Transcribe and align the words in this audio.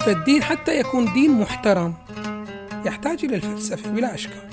فالدين 0.00 0.42
حتى 0.42 0.78
يكون 0.80 1.12
دين 1.12 1.40
محترم 1.40 1.94
يحتاج 2.86 3.24
إلى 3.24 3.36
الفلسفة 3.36 3.90
بلا 3.90 4.14
أشكال 4.14 4.48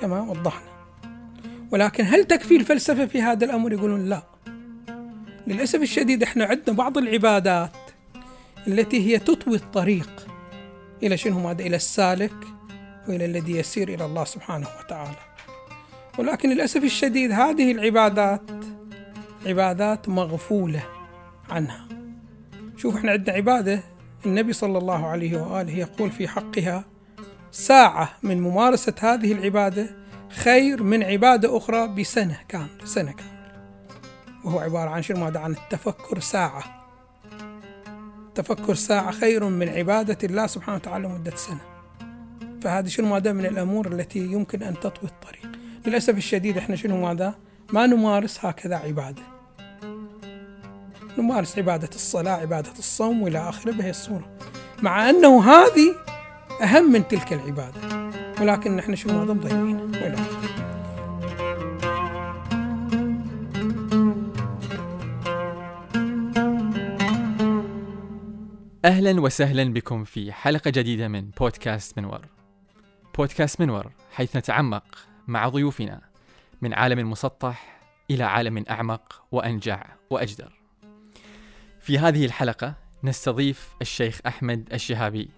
كما 0.00 0.20
وضحنا. 0.20 0.76
ولكن 1.70 2.04
هل 2.04 2.24
تكفي 2.24 2.56
الفلسفة 2.56 3.06
في 3.06 3.22
هذا 3.22 3.44
الأمر؟ 3.44 3.72
يقولون 3.72 4.08
لا. 4.08 4.22
للأسف 5.46 5.82
الشديد 5.82 6.22
إحنا 6.22 6.44
عندنا 6.44 6.76
بعض 6.76 6.98
العبادات 6.98 7.76
التي 8.66 9.06
هي 9.06 9.18
تطوي 9.18 9.56
الطريق 9.56 10.26
إلى 11.02 11.16
شنو؟ 11.16 11.40
ماذا؟ 11.40 11.66
إلى 11.66 11.76
السالك 11.76 12.34
وإلى 13.08 13.24
الذي 13.24 13.56
يسير 13.56 13.88
إلى 13.88 14.04
الله 14.04 14.24
سبحانه 14.24 14.66
وتعالى. 14.80 15.35
ولكن 16.18 16.50
للأسف 16.50 16.84
الشديد 16.84 17.32
هذه 17.32 17.72
العبادات 17.72 18.50
عبادات 19.46 20.08
مغفولة 20.08 20.82
عنها. 21.50 21.88
شوف 22.76 22.96
إحنا 22.96 23.12
عندنا 23.12 23.36
عبادة 23.36 23.80
النبي 24.26 24.52
صلى 24.52 24.78
الله 24.78 25.06
عليه 25.06 25.42
وآله 25.42 25.78
يقول 25.78 26.10
في 26.10 26.28
حقها 26.28 26.84
ساعة 27.50 28.08
من 28.22 28.40
ممارسة 28.40 28.94
هذه 29.00 29.32
العبادة 29.32 29.96
خير 30.28 30.82
من 30.82 31.02
عبادة 31.02 31.56
أخرى 31.56 31.88
بسنة 31.88 32.38
كاملة 32.48 32.84
سنة 32.84 33.12
كاملة. 33.12 33.36
وهو 34.44 34.58
عبارة 34.58 34.90
عن 34.90 35.02
شنو؟ 35.02 35.24
عن 35.24 35.52
التفكر 35.52 36.20
ساعة. 36.20 36.86
تفكر 38.34 38.74
ساعة 38.74 39.10
خير 39.10 39.44
من 39.44 39.68
عبادة 39.68 40.18
الله 40.24 40.46
سبحانه 40.46 40.76
وتعالى 40.76 41.08
مدة 41.08 41.36
سنة. 41.36 41.60
فهذه 42.62 42.88
شنو؟ 42.88 43.14
من 43.14 43.46
الأمور 43.46 43.86
التي 43.92 44.18
يمكن 44.18 44.62
أن 44.62 44.74
تطوي 44.74 45.10
الطريق. 45.10 45.55
للأسف 45.86 46.16
الشديد 46.16 46.58
إحنا 46.58 46.76
شنو 46.76 47.06
ماذا؟ 47.06 47.34
ما 47.72 47.86
نمارس 47.86 48.44
هكذا 48.44 48.76
عبادة. 48.76 49.22
نمارس 51.18 51.58
عبادة 51.58 51.90
الصلاة 51.94 52.32
عبادة 52.32 52.72
الصوم 52.78 53.22
وإلى 53.22 53.38
آخره 53.38 53.72
بهي 53.72 53.90
الصورة. 53.90 54.36
مع 54.82 55.10
أنه 55.10 55.44
هذه 55.44 55.94
أهم 56.62 56.92
من 56.92 57.08
تلك 57.08 57.32
العبادة. 57.32 58.10
ولكن 58.40 58.76
نحن 58.76 58.94
شنو 58.94 59.18
ماذا؟ 59.18 59.32
مضيعين 59.32 59.76
وإلى 59.80 60.14
آخره. 60.14 60.66
أهلا 68.84 69.20
وسهلا 69.20 69.72
بكم 69.72 70.04
في 70.04 70.32
حلقة 70.32 70.70
جديدة 70.70 71.08
من 71.08 71.30
بودكاست 71.40 71.98
منور. 71.98 72.20
بودكاست 73.18 73.60
منور 73.60 73.90
حيث 74.12 74.36
نتعمق. 74.36 75.15
مع 75.26 75.48
ضيوفنا 75.48 76.00
من 76.62 76.74
عالم 76.74 77.10
مسطح 77.10 77.80
إلى 78.10 78.24
عالم 78.24 78.64
أعمق 78.70 79.24
وأنجع 79.32 79.86
وأجدر. 80.10 80.52
في 81.80 81.98
هذه 81.98 82.24
الحلقة 82.24 82.74
نستضيف 83.04 83.74
الشيخ 83.82 84.20
أحمد 84.26 84.72
الشهابي. 84.72 85.30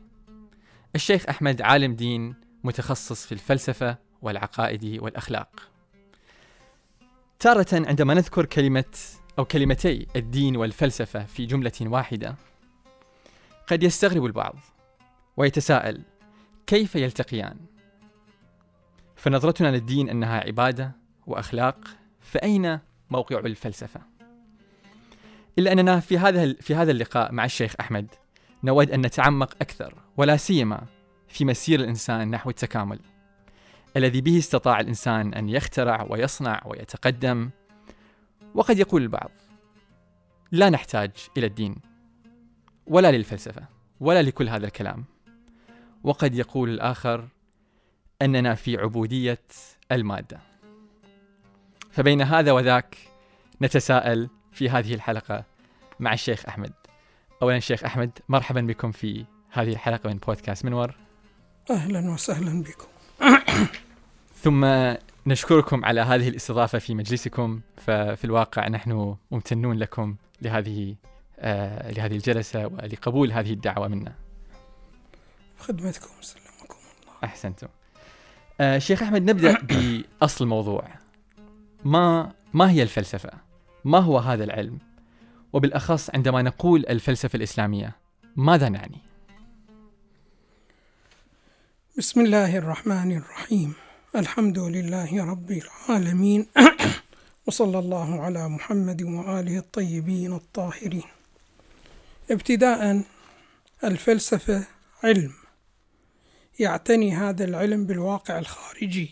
الشيخ 0.94 1.28
أحمد 1.28 1.62
عالم 1.62 1.94
دين 1.94 2.34
متخصص 2.64 3.27
في 3.27 3.33
الفلسفة 3.33 3.98
والعقائد 4.22 5.03
والأخلاق. 5.03 5.69
تارة 7.39 7.66
عندما 7.72 8.14
نذكر 8.14 8.44
كلمة 8.44 8.84
أو 9.39 9.44
كلمتي 9.44 10.06
الدين 10.16 10.56
والفلسفة 10.56 11.25
في 11.25 11.47
جملة 11.47 11.72
واحدة 11.81 12.36
قد 13.66 13.83
يستغرب 13.83 14.25
البعض 14.25 14.56
ويتساءل 15.36 16.03
كيف 16.66 16.97
يلتقيان؟ 16.97 17.56
فنظرتنا 19.19 19.69
للدين 19.69 20.08
أنها 20.08 20.41
عبادة 20.41 20.92
وأخلاق 21.27 21.78
فأين 22.20 22.78
موقع 23.11 23.38
الفلسفة؟ 23.38 24.00
إلا 25.58 25.72
أننا 25.72 26.00
في 26.00 26.19
هذا 26.19 26.52
في 26.52 26.75
هذا 26.75 26.91
اللقاء 26.91 27.33
مع 27.33 27.44
الشيخ 27.44 27.75
أحمد 27.81 28.06
نود 28.65 28.91
أن 28.91 29.00
نتعمق 29.00 29.54
أكثر 29.60 29.94
ولا 30.16 30.37
سيما 30.37 30.87
في 31.28 31.44
مسير 31.44 31.81
الإنسان 31.81 32.31
نحو 32.31 32.50
التكامل 32.50 32.98
الذي 33.97 34.20
به 34.20 34.38
استطاع 34.38 34.81
الإنسان 34.81 35.34
أن 35.34 35.48
يخترع 35.48 36.06
ويصنع 36.10 36.62
ويتقدم 36.66 37.50
وقد 38.54 38.78
يقول 38.78 39.03
البعض 39.03 39.31
لا 40.53 40.70
نحتاج 40.70 41.10
إلى 41.37 41.47
الدين 41.47 41.76
ولا 42.87 43.12
للفلسفة 43.12 43.62
ولا 44.00 44.22
لكل 44.22 44.48
هذا 44.48 44.66
الكلام. 44.66 45.04
وقد 46.04 46.34
يقول 46.34 46.70
الآخر 46.70 47.28
أننا 48.23 48.55
في 48.55 48.77
عبودية 48.77 49.43
المادة. 49.93 50.41
فبين 51.91 52.23
هذا 52.23 52.53
وذاك 52.53 52.97
نتساءل 53.62 54.29
في 54.53 54.71
هذه 54.71 54.95
الحلقة 54.95 55.45
مع 56.01 56.12
الشيخ 56.12 56.47
أحمد. 56.47 56.73
أولا 57.43 57.59
شيخ 57.59 57.84
أحمد 57.84 58.19
مرحبا 58.29 58.61
بكم 58.61 58.93
في 58.93 59.25
هذه 59.51 59.73
الحلقة 59.73 60.09
من 60.09 60.17
بودكاست 60.17 60.65
منور. 60.65 60.95
أهلا 61.71 62.11
وسهلا 62.11 62.62
بكم. 62.62 62.89
ثم 64.45 64.67
نشكركم 65.27 65.85
على 65.85 66.00
هذه 66.00 66.29
الاستضافة 66.29 66.79
في 66.79 66.95
مجلسكم 66.95 67.61
ففي 67.77 68.25
الواقع 68.25 68.69
نحن 68.69 69.17
ممتنون 69.31 69.79
لكم 69.79 70.17
لهذه 70.43 70.97
آه، 71.39 71.91
لهذه 71.91 72.17
الجلسة 72.17 72.67
ولقبول 72.67 73.33
هذه 73.33 73.53
الدعوة 73.53 73.89
منا. 73.89 74.15
خدمتكم 75.59 76.09
سلمكم 76.21 76.77
الله. 77.05 77.15
أحسنتم. 77.25 77.69
آه 78.60 78.78
شيخ 78.78 79.02
أحمد 79.02 79.30
نبدأ 79.30 79.58
بأصل 79.70 80.44
الموضوع 80.44 80.88
ما 81.84 82.32
ما 82.54 82.70
هي 82.70 82.82
الفلسفة؟ 82.82 83.30
ما 83.84 83.98
هو 83.98 84.19
هذا 84.19 84.44
العلم؟ 84.44 84.78
وبالأخص 85.52 86.10
عندما 86.10 86.42
نقول 86.42 86.86
الفلسفة 86.86 87.36
الإسلامية 87.36 87.96
ماذا 88.36 88.69
نعني؟ 88.69 88.98
بسم 91.98 92.20
الله 92.20 92.58
الرحمن 92.58 93.16
الرحيم 93.16 93.74
الحمد 94.16 94.58
لله 94.58 95.25
رب 95.25 95.50
العالمين 95.50 96.46
وصلى 97.46 97.78
الله 97.78 98.20
على 98.20 98.48
محمد 98.48 99.02
وآله 99.02 99.58
الطيبين 99.58 100.32
الطاهرين 100.32 101.04
ابتداء 102.30 103.02
الفلسفة 103.84 104.64
علم 105.04 105.32
يعتني 106.58 107.12
هذا 107.12 107.44
العلم 107.44 107.86
بالواقع 107.86 108.38
الخارجي. 108.38 109.10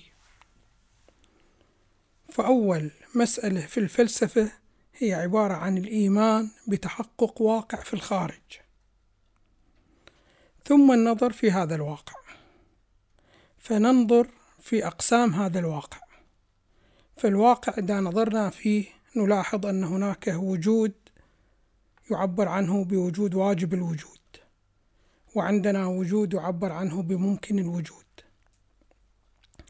فأول 2.30 2.90
مسألة 3.14 3.60
في 3.60 3.80
الفلسفة 3.80 4.52
هي 4.94 5.14
عبارة 5.14 5.54
عن 5.54 5.78
الإيمان 5.78 6.50
بتحقق 6.68 7.42
واقع 7.42 7.78
في 7.78 7.94
الخارج. 7.94 8.60
ثم 10.64 10.92
النظر 10.92 11.32
في 11.32 11.50
هذا 11.50 11.74
الواقع. 11.74 12.14
فننظر 13.58 14.28
في 14.60 14.86
أقسام 14.86 15.34
هذا 15.34 15.58
الواقع. 15.58 16.00
فالواقع 17.16 17.74
إذا 17.78 18.00
نظرنا 18.00 18.50
فيه 18.50 18.86
نلاحظ 19.16 19.66
أن 19.66 19.84
هناك 19.84 20.34
وجود 20.36 20.92
يعبر 22.10 22.48
عنه 22.48 22.84
بوجود 22.84 23.34
واجب 23.34 23.74
الوجود. 23.74 24.15
وعندنا 25.36 25.86
وجود 25.86 26.34
يعبر 26.34 26.72
عنه 26.72 27.02
بممكن 27.02 27.58
الوجود. 27.58 28.04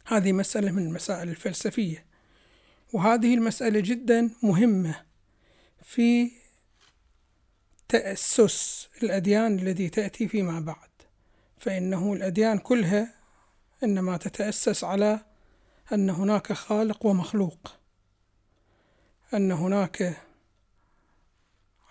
هذه 0.07 0.33
مسألة 0.33 0.71
من 0.71 0.83
المسائل 0.87 1.29
الفلسفية 1.29 2.05
وهذه 2.93 3.35
المسألة 3.35 3.81
جدا 3.81 4.31
مهمة 4.43 5.03
في 5.83 6.31
تأسس 7.89 8.89
الأديان 9.03 9.59
التي 9.59 9.89
تأتي 9.89 10.29
فيما 10.29 10.61
بعد. 10.61 10.89
فإنه 11.59 12.13
الأديان 12.13 12.59
كلها 12.59 13.15
إنما 13.85 14.17
تتأسس 14.17 14.85
على 14.85 15.21
أن 15.93 16.11
هناك 16.11 16.53
خالق 16.53 17.07
ومخلوق 17.07 17.77
أن 19.35 19.53
هناك 19.53 20.17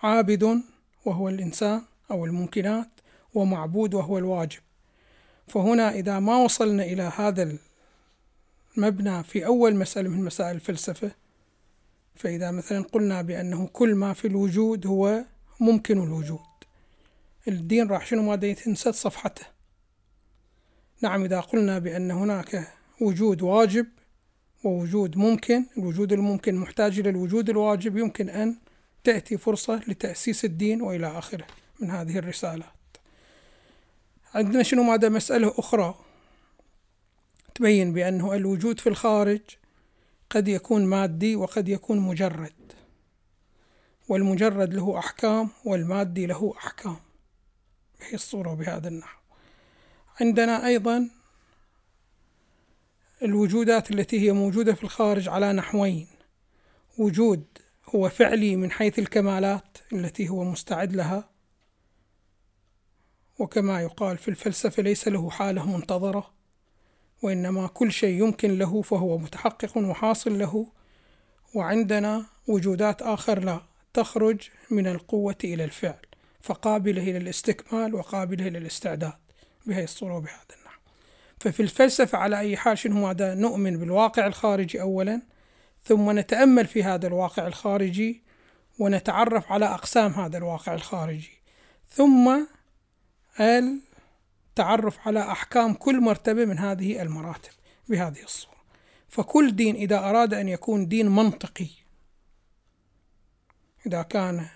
عابد 0.02 0.62
وهو 1.04 1.28
الإنسان 1.28 1.82
أو 2.10 2.24
الممكنات 2.24 2.95
ومعبود 3.36 3.94
وهو 3.94 4.18
الواجب. 4.18 4.60
فهنا 5.48 5.90
إذا 5.90 6.18
ما 6.18 6.36
وصلنا 6.36 6.84
إلى 6.84 7.12
هذا 7.16 7.56
المبنى 8.76 9.22
في 9.22 9.46
أول 9.46 9.76
مسألة 9.76 10.08
من 10.08 10.24
مسائل 10.24 10.54
الفلسفة 10.54 11.10
فإذا 12.14 12.50
مثلا 12.50 12.82
قلنا 12.82 13.22
بأنه 13.22 13.66
كل 13.66 13.94
ما 13.94 14.12
في 14.12 14.26
الوجود 14.26 14.86
هو 14.86 15.24
ممكن 15.60 16.02
الوجود. 16.02 16.40
الدين 17.48 17.88
راح 17.88 18.06
شنو 18.06 18.22
ما 18.22 18.56
ينسد 18.66 18.94
صفحته؟ 18.94 19.46
نعم 21.02 21.24
إذا 21.24 21.40
قلنا 21.40 21.78
بأن 21.78 22.10
هناك 22.10 22.68
وجود 23.00 23.42
واجب 23.42 23.86
ووجود 24.64 25.16
ممكن 25.16 25.64
الوجود 25.78 26.12
الممكن 26.12 26.54
محتاج 26.54 26.98
إلى 26.98 27.10
الوجود 27.10 27.50
الواجب 27.50 27.96
يمكن 27.96 28.28
أن 28.28 28.56
تأتي 29.04 29.38
فرصة 29.38 29.80
لتأسيس 29.88 30.44
الدين 30.44 30.82
وإلى 30.82 31.18
آخره. 31.18 31.46
من 31.80 31.90
هذه 31.90 32.18
الرسالات 32.18 32.75
عندنا 34.34 34.62
شنو 34.62 34.82
ماذا 34.82 35.08
مسألة 35.08 35.54
أخرى. 35.58 35.94
تبين 37.54 37.92
بأنه 37.92 38.34
الوجود 38.34 38.80
في 38.80 38.88
الخارج 38.88 39.40
قد 40.30 40.48
يكون 40.48 40.86
مادي 40.86 41.36
وقد 41.36 41.68
يكون 41.68 41.98
مجرد. 41.98 42.72
والمجرد 44.08 44.74
له 44.74 44.98
أحكام 44.98 45.48
والمادي 45.64 46.26
له 46.26 46.54
أحكام. 46.56 46.96
بهي 48.00 48.14
الصورة 48.14 48.52
وبهذا 48.52 48.88
النحو. 48.88 49.20
عندنا 50.20 50.66
أيضا 50.66 51.10
الوجودات 53.22 53.90
التي 53.90 54.20
هي 54.20 54.32
موجودة 54.32 54.74
في 54.74 54.84
الخارج 54.84 55.28
على 55.28 55.52
نحوين. 55.52 56.06
وجود 56.98 57.44
هو 57.94 58.08
فعلي 58.08 58.56
من 58.56 58.70
حيث 58.70 58.98
الكمالات 58.98 59.78
التي 59.92 60.28
هو 60.28 60.44
مستعد 60.44 60.92
لها. 60.96 61.35
وكما 63.38 63.82
يقال 63.82 64.18
في 64.18 64.28
الفلسفة 64.28 64.82
ليس 64.82 65.08
له 65.08 65.30
حالة 65.30 65.76
منتظرة 65.76 66.30
وإنما 67.22 67.66
كل 67.66 67.92
شيء 67.92 68.22
يمكن 68.22 68.58
له 68.58 68.82
فهو 68.82 69.18
متحقق 69.18 69.78
وحاصل 69.78 70.38
له 70.38 70.66
وعندنا 71.54 72.26
وجودات 72.48 73.02
آخر 73.02 73.38
لا 73.38 73.60
تخرج 73.94 74.48
من 74.70 74.86
القوة 74.86 75.36
إلى 75.44 75.64
الفعل 75.64 76.06
فقابلة 76.42 77.02
إلى 77.02 77.16
الاستكمال 77.16 77.94
وقابلة 77.94 78.46
إلى 78.46 78.58
الاستعداد 78.58 79.12
بهذه 79.66 79.84
الصورة 79.84 80.14
وبهذا 80.14 80.56
النحو. 80.58 80.80
ففي 81.40 81.60
الفلسفة 81.60 82.18
على 82.18 82.38
أي 82.38 82.56
حال 82.56 82.78
شنو 82.78 83.06
هذا 83.06 83.34
نؤمن 83.34 83.78
بالواقع 83.78 84.26
الخارجي 84.26 84.80
أولا 84.80 85.22
ثم 85.84 86.18
نتأمل 86.18 86.66
في 86.66 86.82
هذا 86.82 87.06
الواقع 87.06 87.46
الخارجي 87.46 88.22
ونتعرف 88.78 89.52
على 89.52 89.66
أقسام 89.66 90.12
هذا 90.12 90.38
الواقع 90.38 90.74
الخارجي 90.74 91.32
ثم 91.88 92.46
التعرف 93.40 95.08
على 95.08 95.20
أحكام 95.20 95.74
كل 95.74 96.00
مرتبة 96.00 96.44
من 96.44 96.58
هذه 96.58 97.02
المراتب 97.02 97.50
بهذه 97.88 98.22
الصورة. 98.22 98.56
فكل 99.08 99.56
دين 99.56 99.74
إذا 99.74 99.98
أراد 99.98 100.34
أن 100.34 100.48
يكون 100.48 100.88
دين 100.88 101.08
منطقي 101.08 101.68
إذا 103.86 104.02
كان 104.02 104.46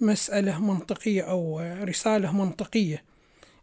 مسألة 0.00 0.60
منطقية 0.60 1.22
أو 1.22 1.60
رسالة 1.60 2.32
منطقية 2.32 3.04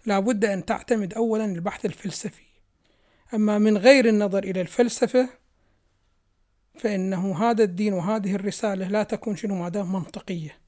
لابد 0.05 0.45
أن 0.45 0.65
تعتمد 0.65 1.13
أولا 1.13 1.45
البحث 1.45 1.85
الفلسفي. 1.85 2.43
أما 3.33 3.57
من 3.57 3.77
غير 3.77 4.05
النظر 4.09 4.43
إلى 4.43 4.61
الفلسفة 4.61 5.29
فإنه 6.75 7.43
هذا 7.43 7.63
الدين 7.63 7.93
وهذه 7.93 8.35
الرسالة 8.35 8.87
لا 8.87 9.03
تكون 9.03 9.35
شنو 9.35 9.55
ماذا 9.55 9.83
منطقية. 9.83 10.62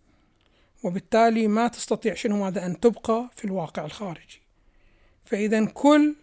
وبالتالي 0.86 1.48
ما 1.48 1.68
تستطيع 1.68 2.14
شنو 2.14 2.44
ماذا 2.44 2.66
أن 2.66 2.80
تبقى 2.80 3.30
في 3.36 3.46
الواقع 3.46 3.86
الخارجي 3.86 4.42
فإذا 5.26 5.66
كل 5.66 6.16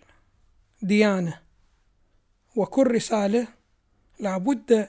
ديانة 0.83 1.41
وكل 2.57 2.91
رسالة 2.91 3.49
لابد 4.21 4.89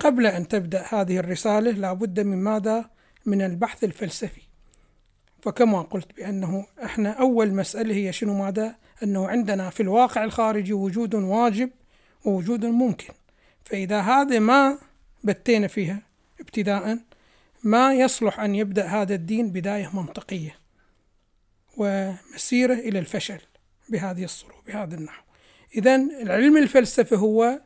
قبل 0.00 0.26
أن 0.26 0.48
تبدأ 0.48 0.84
هذه 0.88 1.18
الرسالة 1.18 1.70
لابد 1.70 2.20
من 2.20 2.38
ماذا؟ 2.38 2.90
من 3.26 3.42
البحث 3.42 3.84
الفلسفي 3.84 4.42
فكما 5.42 5.82
قلت 5.82 6.16
بأنه 6.16 6.66
إحنا 6.84 7.10
أول 7.10 7.54
مسألة 7.54 7.94
هي 7.94 8.12
شنو 8.12 8.34
ماذا؟ 8.34 8.76
أنه 9.02 9.28
عندنا 9.28 9.70
في 9.70 9.82
الواقع 9.82 10.24
الخارجي 10.24 10.72
وجود 10.72 11.14
واجب 11.14 11.70
ووجود 12.24 12.64
ممكن 12.64 13.14
فإذا 13.64 14.00
هذا 14.00 14.38
ما 14.38 14.78
بتينا 15.24 15.66
فيها 15.66 16.02
ابتداء 16.40 16.98
ما 17.62 17.94
يصلح 17.94 18.40
أن 18.40 18.54
يبدأ 18.54 18.86
هذا 18.86 19.14
الدين 19.14 19.50
بداية 19.50 19.90
منطقية 19.94 20.58
ومسيرة 21.76 22.74
إلى 22.74 22.98
الفشل 22.98 23.40
بهذه 23.88 24.24
الصورة 24.24 24.54
بهذا 24.66 24.94
النحو. 24.94 25.22
إذا 25.76 25.96
العلم 25.96 26.56
الفلسفي 26.56 27.16
هو 27.16 27.60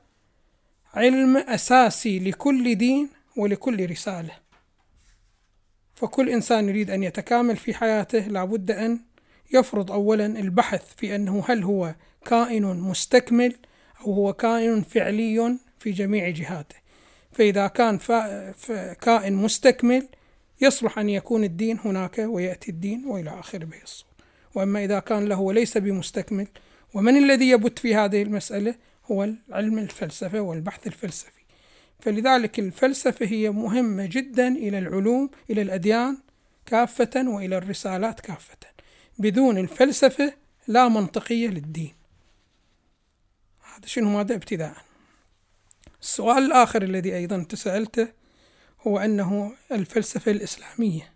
علم 0.94 1.36
أساسي 1.36 2.18
لكل 2.18 2.74
دين 2.74 3.08
ولكل 3.36 3.90
رسالة. 3.90 4.42
فكل 5.94 6.28
إنسان 6.28 6.68
يريد 6.68 6.90
أن 6.90 7.02
يتكامل 7.02 7.56
في 7.56 7.74
حياته 7.74 8.18
لابد 8.18 8.70
أن 8.70 9.00
يفرض 9.52 9.90
أولا 9.92 10.26
البحث 10.26 10.94
في 10.96 11.14
أنه 11.14 11.44
هل 11.48 11.62
هو 11.62 11.94
كائن 12.24 12.64
مستكمل 12.64 13.56
أو 14.00 14.12
هو 14.12 14.32
كائن 14.32 14.82
فعلي 14.82 15.58
في 15.78 15.90
جميع 15.90 16.28
جهاته. 16.28 16.81
فإذا 17.32 17.66
كان 17.66 17.98
كائن 19.00 19.34
مستكمل 19.34 20.08
يصلح 20.60 20.98
أن 20.98 21.08
يكون 21.08 21.44
الدين 21.44 21.78
هناك 21.84 22.18
ويأتي 22.18 22.70
الدين 22.70 23.04
وإلى 23.06 23.30
آخره 23.40 23.64
به 23.64 23.82
الصور 23.82 24.12
وأما 24.54 24.84
إذا 24.84 24.98
كان 24.98 25.24
له 25.24 25.40
وليس 25.40 25.78
بمستكمل 25.78 26.46
ومن 26.94 27.16
الذي 27.16 27.50
يبت 27.50 27.78
في 27.78 27.94
هذه 27.94 28.22
المسألة؟ 28.22 28.74
هو 29.10 29.24
العلم 29.24 29.78
الفلسفة 29.78 30.40
والبحث 30.40 30.86
الفلسفي. 30.86 31.42
فلذلك 32.00 32.58
الفلسفة 32.58 33.26
هي 33.26 33.50
مهمة 33.50 34.06
جدا 34.06 34.48
إلى 34.48 34.78
العلوم 34.78 35.30
إلى 35.50 35.62
الأديان 35.62 36.18
كافة 36.66 37.28
وإلى 37.28 37.56
الرسالات 37.56 38.20
كافة. 38.20 38.56
بدون 39.18 39.58
الفلسفة 39.58 40.32
لا 40.68 40.88
منطقية 40.88 41.48
للدين. 41.48 41.94
هذا 43.62 43.86
شنو 43.86 44.10
ماذا 44.10 44.34
ابتداء؟ 44.34 44.76
السؤال 46.02 46.38
الآخر 46.38 46.82
الذي 46.82 47.16
أيضا 47.16 47.46
تسألته 47.48 48.12
هو 48.86 48.98
أنه 48.98 49.52
الفلسفة 49.72 50.32
الإسلامية 50.32 51.12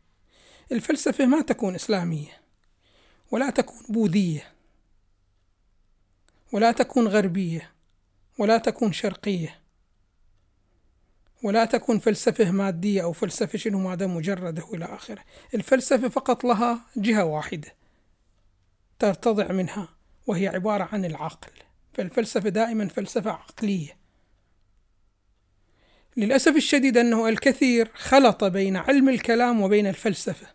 الفلسفة 0.73 1.27
ما 1.27 1.43
تكون 1.43 1.75
إسلامية 1.75 2.43
ولا 3.31 3.51
تكون 3.51 3.83
بوذية 3.89 4.53
ولا 6.53 6.73
تكون 6.73 7.09
غربية 7.09 7.73
ولا 8.39 8.59
تكون 8.59 8.93
شرقية 8.93 9.61
ولا 11.43 11.65
تكون 11.65 11.99
فلسفة 11.99 12.51
مادية 12.51 13.03
أو 13.03 13.13
فلسفة 13.13 13.59
شنو 13.59 13.79
ماذا 13.79 14.07
مجردة 14.07 14.65
وإلى 14.65 14.85
آخره. 14.85 15.25
الفلسفة 15.55 16.09
فقط 16.09 16.45
لها 16.45 16.81
جهة 16.97 17.25
واحدة 17.25 17.75
ترتضع 18.99 19.53
منها 19.53 19.89
وهي 20.27 20.49
عبارة 20.49 20.89
عن 20.93 21.05
العقل. 21.05 21.53
فالفلسفة 21.95 22.49
دائما 22.49 22.89
فلسفة 22.89 23.31
عقلية. 23.31 23.96
للأسف 26.17 26.57
الشديد 26.57 26.97
أنه 26.97 27.29
الكثير 27.29 27.91
خلط 27.95 28.45
بين 28.45 28.77
علم 28.77 29.09
الكلام 29.09 29.61
وبين 29.61 29.87
الفلسفة. 29.87 30.47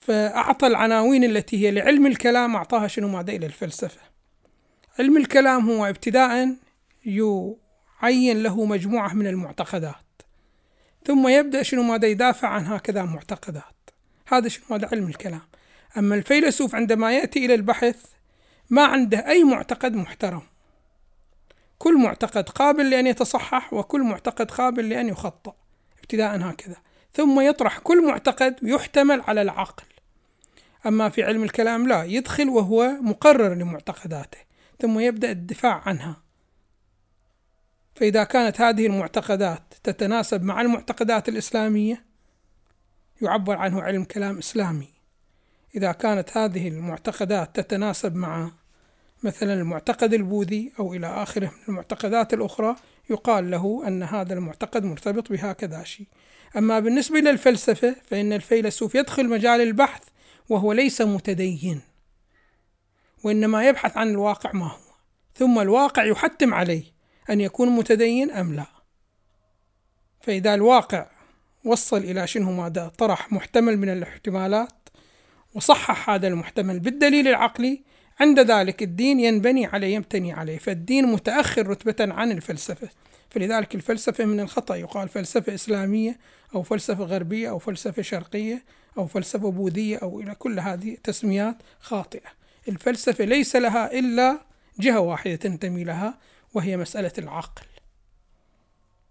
فأعطى 0.00 0.66
العناوين 0.66 1.24
التي 1.24 1.66
هي 1.66 1.70
لعلم 1.70 2.06
الكلام 2.06 2.56
أعطاها 2.56 2.88
شنو 2.88 3.08
ماذا 3.08 3.32
إلى 3.32 3.46
الفلسفة. 3.46 4.00
علم 4.98 5.16
الكلام 5.16 5.70
هو 5.70 5.86
ابتداء 5.86 6.56
يعين 7.04 8.42
له 8.42 8.64
مجموعة 8.64 9.14
من 9.14 9.26
المعتقدات 9.26 10.22
ثم 11.04 11.28
يبدأ 11.28 11.62
شنو 11.62 11.82
ماذا 11.82 12.06
يدافع 12.06 12.48
عن 12.48 12.66
هكذا 12.66 13.04
معتقدات. 13.04 13.90
هذا 14.28 14.48
شنو 14.48 14.64
ماذا؟ 14.70 14.88
علم 14.92 15.08
الكلام. 15.08 15.42
أما 15.96 16.14
الفيلسوف 16.14 16.74
عندما 16.74 17.12
يأتي 17.12 17.44
إلى 17.44 17.54
البحث 17.54 18.04
ما 18.70 18.84
عنده 18.84 19.28
أي 19.28 19.44
معتقد 19.44 19.94
محترم. 19.94 20.42
كل 21.78 21.98
معتقد 21.98 22.48
قابل 22.48 22.90
لأن 22.90 23.06
يتصحح 23.06 23.72
وكل 23.72 24.02
معتقد 24.02 24.50
قابل 24.50 24.88
لأن 24.88 25.08
يخطأ 25.08 25.54
ابتداء 25.98 26.50
هكذا. 26.50 26.76
ثم 27.12 27.40
يطرح 27.40 27.78
كل 27.78 28.06
معتقد 28.06 28.56
يحتمل 28.62 29.20
على 29.20 29.42
العقل. 29.42 29.84
أما 30.86 31.08
في 31.08 31.22
علم 31.22 31.44
الكلام 31.44 31.88
لا 31.88 32.04
يدخل 32.04 32.48
وهو 32.48 32.88
مقرر 33.00 33.54
لمعتقداته 33.54 34.38
ثم 34.80 34.98
يبدأ 34.98 35.30
الدفاع 35.30 35.82
عنها. 35.86 36.16
فإذا 37.94 38.24
كانت 38.24 38.60
هذه 38.60 38.86
المعتقدات 38.86 39.74
تتناسب 39.82 40.42
مع 40.42 40.60
المعتقدات 40.60 41.28
الإسلامية 41.28 42.04
يعبر 43.22 43.56
عنه 43.56 43.82
علم 43.82 44.04
كلام 44.04 44.38
إسلامي. 44.38 44.88
إذا 45.74 45.92
كانت 45.92 46.36
هذه 46.36 46.68
المعتقدات 46.68 47.60
تتناسب 47.60 48.16
مع 48.16 48.50
مثلا 49.22 49.54
المعتقد 49.54 50.14
البوذي 50.14 50.72
أو 50.78 50.94
إلى 50.94 51.06
آخره 51.06 51.46
من 51.46 51.68
المعتقدات 51.68 52.34
الأخرى 52.34 52.76
يقال 53.10 53.50
له 53.50 53.82
أن 53.86 54.02
هذا 54.02 54.34
المعتقد 54.34 54.84
مرتبط 54.84 55.32
بهكذا 55.32 55.84
شيء 55.84 56.06
أما 56.56 56.80
بالنسبة 56.80 57.18
للفلسفة 57.18 57.96
فإن 58.06 58.32
الفيلسوف 58.32 58.94
يدخل 58.94 59.28
مجال 59.28 59.60
البحث 59.60 60.02
وهو 60.48 60.72
ليس 60.72 61.00
متدين 61.00 61.80
وإنما 63.24 63.68
يبحث 63.68 63.96
عن 63.96 64.10
الواقع 64.10 64.52
ما 64.52 64.66
هو 64.66 64.78
ثم 65.34 65.58
الواقع 65.58 66.04
يحتم 66.04 66.54
عليه 66.54 66.84
أن 67.30 67.40
يكون 67.40 67.68
متدين 67.68 68.30
أم 68.30 68.54
لا. 68.54 68.66
فإذا 70.20 70.54
الواقع 70.54 71.06
وصل 71.64 71.96
إلى 71.96 72.26
شنو 72.26 72.52
ماذا 72.52 72.88
طرح 72.98 73.32
محتمل 73.32 73.76
من 73.76 73.88
الاحتمالات 73.88 74.88
وصحح 75.54 76.10
هذا 76.10 76.28
المحتمل 76.28 76.80
بالدليل 76.80 77.28
العقلي 77.28 77.82
عند 78.20 78.40
ذلك 78.40 78.82
الدين 78.82 79.20
ينبني 79.20 79.66
عليه 79.66 79.94
يمتني 79.94 80.32
عليه. 80.32 80.58
فالدين 80.58 81.06
متأخر 81.06 81.66
رتبة 81.66 82.14
عن 82.14 82.32
الفلسفة. 82.32 82.88
فلذلك 83.30 83.74
الفلسفة 83.74 84.24
من 84.24 84.40
الخطأ. 84.40 84.76
يقال 84.76 85.08
فلسفة 85.08 85.54
إسلامية 85.54 86.18
أو 86.54 86.62
فلسفة 86.62 87.04
غربية 87.04 87.50
أو 87.50 87.58
فلسفة 87.58 88.02
شرقية 88.02 88.64
أو 88.98 89.06
فلسفة 89.06 89.50
بوذية 89.50 89.96
أو 89.96 90.20
إلى 90.20 90.34
كل 90.34 90.60
هذه 90.60 90.96
تسميات 91.04 91.56
خاطئة. 91.80 92.28
الفلسفة 92.68 93.24
ليس 93.24 93.56
لها 93.56 93.98
إلا 93.98 94.38
جهة 94.80 95.00
واحدة 95.00 95.36
تنتمي 95.36 95.84
لها 95.84 96.18
وهي 96.54 96.76
مسألة 96.76 97.12
العقل. 97.18 97.66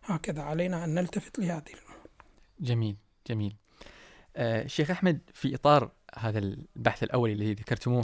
هكذا 0.03 0.41
علينا 0.41 0.83
أن 0.83 0.93
نلتفت 0.93 1.39
لهذه 1.39 1.73
الأمور 1.73 2.07
جميل 2.59 2.95
جميل. 3.27 3.55
آه 4.35 4.67
شيخ 4.67 4.91
أحمد 4.91 5.19
في 5.33 5.55
إطار 5.55 5.91
هذا 6.15 6.39
البحث 6.39 7.03
الأول 7.03 7.31
الذي 7.31 7.53
ذكرتموه 7.53 8.03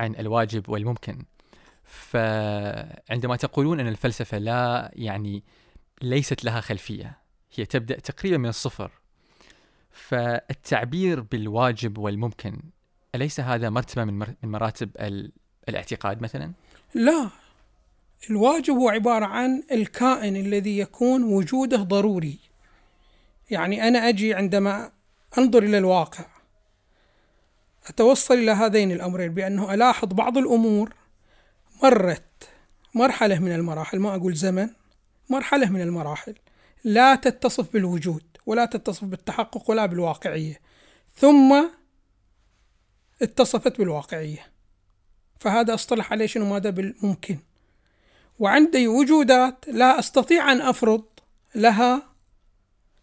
عن 0.00 0.14
الواجب 0.14 0.68
والممكن. 0.68 1.24
فعندما 1.84 3.36
تقولون 3.36 3.80
أن 3.80 3.88
الفلسفة 3.88 4.38
لا 4.38 4.90
يعني 4.94 5.42
ليست 6.02 6.44
لها 6.44 6.60
خلفية 6.60 7.18
هي 7.54 7.64
تبدأ 7.66 7.98
تقريبا 7.98 8.36
من 8.36 8.48
الصفر. 8.48 8.90
فالتعبير 9.90 11.20
بالواجب 11.20 11.98
والممكن 11.98 12.60
أليس 13.14 13.40
هذا 13.40 13.70
مرتبة 13.70 14.04
من 14.04 14.26
مراتب 14.42 14.90
الاعتقاد 15.68 16.22
مثلا؟ 16.22 16.52
لا. 16.94 17.30
الواجب 18.30 18.74
هو 18.74 18.88
عبارة 18.88 19.26
عن 19.26 19.62
الكائن 19.72 20.36
الذي 20.36 20.78
يكون 20.78 21.22
وجوده 21.22 21.76
ضروري. 21.76 22.38
يعني 23.50 23.88
أنا 23.88 24.08
أجي 24.08 24.34
عندما 24.34 24.92
أنظر 25.38 25.62
إلى 25.62 25.78
الواقع. 25.78 26.24
أتوصل 27.90 28.34
إلى 28.34 28.50
هذين 28.50 28.92
الأمرين 28.92 29.34
بأنه 29.34 29.74
ألاحظ 29.74 30.08
بعض 30.08 30.38
الأمور 30.38 30.94
مرت 31.82 32.48
مرحلة 32.94 33.38
من 33.38 33.52
المراحل 33.52 33.98
ما 33.98 34.14
أقول 34.14 34.34
زمن 34.34 34.70
مرحلة 35.30 35.70
من 35.70 35.80
المراحل. 35.80 36.34
لا 36.84 37.14
تتصف 37.14 37.72
بالوجود 37.72 38.22
ولا 38.46 38.64
تتصف 38.64 39.04
بالتحقق 39.04 39.70
ولا 39.70 39.86
بالواقعية. 39.86 40.60
ثم 41.16 41.64
اتصفت 43.22 43.78
بالواقعية. 43.78 44.46
فهذا 45.38 45.74
أصطلح 45.74 46.12
عليه 46.12 46.26
شنو؟ 46.26 46.44
ماذا 46.44 46.70
بالممكن. 46.70 47.38
وعندي 48.38 48.88
وجودات 48.88 49.68
لا 49.68 49.98
أستطيع 49.98 50.52
أن 50.52 50.60
أفرض 50.60 51.04
لها 51.54 52.02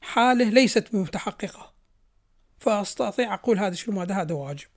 حالة 0.01 0.50
ليست 0.50 0.96
متحققة. 0.96 1.74
فأستطيع 2.60 3.34
أقول 3.34 3.60
هذا 3.60 3.75
شنو؟ 3.75 3.96
ماذا 3.96 4.15
هذا 4.15 4.34
واجب. 4.34 4.67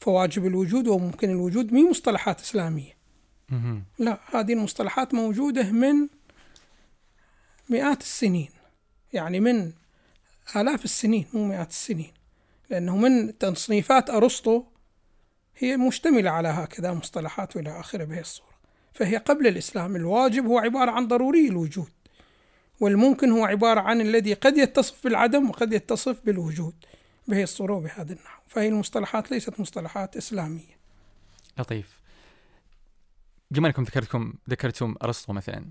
فواجب 0.00 0.46
الوجود 0.46 0.88
وممكن 0.88 1.30
الوجود 1.30 1.72
مي 1.72 1.90
مصطلحات 1.90 2.40
إسلامية. 2.40 2.96
لا 3.98 4.20
هذه 4.34 4.52
المصطلحات 4.52 5.14
موجودة 5.14 5.72
من 5.72 6.08
مئات 7.68 8.00
السنين. 8.00 8.50
يعني 9.12 9.40
من 9.40 9.72
آلاف 10.56 10.84
السنين 10.84 11.26
مو 11.32 11.44
مئات 11.44 11.70
السنين. 11.70 12.12
لأنه 12.70 12.96
من 12.96 13.38
تصنيفات 13.38 14.10
أرسطو 14.10 14.64
هي 15.56 15.76
مشتملة 15.76 16.30
على 16.30 16.48
هكذا 16.48 16.92
مصطلحات 16.92 17.56
وإلى 17.56 17.80
آخره 17.80 18.04
بهذه 18.04 18.20
الصورة. 18.20 18.50
فهي 18.94 19.16
قبل 19.16 19.46
الإسلام 19.46 19.96
الواجب 19.96 20.46
هو 20.46 20.58
عبارة 20.58 20.90
عن 20.90 21.08
ضروري 21.08 21.48
الوجود 21.48 21.90
والممكن 22.80 23.30
هو 23.30 23.44
عبارة 23.44 23.80
عن 23.80 24.00
الذي 24.00 24.34
قد 24.34 24.58
يتصف 24.58 25.04
بالعدم 25.04 25.50
وقد 25.50 25.72
يتصف 25.72 26.20
بالوجود 26.24 26.74
بهذه 27.28 27.42
الصورة 27.42 27.74
وبهذا 27.74 28.12
النحو. 28.12 28.39
فهي 28.50 28.68
المصطلحات 28.68 29.30
ليست 29.30 29.60
مصطلحات 29.60 30.16
إسلامية. 30.16 30.78
لطيف. 31.58 32.00
بما 33.50 33.68
أنكم 33.68 33.82
ذكرتكم 33.82 34.34
ذكرتم 34.50 34.94
أرسطو 35.02 35.32
مثلا 35.32 35.70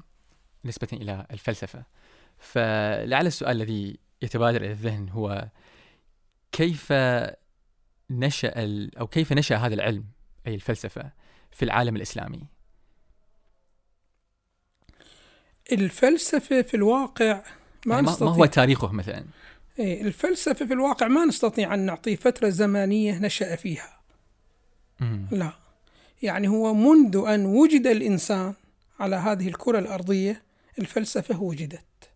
نسبة 0.66 0.88
إلى 0.94 1.26
الفلسفة. 1.32 1.84
فلعل 2.38 3.28
السؤال 3.28 3.62
الذي 3.62 4.00
يتبادر 4.22 4.62
إلى 4.62 4.72
الذهن 4.72 5.10
هو 5.10 5.50
كيف 6.52 6.94
نشأ 8.10 8.54
أو 9.00 9.08
كيف 9.08 9.34
نشأ 9.34 9.56
هذا 9.56 9.74
العلم 9.74 10.06
أي 10.48 10.56
الفلسفة 10.56 11.12
في 11.52 11.66
العالم 11.66 11.96
الإسلامي؟ 11.96 12.48
الفلسفة 15.72 16.62
في 16.62 16.74
الواقع 16.74 17.44
ما 17.86 17.96
يعني 17.96 18.08
ما 18.08 18.32
هو 18.32 18.46
تاريخه 18.46 18.92
مثلا؟ 18.92 19.26
الفلسفة 19.80 20.66
في 20.66 20.74
الواقع 20.74 21.08
ما 21.08 21.26
نستطيع 21.26 21.74
أن 21.74 21.80
نعطيه 21.80 22.16
فترة 22.16 22.50
زمنية 22.50 23.20
نشأ 23.20 23.56
فيها. 23.56 24.00
مم. 25.00 25.28
لا. 25.32 25.52
يعني 26.22 26.48
هو 26.48 26.74
منذ 26.74 27.24
أن 27.28 27.46
وجد 27.46 27.88
الإنسان 27.88 28.54
على 29.00 29.16
هذه 29.16 29.48
الكرة 29.48 29.80
الأرضية 29.80 30.44
الفلسفة 30.80 31.42
وجدت. 31.42 32.10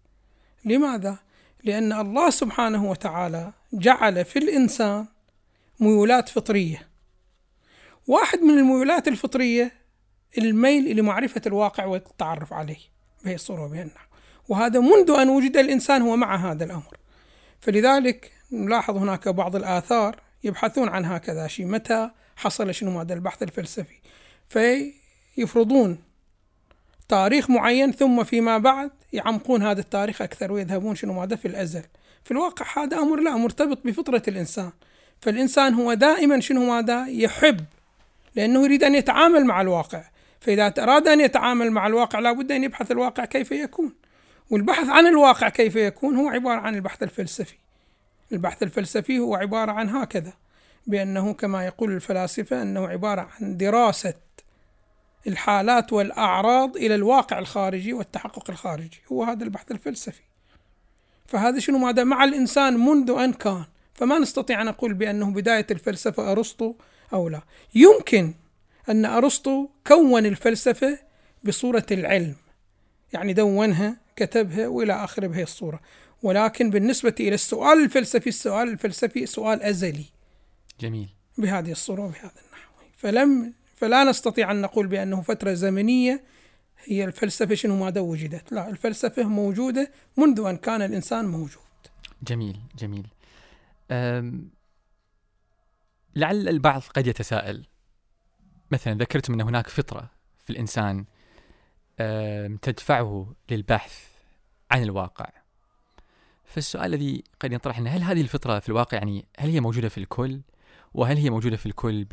لماذا؟ 0.65 1.17
لأن 1.63 1.93
الله 1.93 2.29
سبحانه 2.29 2.89
وتعالى 2.89 3.53
جعل 3.73 4.25
في 4.25 4.39
الإنسان 4.39 5.05
ميولات 5.79 6.29
فطرية. 6.29 6.87
واحد 8.07 8.39
من 8.39 8.57
الميولات 8.57 9.07
الفطرية 9.07 9.71
الميل 10.37 10.87
إلى 10.87 11.01
معرفة 11.01 11.41
الواقع 11.45 11.85
والتعرف 11.85 12.53
عليه 12.53 12.79
بهي 13.25 13.35
الصورة 13.35 13.65
وبهي 13.65 13.81
النحو. 13.81 14.07
وهذا 14.49 14.79
منذ 14.79 15.11
أن 15.11 15.29
وجد 15.29 15.57
الإنسان 15.57 16.01
هو 16.01 16.15
مع 16.15 16.51
هذا 16.51 16.65
الأمر. 16.65 16.97
فلذلك 17.63 18.31
نلاحظ 18.51 18.97
هناك 18.97 19.27
بعض 19.27 19.55
الآثار 19.55 20.15
يبحثون 20.43 20.89
عن 20.89 21.05
هكذا 21.05 21.47
شيء 21.47 21.65
متى 21.65 22.09
حصل 22.35 22.73
شنو 22.73 22.99
هذا 22.99 23.13
البحث 23.13 23.43
الفلسفي. 23.43 23.95
فيفرضون 24.49 25.97
تاريخ 27.09 27.49
معين 27.49 27.91
ثم 27.91 28.23
فيما 28.23 28.57
بعد 28.57 28.91
يعمقون 29.13 29.63
هذا 29.63 29.81
التاريخ 29.81 30.21
أكثر 30.21 30.51
ويذهبون 30.51 30.95
شنو 30.95 31.13
ماذا 31.13 31.35
في 31.35 31.47
الأزل. 31.47 31.83
في 32.23 32.31
الواقع 32.31 32.83
هذا 32.83 32.97
أمر 32.97 33.19
لا 33.19 33.31
مرتبط 33.37 33.79
بفطرة 33.85 34.23
الإنسان. 34.27 34.71
فالإنسان 35.21 35.73
هو 35.73 35.93
دائما 35.93 36.39
شنو 36.39 36.65
ماذا 36.65 37.07
يحب 37.07 37.65
لأنه 38.35 38.63
يريد 38.63 38.83
أن 38.83 38.95
يتعامل 38.95 39.45
مع 39.45 39.61
الواقع. 39.61 40.03
فإذا 40.41 40.73
أراد 40.79 41.07
أن 41.07 41.21
يتعامل 41.21 41.71
مع 41.71 41.87
الواقع 41.87 42.19
لابد 42.19 42.51
أن 42.51 42.63
يبحث 42.63 42.91
الواقع 42.91 43.25
كيف 43.25 43.51
يكون. 43.51 43.93
والبحث 44.49 44.89
عن 44.89 45.07
الواقع 45.07 45.49
كيف 45.49 45.75
يكون 45.75 46.15
هو 46.15 46.29
عبارة 46.29 46.59
عن 46.59 46.75
البحث 46.75 47.03
الفلسفي. 47.03 47.55
البحث 48.31 48.63
الفلسفي 48.63 49.19
هو 49.19 49.35
عبارة 49.35 49.71
عن 49.71 49.89
هكذا 49.89 50.33
بأنه 50.87 51.33
كما 51.33 51.65
يقول 51.65 51.91
الفلاسفة 51.91 52.61
أنه 52.61 52.87
عبارة 52.87 53.29
عن 53.39 53.57
دراسة 53.57 54.13
الحالات 55.27 55.93
والأعراض 55.93 56.77
إلى 56.77 56.95
الواقع 56.95 57.39
الخارجي 57.39 57.93
والتحقق 57.93 58.49
الخارجي. 58.49 59.01
هو 59.11 59.23
هذا 59.23 59.43
البحث 59.43 59.71
الفلسفي. 59.71 60.21
فهذا 61.25 61.59
شنو؟ 61.59 61.77
ماذا 61.77 62.03
مع 62.03 62.23
الإنسان 62.23 62.85
منذ 62.85 63.11
أن 63.11 63.33
كان 63.33 63.65
فما 63.93 64.19
نستطيع 64.19 64.61
أن 64.61 64.65
نقول 64.65 64.93
بأنه 64.93 65.31
بداية 65.31 65.67
الفلسفة 65.71 66.31
أرسطو 66.31 66.75
أو 67.13 67.29
لا. 67.29 67.41
يمكن 67.75 68.33
أن 68.89 69.05
أرسطو 69.05 69.67
كون 69.87 70.25
الفلسفة 70.25 70.99
بصورة 71.43 71.85
العلم 71.91 72.35
يعني 73.13 73.33
دونها 73.33 74.02
كتبها 74.15 74.67
وإلى 74.67 75.03
آخره 75.03 75.27
بهذه 75.27 75.43
الصورة. 75.43 75.81
ولكن 76.23 76.69
بالنسبة 76.69 77.15
إلى 77.19 77.35
السؤال 77.35 77.83
الفلسفي 77.83 78.29
السؤال 78.29 78.69
الفلسفي 78.69 79.25
سؤال 79.25 79.61
أزلي. 79.61 80.05
جميل. 80.79 81.09
بهذه 81.37 81.71
الصورة 81.71 82.01
وبهذا 82.01 82.31
النحو. 82.45 82.71
فلم 82.97 83.53
فلا 83.75 84.03
نستطيع 84.03 84.51
أن 84.51 84.61
نقول 84.61 84.87
بأنه 84.87 85.21
فترة 85.21 85.53
زمنية 85.53 86.23
هي 86.85 87.05
الفلسفة 87.05 87.55
شنو 87.55 87.75
ماذا 87.75 88.01
وجدت. 88.01 88.53
لا 88.53 88.69
الفلسفة 88.69 89.23
موجودة 89.23 89.91
منذ 90.17 90.45
أن 90.47 90.57
كان 90.57 90.81
الإنسان 90.81 91.25
موجود. 91.25 91.63
جميل 92.23 92.59
جميل. 92.77 93.07
لعل 96.15 96.49
البعض 96.49 96.81
قد 96.81 97.07
يتساءل. 97.07 97.65
مثلا 98.71 98.93
ذكرتم 98.93 99.33
أن 99.33 99.41
هناك 99.41 99.67
فطرة 99.67 100.11
في 100.43 100.49
الإنسان. 100.49 101.05
تدفعه 102.61 103.33
للبحث 103.51 104.07
عن 104.71 104.83
الواقع. 104.83 105.29
فالسؤال 106.45 106.93
الذي 106.93 107.23
قد 107.39 107.51
ينطرح 107.53 107.77
أن 107.77 107.87
هل 107.87 108.01
هذه 108.01 108.21
الفطرة 108.21 108.59
في 108.59 108.69
الواقع 108.69 108.97
يعني 108.97 109.25
هل 109.39 109.49
هي 109.49 109.59
موجودة 109.59 109.89
في 109.89 109.97
الكل؟ 109.97 110.41
وهل 110.93 111.17
هي 111.17 111.29
موجودة 111.29 111.57
في 111.57 111.65
الكل 111.65 112.05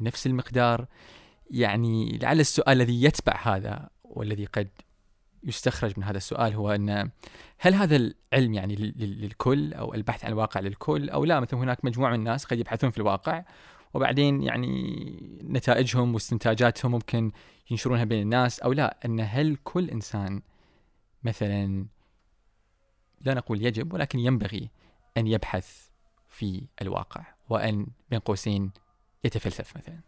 بنفس 0.00 0.26
المقدار؟ 0.26 0.86
يعني 1.50 2.18
لعل 2.18 2.40
السؤال 2.40 2.80
الذي 2.80 3.02
يتبع 3.02 3.40
هذا 3.42 3.88
والذي 4.04 4.44
قد 4.44 4.68
يستخرج 5.44 5.92
من 5.96 6.04
هذا 6.04 6.16
السؤال 6.16 6.54
هو 6.54 6.70
أن 6.70 7.10
هل 7.58 7.74
هذا 7.74 7.96
العلم 7.96 8.54
يعني 8.54 8.76
للكل 8.96 9.74
أو 9.74 9.94
البحث 9.94 10.24
عن 10.24 10.32
الواقع 10.32 10.60
للكل؟ 10.60 11.10
أو 11.10 11.24
لا 11.24 11.40
مثلا 11.40 11.60
هناك 11.60 11.84
مجموعة 11.84 12.10
من 12.10 12.18
الناس 12.18 12.44
قد 12.44 12.58
يبحثون 12.58 12.90
في 12.90 12.98
الواقع 12.98 13.44
وبعدين 13.94 14.42
يعني 14.42 15.16
نتائجهم 15.44 16.14
واستنتاجاتهم 16.14 16.92
ممكن 16.92 17.32
ينشرونها 17.70 18.04
بين 18.04 18.22
الناس 18.22 18.60
أو 18.60 18.72
لا 18.72 18.96
أن 19.04 19.20
هل 19.20 19.56
كل 19.64 19.90
إنسان 19.90 20.42
مثلا 21.22 21.86
لا 23.20 23.34
نقول 23.34 23.66
يجب 23.66 23.92
ولكن 23.92 24.18
ينبغي 24.18 24.70
أن 25.16 25.26
يبحث 25.26 25.88
في 26.28 26.62
الواقع 26.82 27.24
وأن 27.48 27.86
بين 28.10 28.18
قوسين 28.18 28.70
يتفلسف 29.24 29.76
مثلا؟ 29.76 30.00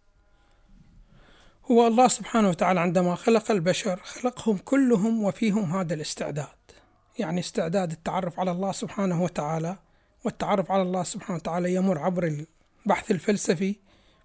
هو 1.70 1.86
الله 1.86 2.08
سبحانه 2.08 2.48
وتعالى 2.48 2.80
عندما 2.80 3.14
خلق 3.14 3.50
البشر 3.50 4.00
خلقهم 4.02 4.56
كلهم 4.56 5.24
وفيهم 5.24 5.76
هذا 5.76 5.94
الاستعداد. 5.94 6.46
يعني 7.18 7.40
استعداد 7.40 7.90
التعرف 7.90 8.40
على 8.40 8.50
الله 8.50 8.72
سبحانه 8.72 9.22
وتعالى 9.22 9.78
والتعرف 10.24 10.70
على 10.70 10.82
الله 10.82 11.02
سبحانه 11.02 11.36
وتعالى 11.36 11.74
يمر 11.74 11.98
عبر 11.98 12.44
البحث 12.86 13.10
الفلسفي 13.10 13.76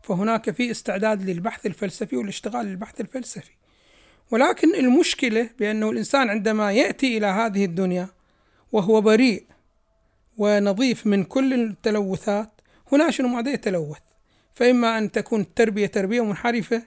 فهناك 0.01 0.51
في 0.51 0.71
استعداد 0.71 1.29
للبحث 1.29 1.65
الفلسفي 1.65 2.17
والاشتغال 2.17 2.65
للبحث 2.65 3.01
الفلسفي. 3.01 3.51
ولكن 4.31 4.75
المشكلة 4.75 5.49
بأنه 5.59 5.89
الإنسان 5.89 6.29
عندما 6.29 6.71
يأتي 6.71 7.17
إلى 7.17 7.27
هذه 7.27 7.65
الدنيا 7.65 8.07
وهو 8.71 9.01
بريء 9.01 9.45
ونظيف 10.37 11.07
من 11.07 11.23
كل 11.23 11.53
التلوثات 11.53 12.49
هنا 12.91 13.11
شنو 13.11 13.27
ماذا 13.27 13.51
يتلوث؟ 13.51 13.97
فإما 14.55 14.97
أن 14.97 15.11
تكون 15.11 15.41
التربية 15.41 15.87
تربية 15.87 16.25
منحرفة 16.25 16.83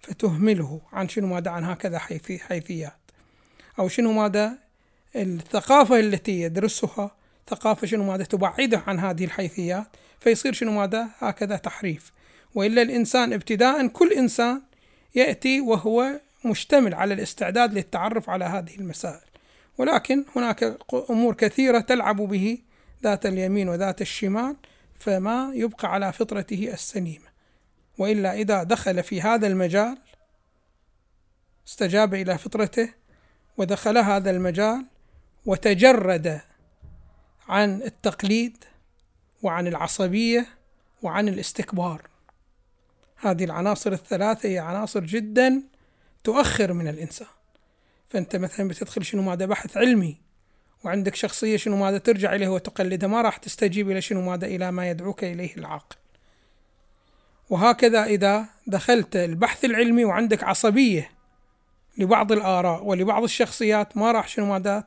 فتهمله 0.00 0.80
عن 0.92 1.08
شنو 1.08 1.26
ماذا 1.26 1.50
عن 1.50 1.64
هكذا 1.64 1.98
حيثي 1.98 2.38
حيثيات. 2.38 2.98
أو 3.78 3.88
شنو 3.88 4.12
ماذا؟ 4.12 4.58
الثقافة 5.16 6.00
التي 6.00 6.40
يدرسها 6.40 7.16
ثقافة 7.50 7.86
شنو 7.86 8.04
ماذا 8.04 8.24
تبعده 8.24 8.82
عن 8.86 8.98
هذه 8.98 9.24
الحيثيات 9.24 9.86
فيصير 10.20 10.52
شنو 10.52 10.72
ماذا؟ 10.72 11.08
هكذا 11.18 11.56
تحريف. 11.56 12.12
وإلا 12.56 12.82
الإنسان 12.82 13.32
ابتداء 13.32 13.86
كل 13.86 14.12
إنسان 14.12 14.62
يأتي 15.14 15.60
وهو 15.60 16.20
مشتمل 16.44 16.94
على 16.94 17.14
الاستعداد 17.14 17.74
للتعرف 17.74 18.30
على 18.30 18.44
هذه 18.44 18.76
المسائل. 18.76 19.26
ولكن 19.78 20.24
هناك 20.36 20.78
أمور 21.10 21.34
كثيرة 21.34 21.80
تلعب 21.80 22.16
به 22.16 22.58
ذات 23.02 23.26
اليمين 23.26 23.68
وذات 23.68 24.02
الشمال 24.02 24.56
فما 24.98 25.50
يبقى 25.54 25.92
على 25.92 26.12
فطرته 26.12 26.70
السليمة. 26.72 27.26
وإلا 27.98 28.34
إذا 28.34 28.62
دخل 28.62 29.02
في 29.02 29.22
هذا 29.22 29.46
المجال 29.46 29.98
استجاب 31.68 32.14
إلى 32.14 32.38
فطرته 32.38 32.88
ودخل 33.56 33.98
هذا 33.98 34.30
المجال 34.30 34.86
وتجرد 35.46 36.40
عن 37.48 37.82
التقليد 37.82 38.64
وعن 39.42 39.66
العصبية 39.66 40.46
وعن 41.02 41.28
الاستكبار. 41.28 42.15
هذه 43.16 43.44
العناصر 43.44 43.92
الثلاثة 43.92 44.48
هي 44.48 44.58
عناصر 44.58 45.00
جدا 45.00 45.62
تؤخر 46.24 46.72
من 46.72 46.88
الإنسان. 46.88 47.26
فأنت 48.08 48.36
مثلا 48.36 48.68
بتدخل 48.68 49.04
شنو 49.04 49.22
ماذا 49.22 49.46
بحث 49.46 49.76
علمي 49.76 50.16
وعندك 50.84 51.14
شخصية 51.14 51.56
شنو 51.56 51.76
ماذا 51.76 51.98
ترجع 51.98 52.34
إليه 52.34 52.48
وتقلدها 52.48 53.08
ما 53.08 53.22
راح 53.22 53.36
تستجيب 53.36 53.90
إلى 53.90 54.00
شنو 54.00 54.20
ماذا 54.20 54.46
إلى 54.46 54.70
ما 54.72 54.90
يدعوك 54.90 55.24
إليه 55.24 55.56
العاقل. 55.56 55.96
وهكذا 57.50 58.04
إذا 58.04 58.46
دخلت 58.66 59.16
البحث 59.16 59.64
العلمي 59.64 60.04
وعندك 60.04 60.44
عصبية 60.44 61.10
لبعض 61.98 62.32
الآراء 62.32 62.84
ولبعض 62.84 63.22
الشخصيات 63.22 63.96
ما 63.96 64.12
راح 64.12 64.28
شنو 64.28 64.46
ماذا 64.46 64.80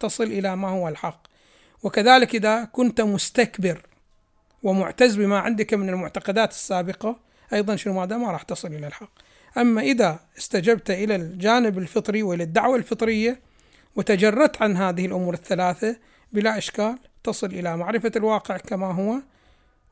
تصل 0.00 0.24
إلى 0.24 0.56
ما 0.56 0.68
هو 0.68 0.88
الحق. 0.88 1.26
وكذلك 1.82 2.34
إذا 2.34 2.64
كنت 2.64 3.00
مستكبر 3.00 3.82
ومعتز 4.62 5.16
بما 5.16 5.38
عندك 5.38 5.74
من 5.74 5.88
المعتقدات 5.88 6.50
السابقة 6.50 7.29
أيضا 7.52 7.76
شنو 7.76 7.94
ماذا؟ 7.94 8.16
ما 8.16 8.30
راح 8.30 8.42
تصل 8.42 8.68
إلى 8.68 8.86
الحق. 8.86 9.12
أما 9.58 9.80
إذا 9.80 10.20
استجبت 10.38 10.90
إلى 10.90 11.16
الجانب 11.16 11.78
الفطري 11.78 12.22
وإلى 12.22 12.42
الدعوة 12.42 12.76
الفطرية 12.76 13.40
وتجردت 13.96 14.62
عن 14.62 14.76
هذه 14.76 15.06
الأمور 15.06 15.34
الثلاثة 15.34 15.96
بلا 16.32 16.58
إشكال 16.58 16.98
تصل 17.24 17.46
إلى 17.46 17.76
معرفة 17.76 18.12
الواقع 18.16 18.56
كما 18.56 18.86
هو 18.92 19.20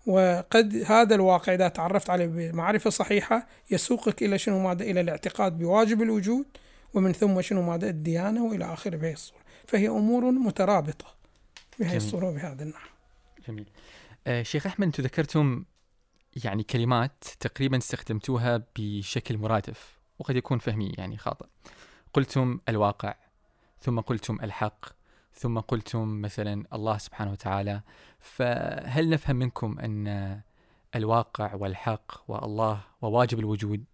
وقد 0.06 0.84
هذا 0.86 1.14
الواقع 1.14 1.54
إذا 1.54 1.68
تعرفت 1.68 2.10
عليه 2.10 2.26
بمعرفة 2.26 2.90
صحيحة 2.90 3.46
يسوقك 3.70 4.22
إلى 4.22 4.38
شنو 4.38 4.58
ماذا؟ 4.58 4.82
إلى 4.82 5.00
الاعتقاد 5.00 5.58
بواجب 5.58 6.02
الوجود 6.02 6.46
ومن 6.94 7.12
ثم 7.12 7.40
شنو 7.40 7.62
ماذا؟ 7.62 7.88
الديانة 7.88 8.44
وإلى 8.44 8.72
آخره 8.72 8.96
بهذه 8.96 9.12
الصورة. 9.12 9.40
فهي 9.66 9.88
أمور 9.88 10.30
مترابطة 10.30 11.06
بهذه 11.78 11.96
الصورة 11.96 12.28
وبهذا 12.28 12.62
النحو. 12.62 12.88
جميل. 13.48 13.66
آه 14.26 14.42
شيخ 14.42 14.66
أحمد 14.66 14.86
أنتم 14.86 15.02
ذكرتم 15.02 15.64
يعني 16.44 16.62
كلمات 16.62 17.24
تقريبا 17.40 17.76
استخدمتوها 17.76 18.62
بشكل 18.76 19.38
مرادف 19.38 19.98
وقد 20.18 20.36
يكون 20.36 20.58
فهمي 20.58 20.92
يعني 20.98 21.16
خاطئ. 21.16 21.46
قلتم 22.12 22.60
الواقع 22.68 23.14
ثم 23.80 24.00
قلتم 24.00 24.38
الحق 24.42 24.86
ثم 25.34 25.58
قلتم 25.58 26.20
مثلا 26.20 26.64
الله 26.72 26.98
سبحانه 26.98 27.32
وتعالى. 27.32 27.82
فهل 28.20 29.10
نفهم 29.10 29.36
منكم 29.36 29.78
أن 29.78 30.40
الواقع 30.96 31.54
والحق 31.54 32.12
والله 32.28 32.80
وواجب 33.02 33.38
الوجود 33.38 33.84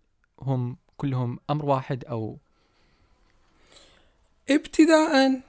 هم 0.41 0.77
كلهم 0.97 1.39
أمر 1.51 1.65
واحد 1.67 2.05
أو؟ 2.05 2.39
ابتداء 4.51 5.43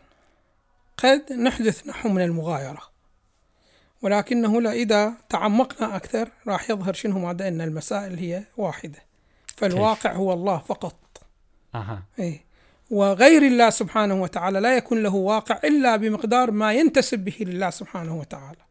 قد 0.98 1.34
نحدث 1.34 1.88
نحو 1.88 2.10
من 2.10 2.22
المغايرة. 2.22 2.95
ولكنه 4.02 4.62
لا 4.62 4.72
إذا 4.72 5.14
تعمقنا 5.30 5.96
أكثر 5.96 6.30
راح 6.48 6.70
يظهر 6.70 6.94
شنو 6.94 7.20
ماذا 7.20 7.48
أن 7.48 7.62
المسائل 7.62 8.20
هي 8.20 8.44
واحدة. 8.58 9.00
فالواقع 9.58 10.14
هو 10.14 10.34
الله 10.34 10.58
فقط. 10.58 10.96
أها. 11.76 12.04
إيه. 12.20 12.46
وغير 12.92 13.42
الله 13.42 13.70
سبحانه 13.70 14.22
وتعالى 14.22 14.60
لا 14.60 14.78
يكون 14.78 15.04
له 15.04 15.16
واقع 15.16 15.60
إلا 15.64 15.96
بمقدار 15.96 16.52
ما 16.52 16.74
ينتسب 16.74 17.20
به 17.20 17.36
لله 17.40 17.70
سبحانه 17.70 18.18
وتعالى. 18.18 18.62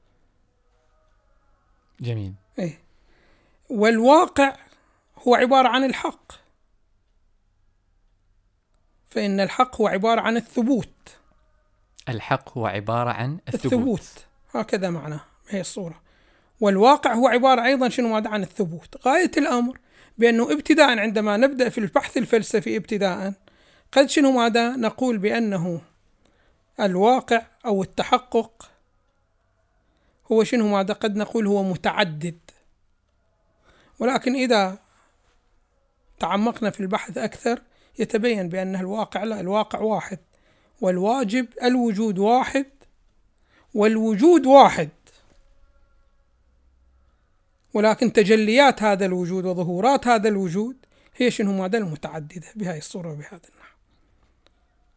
جميل. 2.01 2.35
إيه. 2.59 2.79
والواقع 3.71 4.57
هو 5.29 5.35
عبارة 5.35 5.69
عن 5.69 5.85
الحق. 5.85 6.33
فإن 9.11 9.41
الحق 9.41 9.81
هو 9.81 9.89
عبارة 9.89 10.21
عن 10.21 10.37
الثبوت. 10.37 10.89
الحق 12.09 12.59
هو 12.59 12.67
عبارة 12.67 13.11
عن 13.11 13.39
الثبوت, 13.49 13.65
الثبوت. 13.65 14.27
هكذا 14.55 14.91
معناه 14.91 15.21
هي 15.49 15.61
الصورة. 15.61 16.01
والواقع 16.61 17.15
هو 17.15 17.29
عبارة 17.29 17.65
أيضا 17.65 17.89
شنو؟ 17.89 18.09
ماذا 18.09 18.29
عن 18.29 18.43
الثبوت. 18.43 19.07
غاية 19.07 19.31
الأمر 19.37 19.79
بأنه 20.19 20.53
ابتداء 20.53 20.99
عندما 20.99 21.37
نبدأ 21.37 21.69
في 21.69 21.79
البحث 21.79 22.17
الفلسفي 22.17 22.77
ابتداء 22.77 23.33
قد 23.93 24.11
شنو 24.11 24.33
ماذا؟ 24.33 24.77
نقول 24.77 25.19
بأنه 25.19 25.81
الواقع 26.81 27.43
أو 27.67 27.83
التحقق 27.83 28.71
هو 30.33 30.45
شنو 30.45 30.69
ماذا؟ 30.69 30.95
قد 30.95 31.17
نقول 31.17 31.47
هو 31.47 31.63
متعدد. 31.63 32.39
ولكن 33.99 34.35
إذا 34.35 34.79
تعمقنا 36.21 36.71
في 36.71 36.81
البحث 36.81 37.19
أكثر 37.19 37.63
يتبين 37.99 38.49
بأن 38.49 38.77
الواقع 38.77 39.25
لا 39.25 39.41
الواقع 39.41 39.79
واحد 39.81 40.19
والواجب 40.81 41.47
الوجود 41.63 42.19
واحد 42.19 42.67
والوجود 43.75 44.47
واحد. 44.47 44.89
ولكن 47.75 48.13
تجليات 48.13 48.83
هذا 48.83 49.07
الوجود 49.07 49.45
وظهورات 49.45 50.07
هذا 50.07 50.29
الوجود 50.29 50.77
هي 51.17 51.31
شنو 51.31 51.53
ماذا 51.53 51.79
المتعددة 51.79 52.47
بهذه 52.57 52.79
الصورة 52.79 53.13
وبهذا 53.13 53.41
النحو. 53.55 53.77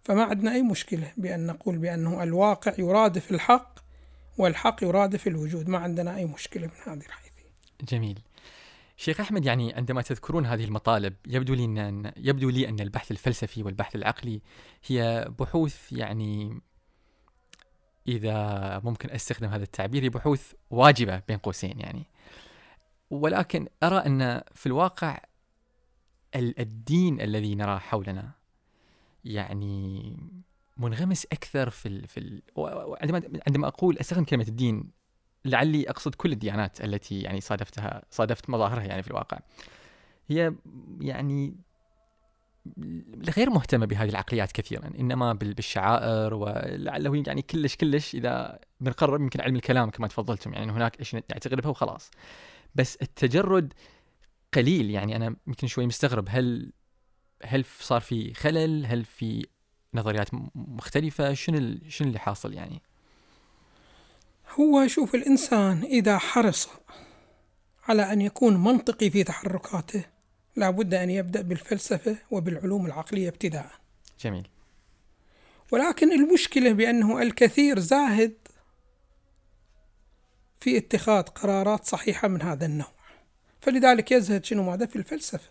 فما 0.03 0.23
عندنا 0.23 0.53
أي 0.53 0.61
مشكلة 0.61 1.13
بأن 1.17 1.47
نقول 1.47 1.77
بأنه 1.77 2.23
الواقع 2.23 2.73
يرادف 2.77 3.31
الحق 3.31 3.79
والحق 4.37 4.83
يرادف 4.83 5.27
الوجود. 5.27 5.69
ما 5.69 5.77
عندنا 5.77 6.15
أي 6.15 6.25
مشكلة 6.25 6.67
من 6.67 6.93
هذه 6.93 7.05
الحيثية 7.05 7.51
جميل. 7.81 8.19
شيخ 8.97 9.19
أحمد 9.19 9.45
يعني 9.45 9.73
عندما 9.73 10.01
تذكرون 10.01 10.45
هذه 10.45 10.63
المطالب 10.63 11.13
يبدو 11.27 11.53
لي 11.53 11.65
أن 11.65 12.11
يبدو 12.17 12.49
لي 12.49 12.69
أن 12.69 12.79
البحث 12.79 13.11
الفلسفي 13.11 13.63
والبحث 13.63 13.95
العقلي 13.95 14.41
هي 14.87 15.27
بحوث 15.39 15.91
يعني 15.91 16.61
إذا 18.07 18.81
ممكن 18.83 19.09
أستخدم 19.11 19.47
هذا 19.47 19.63
التعبير 19.63 20.03
هي 20.03 20.09
بحوث 20.09 20.53
واجبة 20.69 21.21
بين 21.27 21.37
قوسين 21.37 21.79
يعني. 21.79 22.05
ولكن 23.09 23.67
أرى 23.83 23.97
أن 23.97 24.41
في 24.53 24.65
الواقع 24.65 25.19
الدين 26.35 27.21
الذي 27.21 27.55
نراه 27.55 27.77
حولنا 27.77 28.31
يعني 29.25 30.17
منغمس 30.77 31.25
أكثر 31.25 31.69
في 31.69 31.87
ال 31.87 32.07
في 32.07 32.19
ال 32.19 32.41
عندما 33.01 33.21
عندما 33.47 33.67
أقول 33.67 33.97
أستخدم 33.97 34.23
كلمة 34.23 34.45
الدين 34.47 34.91
لعلي 35.45 35.89
أقصد 35.89 36.15
كل 36.15 36.31
الديانات 36.31 36.81
التي 36.81 37.21
يعني 37.21 37.41
صادفتها 37.41 38.01
صادفت 38.11 38.49
مظاهرها 38.49 38.83
يعني 38.83 39.03
في 39.03 39.07
الواقع. 39.07 39.39
هي 40.27 40.53
يعني 41.01 41.55
غير 43.37 43.49
مهتمة 43.49 43.85
بهذه 43.85 44.09
العقليات 44.09 44.51
كثيرا 44.51 44.91
إنما 44.99 45.33
بالشعائر 45.33 46.33
ولعله 46.33 47.23
يعني 47.27 47.41
كلش 47.41 47.75
كلش 47.75 48.15
إذا 48.15 48.59
بنقرب 48.79 49.21
يمكن 49.21 49.41
علم 49.41 49.55
الكلام 49.55 49.89
كما 49.89 50.07
تفضلتم 50.07 50.53
يعني 50.53 50.71
هناك 50.71 50.99
إيش 50.99 51.13
نعتقد 51.13 51.61
بها 51.61 51.69
وخلاص. 51.69 52.11
بس 52.75 52.97
التجرد 53.01 53.73
قليل 54.53 54.89
يعني 54.89 55.15
أنا 55.15 55.35
يمكن 55.47 55.67
شوي 55.67 55.85
مستغرب 55.85 56.27
هل 56.29 56.71
هل 57.43 57.65
صار 57.79 58.01
في 58.01 58.33
خلل؟ 58.33 58.85
هل 58.85 59.05
في 59.05 59.45
نظريات 59.93 60.29
مختلفة؟ 60.55 61.33
شنو 61.33 61.77
شنو 61.87 62.07
اللي 62.07 62.19
حاصل 62.19 62.53
يعني؟ 62.53 62.81
هو 64.59 64.87
شوف 64.87 65.15
الإنسان 65.15 65.83
إذا 65.83 66.17
حرص 66.17 66.69
على 67.87 68.13
أن 68.13 68.21
يكون 68.21 68.57
منطقي 68.63 69.09
في 69.09 69.23
تحركاته 69.23 70.05
لابد 70.57 70.93
أن 70.93 71.09
يبدأ 71.09 71.41
بالفلسفة 71.41 72.15
وبالعلوم 72.31 72.85
العقلية 72.85 73.29
ابتداء. 73.29 73.71
جميل. 74.19 74.47
ولكن 75.71 76.11
المشكلة 76.11 76.71
بأنه 76.71 77.21
الكثير 77.21 77.79
زاهد 77.79 78.33
في 80.59 80.77
اتخاذ 80.77 81.23
قرارات 81.23 81.85
صحيحة 81.85 82.27
من 82.27 82.41
هذا 82.41 82.65
النوع. 82.65 82.91
فلذلك 83.61 84.11
يزهد 84.11 84.45
شنو 84.45 84.63
ماذا؟ 84.63 84.85
في 84.85 84.95
الفلسفة. 84.95 85.49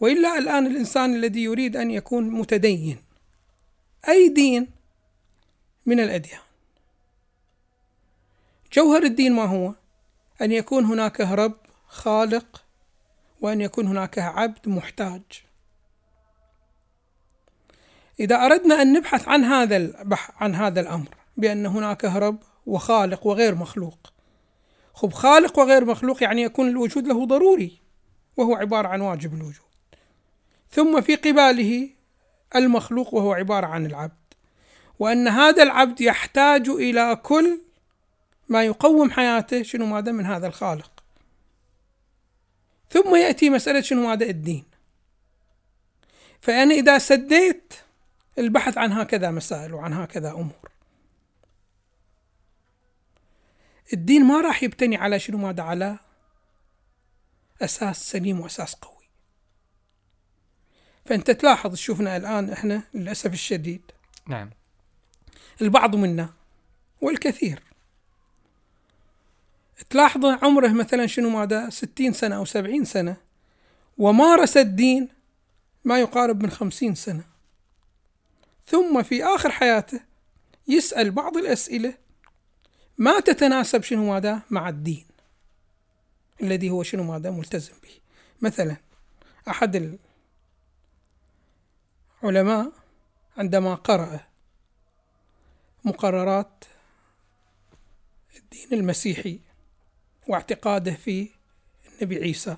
وإلا 0.00 0.38
الآن 0.38 0.66
الإنسان 0.66 1.14
الذي 1.14 1.42
يريد 1.42 1.76
أن 1.76 1.90
يكون 1.90 2.30
متدين 2.30 2.98
أي 4.08 4.28
دين؟ 4.28 4.66
من 5.86 6.00
الأديان. 6.00 6.40
جوهر 8.72 9.02
الدين 9.02 9.32
ما 9.32 9.44
هو؟ 9.44 9.74
أن 10.42 10.52
يكون 10.52 10.84
هناك 10.84 11.20
رب 11.20 11.56
خالق 11.86 12.63
وأن 13.44 13.60
يكون 13.60 13.86
هناك 13.86 14.18
عبد 14.18 14.68
محتاج. 14.68 15.22
إذا 18.20 18.36
أردنا 18.36 18.82
أن 18.82 18.92
نبحث 18.92 19.28
عن 19.28 19.44
هذا 19.44 19.92
عن 20.36 20.54
هذا 20.54 20.80
الأمر 20.80 21.08
بأن 21.36 21.66
هناك 21.66 22.04
رب 22.04 22.38
وخالق 22.66 23.26
وغير 23.26 23.54
مخلوق. 23.54 24.12
خب 24.94 25.12
خالق 25.12 25.58
وغير 25.58 25.84
مخلوق 25.84 26.22
يعني 26.22 26.42
يكون 26.42 26.68
الوجود 26.68 27.06
له 27.06 27.26
ضروري 27.26 27.80
وهو 28.36 28.54
عبارة 28.54 28.88
عن 28.88 29.00
واجب 29.00 29.34
الوجود. 29.34 29.64
ثم 30.70 31.00
في 31.00 31.16
قباله 31.16 31.88
المخلوق 32.56 33.14
وهو 33.14 33.32
عبارة 33.32 33.66
عن 33.66 33.86
العبد. 33.86 34.34
وأن 34.98 35.28
هذا 35.28 35.62
العبد 35.62 36.00
يحتاج 36.00 36.68
إلى 36.68 37.16
كل 37.22 37.60
ما 38.48 38.64
يقوم 38.64 39.10
حياته 39.10 39.62
شنو 39.62 39.86
ماذا 39.86 40.12
من 40.12 40.26
هذا 40.26 40.46
الخالق. 40.46 40.93
ثم 42.90 43.16
يأتي 43.16 43.50
مسألة 43.50 43.80
شنو؟ 43.80 44.06
ماذا 44.06 44.26
الدين. 44.26 44.64
فأنا 46.40 46.74
إذا 46.74 46.98
سديت 46.98 47.74
البحث 48.38 48.78
عن 48.78 48.92
هكذا 48.92 49.30
مسائل 49.30 49.74
وعن 49.74 49.92
هكذا 49.92 50.30
أمور. 50.30 50.70
الدين 53.92 54.24
ما 54.24 54.40
راح 54.40 54.62
يبتني 54.62 54.96
على 54.96 55.18
شنو؟ 55.18 55.38
ماذا 55.38 55.62
على 55.62 55.98
أساس 57.62 58.10
سليم 58.10 58.40
وأساس 58.40 58.74
قوي. 58.74 59.08
فأنت 61.06 61.30
تلاحظ 61.30 61.74
شوفنا 61.74 62.16
الآن 62.16 62.50
إحنا 62.50 62.82
للأسف 62.94 63.32
الشديد. 63.32 63.82
نعم. 64.26 64.50
البعض 65.62 65.96
منا 65.96 66.28
والكثير. 67.00 67.62
تلاحظ 69.90 70.24
عمره 70.26 70.68
مثلا 70.68 71.06
شنو 71.06 71.30
ماذا؟ 71.30 71.70
ستين 71.70 72.12
سنة 72.12 72.36
أو 72.36 72.44
سبعين 72.44 72.84
سنة. 72.84 73.16
ومارس 73.98 74.56
الدين 74.56 75.08
ما 75.84 76.00
يقارب 76.00 76.42
من 76.42 76.50
خمسين 76.50 76.94
سنة. 76.94 77.24
ثم 78.66 79.02
في 79.02 79.24
آخر 79.24 79.50
حياته 79.50 80.00
يسأل 80.68 81.10
بعض 81.10 81.36
الأسئلة 81.36 81.94
ما 82.98 83.20
تتناسب 83.20 83.82
شنو 83.82 84.12
ماذا؟ 84.12 84.40
مع 84.50 84.68
الدين. 84.68 85.06
الذي 86.42 86.70
هو 86.70 86.82
شنو 86.82 87.02
ماذا؟ 87.02 87.30
ملتزم 87.30 87.72
به. 87.82 87.90
مثلا 88.42 88.76
أحد 89.48 89.98
العلماء 92.22 92.72
عندما 93.36 93.74
قرأ 93.74 94.20
مقررات 95.84 96.64
الدين 98.36 98.68
المسيحي 98.72 99.40
واعتقاده 100.28 100.94
في 100.94 101.28
النبي 101.92 102.16
عيسى. 102.16 102.56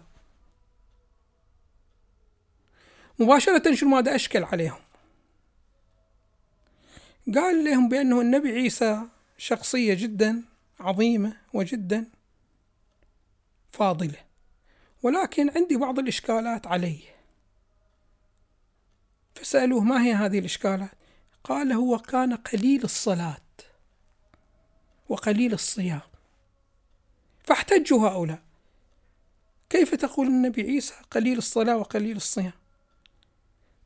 مباشرة 3.19 3.75
شنو 3.75 3.91
ماذا 3.91 4.15
أشكل 4.15 4.45
عليهم؟ 4.45 4.81
قال 7.35 7.65
لهم 7.65 7.89
بأنه 7.89 8.21
النبي 8.21 8.53
عيسى 8.53 9.03
شخصية 9.39 9.95
جدا 9.95 10.43
عظيمة 10.81 11.37
وجدا 11.55 12.07
فاضلة 13.71 14.19
ولكن 15.03 15.51
عندي 15.51 15.77
بعض 15.77 15.99
الإشكالات 15.99 16.67
عليه. 16.67 17.01
فسألوه 19.35 19.81
ما 19.85 20.05
هي 20.05 20.15
هذه 20.15 20.39
الإشكالات؟ 20.39 20.91
قال 21.45 21.73
هو 21.73 21.99
كان 21.99 22.35
قليل 22.35 22.85
الصلاة 22.85 23.41
وقليل 25.09 25.53
الصيام. 25.53 26.01
فاحتجوا 27.47 28.09
هؤلاء. 28.09 28.39
كيف 29.71 29.95
تقول 29.95 30.27
النبي 30.27 30.63
عيسى 30.63 30.95
قليل 31.11 31.39
الصلاة 31.39 31.77
وقليل 31.77 32.17
الصيام؟ 32.17 32.53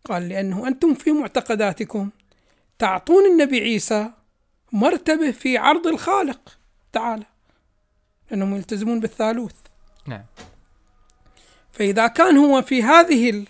قال 0.04 0.28
لأنه 0.28 0.68
أنتم 0.68 0.94
في 0.94 1.12
معتقداتكم. 1.12 2.10
تعطون 2.78 3.26
النبي 3.26 3.60
عيسى 3.60 4.10
مرتبة 4.72 5.30
في 5.30 5.58
عرض 5.58 5.86
الخالق. 5.86 6.58
تعالى 6.92 7.26
لأنهم 8.30 8.56
يلتزمون 8.56 9.00
بالثالوث. 9.00 9.54
نعم. 10.06 10.24
فإذا 11.72 12.06
كان 12.06 12.36
هو 12.36 12.62
في 12.62 12.82
هذه 12.82 13.46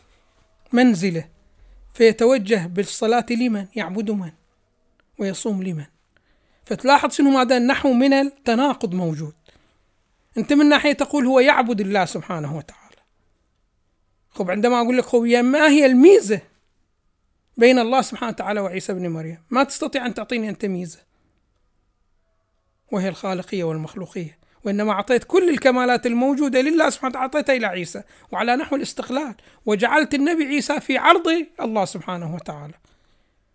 المنزلة 0.73 1.29
فيتوجه 1.95 2.67
بالصلاة 2.67 3.27
لمن؟ 3.31 3.67
يعبد 3.77 4.11
من؟ 4.11 4.33
ويصوم 5.19 5.63
لمن؟ 5.63 5.87
فتلاحظ 6.65 7.13
شنو 7.13 7.31
ماذا؟ 7.31 7.57
النحو 7.57 7.93
من 7.93 8.13
التناقض 8.13 8.95
موجود. 8.95 9.35
أنت 10.39 10.53
من 10.53 10.69
ناحية 10.69 10.93
تقول 10.93 11.27
هو 11.27 11.41
يعبد 11.41 11.81
الله 11.81 12.05
سبحانه 12.05 12.57
وتعالى. 12.57 12.81
خب 14.31 14.51
عندما 14.51 14.81
أقول 14.81 14.99
لك 14.99 15.05
خب 15.05 15.23
ما 15.23 15.69
هي 15.69 15.87
الميزة 15.87 16.41
بين 17.57 17.79
الله 17.79 18.03
سبحانه 18.03 18.33
وتعالى 18.33 18.61
وعيسى 18.61 18.93
بن 18.93 19.09
مريم؟ 19.09 19.39
ما 19.51 19.65
تستطيع 19.65 20.07
أن 20.07 20.15
تعطيني 20.15 20.49
أنت 20.49 20.65
ميزة. 20.65 20.99
وهي 22.93 23.09
الخالقية 23.09 23.65
والمخلوقية. 23.65 24.39
وإنما 24.65 24.93
أعطيت 24.93 25.25
كل 25.25 25.49
الكمالات 25.49 26.07
الموجودة 26.07 26.61
لله 26.61 26.91
سبحانه 26.91 27.11
وتعالى 27.11 27.25
أعطيتها 27.25 27.57
إلى 27.57 27.67
عيسى. 27.67 28.03
وعلى 28.33 28.57
نحو 28.57 28.77
الاستقلال. 28.77 29.35
وجعلت 29.67 30.15
النبي 30.15 30.45
عيسى 30.45 30.81
في 30.81 30.99
عرض 30.99 31.47
الله 31.61 31.85
سبحانه 31.85 32.35
وتعالى. 32.35 32.75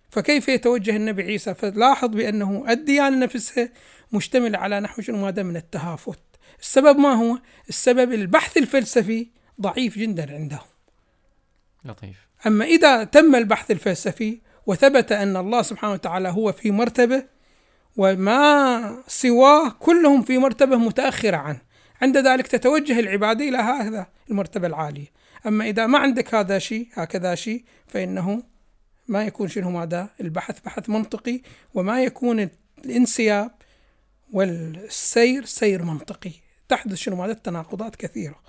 فكيف 0.09 0.47
يتوجه 0.47 0.95
النبي 0.95 1.23
عيسى؟ 1.23 1.53
فلاحظ 1.53 2.09
بأنه 2.09 2.65
الديانة 2.69 3.17
نفسها 3.17 3.69
مشتملة 4.13 4.57
على 4.57 4.79
نحو 4.79 5.01
شنو؟ 5.01 5.27
هذا 5.27 5.43
من 5.43 5.57
التهافت. 5.57 6.19
السبب 6.59 6.97
ما 6.97 7.13
هو؟ 7.13 7.37
السبب 7.69 8.13
البحث 8.13 8.57
الفلسفي 8.57 9.27
ضعيف 9.61 9.97
جدا 9.97 10.33
عندهم. 10.33 10.67
لطيف. 11.85 12.27
أما 12.47 12.65
إذا 12.65 13.03
تم 13.03 13.35
البحث 13.35 13.71
الفلسفي 13.71 14.41
وثبت 14.65 15.11
أن 15.11 15.37
الله 15.37 15.61
سبحانه 15.61 15.93
وتعالى 15.93 16.29
هو 16.29 16.51
في 16.51 16.71
مرتبة 16.71 17.23
وما 17.97 19.03
سواه 19.07 19.69
كلهم 19.69 20.21
في 20.21 20.37
مرتبة 20.37 20.75
متأخرة 20.77 21.37
عنه 21.37 21.61
عند 22.01 22.17
ذلك 22.17 22.47
تتوجه 22.47 22.99
العبادة 22.99 23.49
إلى 23.49 23.57
هذا 23.57 24.07
المرتبة 24.29 24.67
العالية. 24.67 25.07
أما 25.47 25.65
إذا 25.65 25.85
ما 25.85 25.97
عندك 25.99 26.35
هذا 26.35 26.59
شيء 26.59 26.87
هكذا 26.93 27.35
شيء 27.35 27.63
فإنه 27.87 28.43
ما 29.07 29.23
يكون 29.25 29.47
شنو 29.47 29.79
هذا؟ 29.79 30.09
البحث 30.21 30.59
بحث 30.59 30.89
منطقي 30.89 31.41
وما 31.73 32.03
يكون 32.03 32.49
الانسياب 32.85 33.51
والسير 34.33 35.45
سير 35.45 35.83
منطقي. 35.83 36.44
تحدث 36.69 36.97
شنو؟ 36.97 37.23
هذا 37.23 37.31
التناقضات 37.31 37.95
كثيرة. 37.95 38.39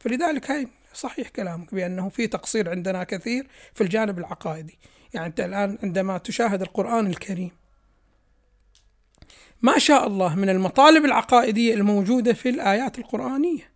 فلذلك 0.00 0.50
هاي 0.50 0.68
صحيح 0.94 1.28
كلامك 1.28 1.74
بأنه 1.74 2.08
في 2.08 2.26
تقصير 2.26 2.70
عندنا 2.70 3.04
كثير 3.04 3.46
في 3.74 3.80
الجانب 3.80 4.18
العقائدي. 4.18 4.78
يعني 5.14 5.26
أنت 5.26 5.40
الآن 5.40 5.78
عندما 5.82 6.18
تشاهد 6.18 6.62
القرآن 6.62 7.06
الكريم 7.06 7.50
ما 9.62 9.78
شاء 9.78 10.06
الله 10.06 10.34
من 10.34 10.48
المطالب 10.48 11.04
العقائدية 11.04 11.74
الموجودة 11.74 12.32
في 12.32 12.48
الآيات 12.48 12.98
القرآنية. 12.98 13.72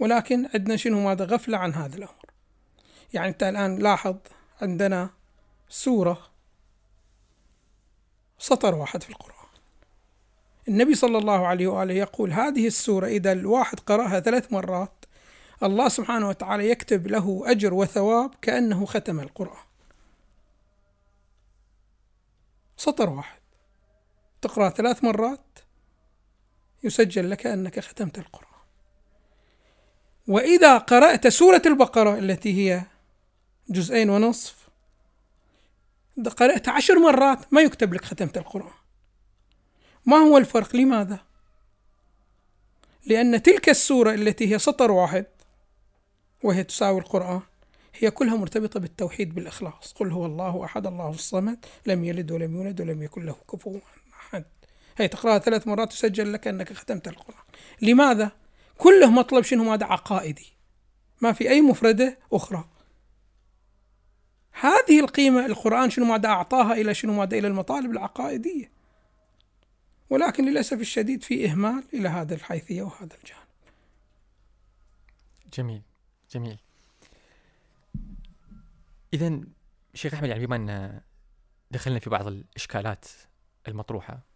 ولكن 0.00 0.48
عندنا 0.54 0.76
شنو؟ 0.76 1.04
ماذا؟ 1.04 1.24
غفلة 1.24 1.58
عن 1.58 1.74
هذا 1.74 1.96
الأمر. 1.96 2.26
يعني 3.12 3.28
أنت 3.28 3.42
الآن 3.42 3.78
لاحظ 3.78 4.16
عندنا 4.62 5.10
سورة 5.68 6.30
سطر 8.38 8.74
واحد 8.74 9.02
في 9.02 9.10
القرآن. 9.10 9.31
النبي 10.68 10.94
صلى 10.94 11.18
الله 11.18 11.46
عليه 11.46 11.66
وآله 11.66 11.94
يقول 11.94 12.32
هذه 12.32 12.66
السورة 12.66 13.06
إذا 13.06 13.32
الواحد 13.32 13.80
قرأها 13.80 14.20
ثلاث 14.20 14.52
مرات 14.52 15.04
الله 15.62 15.88
سبحانه 15.88 16.28
وتعالى 16.28 16.70
يكتب 16.70 17.06
له 17.06 17.42
أجر 17.46 17.74
وثواب 17.74 18.34
كأنه 18.42 18.86
ختم 18.86 19.20
القرآن. 19.20 19.64
سطر 22.76 23.10
واحد. 23.10 23.40
تقرأ 24.42 24.68
ثلاث 24.68 25.04
مرات 25.04 25.58
يسجل 26.84 27.30
لك 27.30 27.46
أنك 27.46 27.80
ختمت 27.80 28.18
القرآن. 28.18 28.48
وإذا 30.28 30.78
قرأت 30.78 31.28
سورة 31.28 31.62
البقرة 31.66 32.18
التي 32.18 32.54
هي 32.54 32.82
جزئين 33.68 34.10
ونصف 34.10 34.68
قرأت 36.36 36.68
عشر 36.68 36.98
مرات 36.98 37.52
ما 37.52 37.60
يكتب 37.60 37.94
لك 37.94 38.04
ختمت 38.04 38.36
القرآن. 38.36 38.81
ما 40.06 40.16
هو 40.16 40.38
الفرق؟ 40.38 40.76
لماذا؟ 40.76 41.20
لأن 43.06 43.42
تلك 43.42 43.68
السورة 43.68 44.14
التي 44.14 44.54
هي 44.54 44.58
سطر 44.58 44.90
واحد 44.90 45.26
وهي 46.42 46.64
تساوي 46.64 47.00
القرآن 47.00 47.40
هي 47.94 48.10
كلها 48.10 48.36
مرتبطة 48.36 48.80
بالتوحيد 48.80 49.34
بالإخلاص. 49.34 49.92
قل 49.92 50.10
هو 50.10 50.26
الله 50.26 50.64
أحد 50.64 50.86
الله 50.86 51.10
الصمد 51.10 51.64
لم 51.86 52.04
يلد 52.04 52.32
ولم 52.32 52.56
يولد 52.56 52.80
ولم 52.80 53.02
يكن 53.02 53.26
له 53.26 53.36
كفوا 53.52 53.78
أحد. 54.20 54.44
هي 54.96 55.08
تقرأها 55.08 55.38
ثلاث 55.38 55.66
مرات 55.66 55.92
تسجل 55.92 56.32
لك 56.32 56.48
أنك 56.48 56.72
ختمت 56.72 57.08
القرآن. 57.08 57.44
لماذا؟ 57.82 58.32
كله 58.78 59.10
مطلب 59.10 59.44
شنو؟ 59.44 59.64
ماذا 59.64 59.86
عقائدي. 59.86 60.52
ما 61.20 61.32
في 61.32 61.50
أي 61.50 61.60
مفردة 61.60 62.18
أخرى. 62.32 62.64
هذه 64.60 65.00
القيمة 65.00 65.46
القرآن 65.46 65.90
شنو؟ 65.90 66.04
ماذا 66.04 66.28
أعطاها 66.28 66.72
إلى 66.72 66.94
شنو؟ 66.94 67.12
ماذا 67.12 67.38
إلى 67.38 67.48
المطالب 67.48 67.90
العقائدية. 67.90 68.81
ولكن 70.12 70.44
للأسف 70.50 70.80
الشديد 70.80 71.22
في 71.22 71.50
إهمال 71.50 71.84
إلى 71.94 72.08
هذا 72.08 72.34
الحيثية 72.34 72.82
وهذا 72.82 73.16
الجانب. 73.22 73.42
جميل 75.54 75.82
جميل. 76.30 76.58
إذا 79.14 79.40
شيخ 79.94 80.14
أحمد 80.14 80.28
يعني 80.28 80.46
بما 80.46 80.56
أن 80.56 81.00
دخلنا 81.70 81.98
في 81.98 82.10
بعض 82.10 82.26
الإشكالات 82.26 83.04
المطروحة 83.68 84.26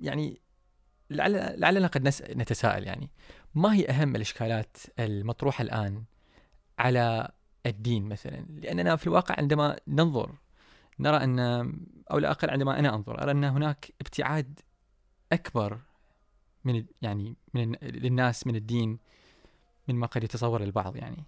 يعني 0.00 0.40
لعل 1.10 1.60
لعلنا 1.60 1.86
قد 1.86 2.08
نتساءل 2.36 2.86
يعني 2.86 3.10
ما 3.54 3.74
هي 3.74 3.88
أهم 3.88 4.16
الإشكالات 4.16 4.76
المطروحة 4.98 5.62
الآن 5.62 6.04
على 6.78 7.30
الدين 7.66 8.08
مثلا؟ 8.08 8.46
لأننا 8.48 8.96
في 8.96 9.06
الواقع 9.06 9.34
عندما 9.38 9.80
ننظر 9.88 10.34
نرى 11.00 11.16
أن 11.16 11.38
أو 12.10 12.18
لا 12.18 12.30
أقل 12.30 12.50
عندما 12.50 12.78
أنا 12.78 12.94
أنظر 12.94 13.22
أرى 13.22 13.30
أن 13.30 13.44
هناك 13.44 13.92
ابتعاد 14.00 14.60
أكبر 15.32 15.78
من 16.64 16.84
يعني 17.02 17.36
من 17.54 17.76
للناس 17.82 18.46
من 18.46 18.56
الدين 18.56 18.98
مما 19.88 20.06
قد 20.06 20.24
يتصور 20.24 20.62
البعض 20.62 20.96
يعني. 20.96 21.24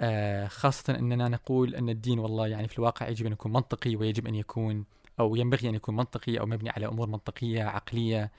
آه 0.00 0.46
خاصة 0.46 0.98
أننا 0.98 1.28
نقول 1.28 1.74
أن 1.74 1.88
الدين 1.88 2.18
والله 2.18 2.46
يعني 2.46 2.68
في 2.68 2.78
الواقع 2.78 3.08
يجب 3.08 3.26
أن 3.26 3.32
يكون 3.32 3.52
منطقي 3.52 3.96
ويجب 3.96 4.26
أن 4.26 4.34
يكون 4.34 4.84
أو 5.20 5.36
ينبغي 5.36 5.68
أن 5.68 5.74
يكون 5.74 5.96
منطقي 5.96 6.40
أو 6.40 6.46
مبني 6.46 6.70
على 6.70 6.86
أمور 6.86 7.08
منطقية 7.08 7.62
عقلية. 7.62 8.30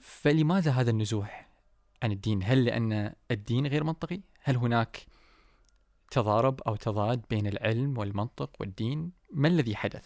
فلماذا 0.00 0.70
هذا 0.70 0.90
النزوح 0.90 1.48
عن 2.02 2.12
الدين؟ 2.12 2.42
هل 2.42 2.64
لأن 2.64 3.12
الدين 3.30 3.66
غير 3.66 3.84
منطقي؟ 3.84 4.20
هل 4.42 4.56
هناك 4.56 5.06
تضارب 6.10 6.60
أو 6.60 6.76
تضاد 6.76 7.22
بين 7.30 7.46
العلم 7.46 7.98
والمنطق 7.98 8.50
والدين 8.60 9.12
ما 9.30 9.48
الذي 9.48 9.76
حدث؟ 9.76 10.04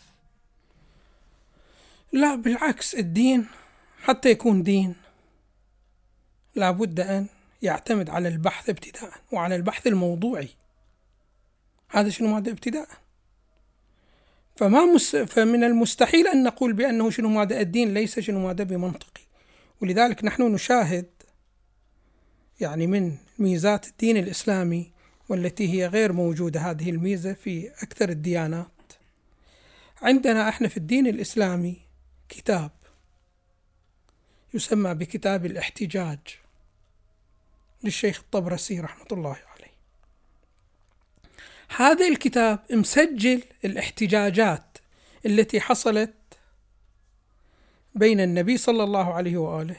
لا 2.13 2.35
بالعكس 2.35 2.95
الدين 2.95 3.47
حتى 4.03 4.31
يكون 4.31 4.63
دين 4.63 4.95
لابد 6.55 7.01
أن 7.01 7.27
يعتمد 7.63 8.11
على 8.11 8.29
البحث 8.29 8.69
ابتداء 8.69 9.13
وعلى 9.33 9.57
البحث 9.57 9.87
الموضوعي. 9.87 10.49
هذا 11.91 12.09
شنو 12.09 12.35
ماذا 12.35 12.51
ابتداء؟ 12.51 12.89
فما 14.57 14.85
مس... 14.85 15.17
فمن 15.17 15.65
المستحيل 15.65 16.27
أن 16.27 16.43
نقول 16.43 16.73
بأنه 16.73 17.11
شنو 17.11 17.29
ماذا 17.29 17.61
الدين 17.61 17.95
ليس 17.95 18.21
شنو 18.21 18.47
ماذا 18.47 18.65
بمنطقي. 18.65 19.23
ولذلك 19.83 20.25
نحن 20.25 20.43
نشاهد 20.43 21.07
يعني 22.61 22.87
من 22.87 23.17
ميزات 23.39 23.87
الدين 23.87 24.17
الإسلامي 24.17 24.93
والتي 25.29 25.75
هي 25.75 25.87
غير 25.87 26.12
موجودة 26.12 26.61
هذه 26.61 26.91
الميزة 26.91 27.33
في 27.33 27.69
أكثر 27.69 28.09
الديانات. 28.09 28.93
عندنا 30.03 30.49
إحنا 30.49 30.69
في 30.69 30.77
الدين 30.77 31.07
الإسلامي 31.07 31.77
كتاب 32.29 32.71
يسمى 34.55 34.95
بكتاب 34.95 35.47
الاحتجاج 35.47 36.19
للشيخ 37.85 38.19
الطبرسي 38.19 38.81
رحمة 38.81 39.07
الله 39.12 39.37
عليه. 39.55 39.73
هذا 41.77 42.09
الكتاب 42.09 42.59
مسجل 42.71 43.43
الاحتجاجات 43.64 44.79
التي 45.27 45.61
حصلت 45.61 46.14
بين 47.95 48.21
النبي 48.21 48.59
صلى 48.59 48.85
الله 48.85 49.14
عليه 49.14 49.37
وآله 49.37 49.77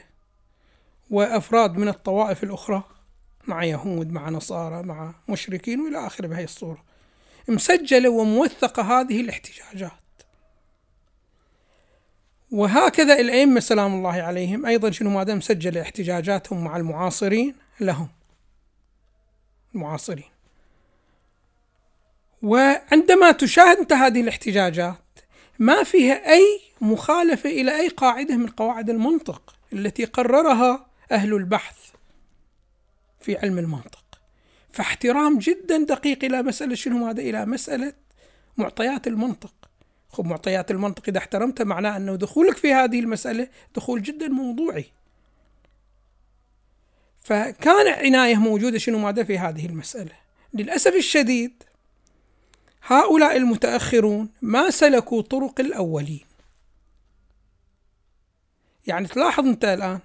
وأفراد 1.10 1.76
من 1.76 1.88
الطوائف 1.88 2.44
الأخرى. 2.44 2.99
مع 3.46 3.64
يهود 3.64 4.12
مع 4.12 4.28
نصارى 4.28 4.82
مع 4.82 5.14
مشركين 5.28 5.80
وإلى 5.80 6.06
آخره 6.06 6.26
بهذه 6.26 6.44
الصورة. 6.44 6.84
مسجلة 7.48 8.08
وموثقة 8.08 8.82
هذه 8.82 9.20
الاحتجاجات. 9.20 9.90
وهكذا 12.50 13.20
الأئمة 13.20 13.60
سلام 13.60 13.94
الله 13.94 14.22
عليهم. 14.22 14.66
أيضا 14.66 14.90
شنو 14.90 15.10
ما 15.10 15.24
دام 15.24 15.36
مسجلة 15.36 15.82
احتجاجاتهم 15.82 16.64
مع 16.64 16.76
المعاصرين 16.76 17.54
لهم. 17.80 18.08
المعاصرين. 19.74 20.30
وعندما 22.42 23.32
تشاهد 23.32 23.78
أنت 23.78 23.92
هذه 23.92 24.20
الاحتجاجات 24.20 24.96
ما 25.58 25.82
فيها 25.82 26.32
أي 26.32 26.60
مخالفة 26.80 27.50
إلى 27.50 27.80
أي 27.80 27.88
قاعدة 27.88 28.36
من 28.36 28.46
قواعد 28.46 28.90
المنطق 28.90 29.54
التي 29.72 30.04
قررها 30.04 30.86
أهل 31.12 31.34
البحث. 31.34 31.89
في 33.20 33.36
علم 33.36 33.58
المنطق. 33.58 34.04
فاحترام 34.70 35.38
جدا 35.38 35.78
دقيق 35.78 36.24
إلى 36.24 36.42
مسألة 36.42 36.74
شنو 36.74 37.06
هذا؟ 37.06 37.22
إلى 37.22 37.46
مسألة 37.46 37.92
معطيات 38.56 39.06
المنطق. 39.06 39.54
خب 40.08 40.26
معطيات 40.26 40.70
المنطق 40.70 41.02
إذا 41.08 41.18
احترمتها 41.18 41.64
معناه 41.64 41.96
أنه 41.96 42.16
دخولك 42.16 42.56
في 42.56 42.72
هذه 42.72 43.00
المسألة 43.00 43.48
دخول 43.76 44.02
جدا 44.02 44.28
موضوعي. 44.28 44.84
فكان 47.22 47.88
عناية 47.88 48.36
موجودة 48.36 48.78
شنو 48.78 48.98
ماذا 48.98 49.24
في 49.24 49.38
هذه 49.38 49.66
المسألة. 49.66 50.12
للأسف 50.54 50.94
الشديد 50.94 51.62
هؤلاء 52.86 53.36
المتأخرون 53.36 54.28
ما 54.42 54.70
سلكوا 54.70 55.22
طرق 55.22 55.60
الأولين. 55.60 56.24
يعني 58.86 59.08
تلاحظ 59.08 59.46
أنت 59.46 59.64
الآن 59.64 60.00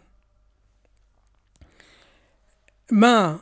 ما 2.91 3.39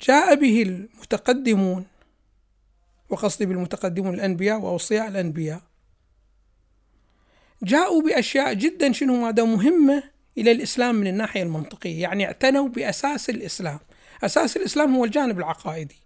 جاء 0.00 0.34
به 0.34 0.62
المتقدمون 0.62 1.86
وقصدي 3.08 3.46
بالمتقدمون 3.46 4.14
الأنبياء 4.14 4.60
وأوصياء 4.60 5.08
الأنبياء. 5.08 5.60
جاءوا 7.62 8.02
بأشياء 8.02 8.54
جدا 8.54 8.92
شنو؟ 8.92 9.16
ماذا 9.22 9.44
مهمة 9.44 10.02
إلى 10.38 10.52
الإسلام 10.52 10.94
من 10.94 11.06
الناحية 11.06 11.42
المنطقية 11.42 12.02
يعني 12.02 12.26
اعتنوا 12.26 12.68
بأساس 12.68 13.30
الإسلام. 13.30 13.78
أساس 14.24 14.56
الإسلام 14.56 14.94
هو 14.94 15.04
الجانب 15.04 15.38
العقائدي. 15.38 15.96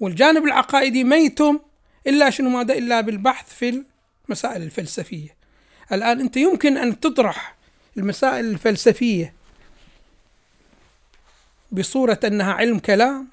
والجانب 0.00 0.44
العقائدي 0.44 1.04
ما 1.04 1.16
يتم 1.16 1.58
إلا 2.06 2.30
شنو؟ 2.30 2.48
ماذا 2.50 2.74
إلا 2.74 3.00
بالبحث 3.00 3.54
في 3.54 3.84
المسائل 4.28 4.62
الفلسفية. 4.62 5.36
الآن 5.92 6.20
أنت 6.20 6.36
يمكن 6.36 6.76
أن 6.76 7.00
تطرح 7.00 7.56
المسائل 7.96 8.44
الفلسفية 8.44 9.39
بصورة 11.72 12.20
أنها 12.24 12.52
علم 12.52 12.78
كلام. 12.78 13.28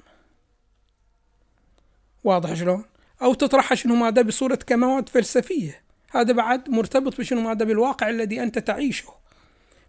واضح 2.24 2.54
شلون؟ 2.54 2.84
أو 3.22 3.34
تطرحها 3.34 3.74
شنو 3.74 3.94
ماذا 3.94 4.22
بصورة 4.22 4.54
كمواد 4.54 5.08
فلسفية. 5.08 5.82
هذا 6.10 6.32
بعد 6.32 6.70
مرتبط 6.70 7.18
بشنو 7.18 7.40
ماذا 7.40 7.64
بالواقع 7.64 8.08
الذي 8.10 8.42
أنت 8.42 8.58
تعيشه. 8.58 9.08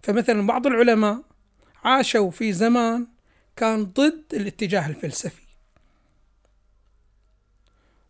فمثلا 0.01 0.47
بعض 0.47 0.67
العلماء 0.67 1.21
عاشوا 1.83 2.31
في 2.31 2.53
زمان 2.53 3.07
كان 3.55 3.83
ضد 3.85 4.23
الاتجاه 4.33 4.87
الفلسفي. 4.87 5.41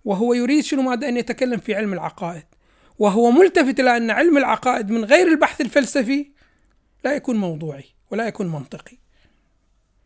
وهو 0.06 0.34
يريد 0.34 0.64
شنو 0.64 0.82
ماذا 0.82 1.10
أن 1.10 1.18
يتكلم 1.18 1.60
في 1.60 1.76
علم 1.76 1.94
العقائد. 1.94 2.46
وهو 3.00 3.32
ملتفت 3.32 3.80
إلى 3.80 3.98
أن 3.98 4.12
علم 4.12 4.38
العقائد 4.38 4.92
من 4.92 5.06
غير 5.06 5.28
البحث 5.28 5.62
الفلسفي 5.62 6.32
لا 7.04 7.16
يكون 7.16 7.36
موضوعي 7.36 7.86
ولا 8.12 8.28
يكون 8.28 8.48
منطقي. 8.48 8.98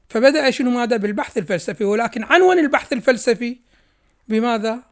فبدأ 0.09 0.51
شنو 0.51 0.69
ماذا 0.69 0.97
بالبحث 0.97 1.37
الفلسفي 1.37 1.83
ولكن 1.83 2.23
عنون 2.23 2.59
البحث 2.59 2.93
الفلسفي 2.93 3.59
بماذا؟ 4.27 4.83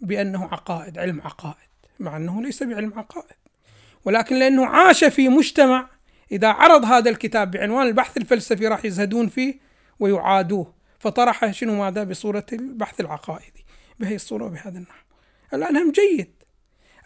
بأنه 0.00 0.44
عقائد 0.44 0.98
علم 0.98 1.20
عقائد 1.20 1.68
مع 2.00 2.16
أنه 2.16 2.42
ليس 2.42 2.62
بعلم 2.62 2.92
عقائد. 2.96 3.36
ولكن 4.04 4.36
لأنه 4.36 4.66
عاش 4.66 5.04
في 5.04 5.28
مجتمع 5.28 5.88
إذا 6.32 6.48
عرض 6.48 6.84
هذا 6.84 7.10
الكتاب 7.10 7.50
بعنوان 7.50 7.86
البحث 7.86 8.16
الفلسفي 8.16 8.66
راح 8.66 8.84
يزهدون 8.84 9.28
فيه 9.28 9.54
ويعادوه. 10.00 10.74
فطرح 10.98 11.50
شنو 11.50 11.74
ماذا؟ 11.74 12.04
بصورة 12.04 12.46
البحث 12.52 13.00
العقائدي 13.00 13.64
بهي 14.00 14.14
الصورة 14.14 14.44
وبهذا 14.44 14.78
النحو. 14.78 15.04
الآن 15.54 15.76
هم 15.76 15.92
جيد. 15.92 16.32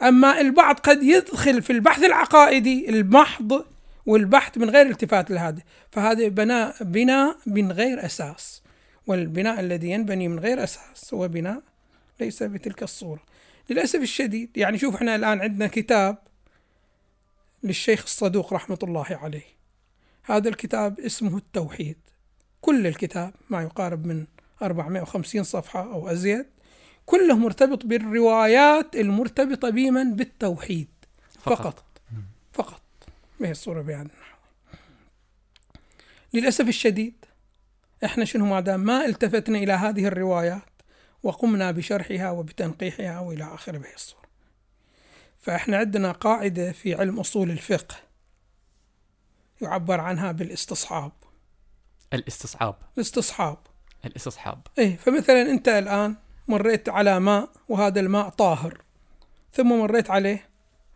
أما 0.02 0.40
البعض 0.40 0.78
قد 0.78 1.02
يدخل 1.02 1.62
في 1.62 1.70
البحث 1.70 2.04
العقائدي 2.04 2.88
المحض 2.88 3.64
والبحث 4.06 4.58
من 4.58 4.70
غير 4.70 4.86
التفات 4.86 5.30
لهذا. 5.30 5.62
فهذا 5.92 6.28
بناء 6.28 6.84
بناء 6.84 7.36
من 7.46 7.72
غير 7.72 8.06
أساس. 8.06 8.62
والبناء 9.06 9.60
الذي 9.60 9.90
ينبني 9.90 10.28
من 10.28 10.38
غير 10.38 10.64
أساس 10.64 11.14
هو 11.14 11.28
بناء 11.28 11.62
ليس 12.20 12.42
بتلك 12.42 12.82
الصورة. 12.82 13.22
للأسف 13.70 14.00
الشديد 14.00 14.56
يعني 14.56 14.78
شوف 14.78 14.94
إحنا 14.94 15.16
الآن 15.16 15.40
عندنا 15.40 15.66
كتاب 15.66 16.18
للشيخ 17.62 18.02
الصدوق 18.02 18.52
رحمة 18.52 18.78
الله 18.82 19.06
عليه. 19.10 19.56
هذا 20.22 20.48
الكتاب 20.48 21.00
اسمه 21.00 21.36
التوحيد. 21.36 21.96
كل 22.60 22.86
الكتاب 22.86 23.34
ما 23.50 23.62
يقارب 23.62 24.06
من 24.06 24.26
450 24.62 25.42
صفحة 25.42 25.92
أو 25.92 26.08
أزيد 26.08 26.46
كله 27.06 27.36
مرتبط 27.36 27.86
بالروايات 27.86 28.96
المرتبطة 28.96 29.70
بمن؟ 29.70 30.16
بالتوحيد. 30.16 30.88
فقط 31.38 31.56
فقط, 31.56 31.64
فقط. 31.64 31.95
ما 33.40 33.46
هي 33.46 33.50
الصورة 33.50 33.82
بهذا 33.82 34.02
النحو 34.02 34.36
للأسف 36.34 36.68
الشديد 36.68 37.24
إحنا 38.04 38.24
شنو 38.24 38.46
ما 38.46 38.60
دام 38.60 38.80
ما 38.80 39.06
التفتنا 39.06 39.58
إلى 39.58 39.72
هذه 39.72 40.06
الروايات 40.06 40.62
وقمنا 41.22 41.70
بشرحها 41.70 42.30
وبتنقيحها 42.30 43.20
وإلى 43.20 43.54
اخره 43.54 43.78
بهي 43.78 43.94
الصورة. 43.94 44.26
فإحنا 45.40 45.76
عندنا 45.76 46.12
قاعدة 46.12 46.72
في 46.72 46.94
علم 46.94 47.20
أصول 47.20 47.50
الفقه 47.50 47.96
يعبر 49.62 50.00
عنها 50.00 50.32
بالاستصحاب. 50.32 51.12
الاستصحاب 52.12 52.74
الاستصحاب. 52.96 53.58
الاستصحاب. 54.04 54.66
إيه 54.78 54.96
فمثلا 54.96 55.42
أنت 55.42 55.68
الآن 55.68 56.16
مريت 56.48 56.88
على 56.88 57.20
ماء 57.20 57.50
وهذا 57.68 58.00
الماء 58.00 58.28
طاهر 58.28 58.82
ثم 59.52 59.68
مريت 59.68 60.10
عليه 60.10 60.48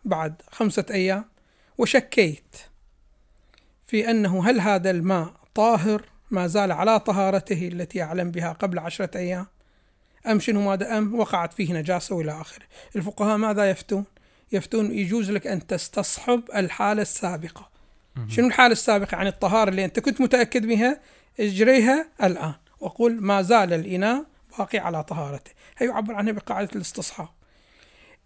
بعد 0.05 0.41
خمسة 0.51 0.85
أيام 0.91 1.30
وشكيت 1.77 2.55
في 3.87 4.09
أنه 4.09 4.49
هل 4.49 4.59
هذا 4.61 4.89
الماء 4.89 5.33
طاهر؟ 5.55 6.05
ما 6.31 6.47
زال 6.47 6.71
على 6.71 6.99
طهارته 6.99 7.67
التي 7.67 8.01
أعلم 8.01 8.31
بها 8.31 8.51
قبل 8.51 8.79
عشرة 8.79 9.17
أيام. 9.17 9.47
أم 10.27 10.39
شنو 10.39 10.61
ماذا 10.61 10.97
أم؟ 10.97 11.19
وقعت 11.19 11.53
فيه 11.53 11.73
نجاسة 11.73 12.15
وإلى 12.15 12.41
آخره. 12.41 12.65
الفقهاء 12.95 13.37
ماذا 13.37 13.69
يفتون؟ 13.69 14.05
يفتون 14.51 14.91
يجوز 14.91 15.31
لك 15.31 15.47
أن 15.47 15.67
تستصحب 15.67 16.43
الحالة 16.55 17.01
السابقة. 17.01 17.69
شنو 18.27 18.47
الحالة 18.47 18.71
السابقة؟ 18.71 19.17
عن 19.17 19.27
الطهارة 19.27 19.69
اللي 19.69 19.85
أنت 19.85 19.99
كنت 19.99 20.21
متأكد 20.21 20.65
بها 20.65 21.01
اجريها 21.39 22.07
الآن. 22.23 22.53
وقل 22.79 23.21
ما 23.21 23.41
زال 23.41 23.73
الإناء 23.73 24.25
باقي 24.57 24.77
على 24.77 25.03
طهارته. 25.03 25.51
هي 25.77 25.87
يعبر 25.87 26.13
عنها 26.13 26.33
بقاعدة 26.33 26.69
الاستصحاب. 26.75 27.29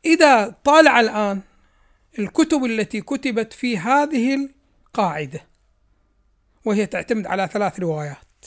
إذا 0.06 0.56
طالع 0.64 1.00
الآن 1.00 1.42
الكتب 2.20 2.66
التي 2.66 3.02
كتبت 3.02 3.54
في 3.54 3.78
هذه 3.78 4.50
القاعدة 4.88 5.42
وهي 6.66 6.86
تعتمد 6.86 7.28
على 7.28 7.50
ثلاث 7.54 7.80
روايات. 7.80 8.46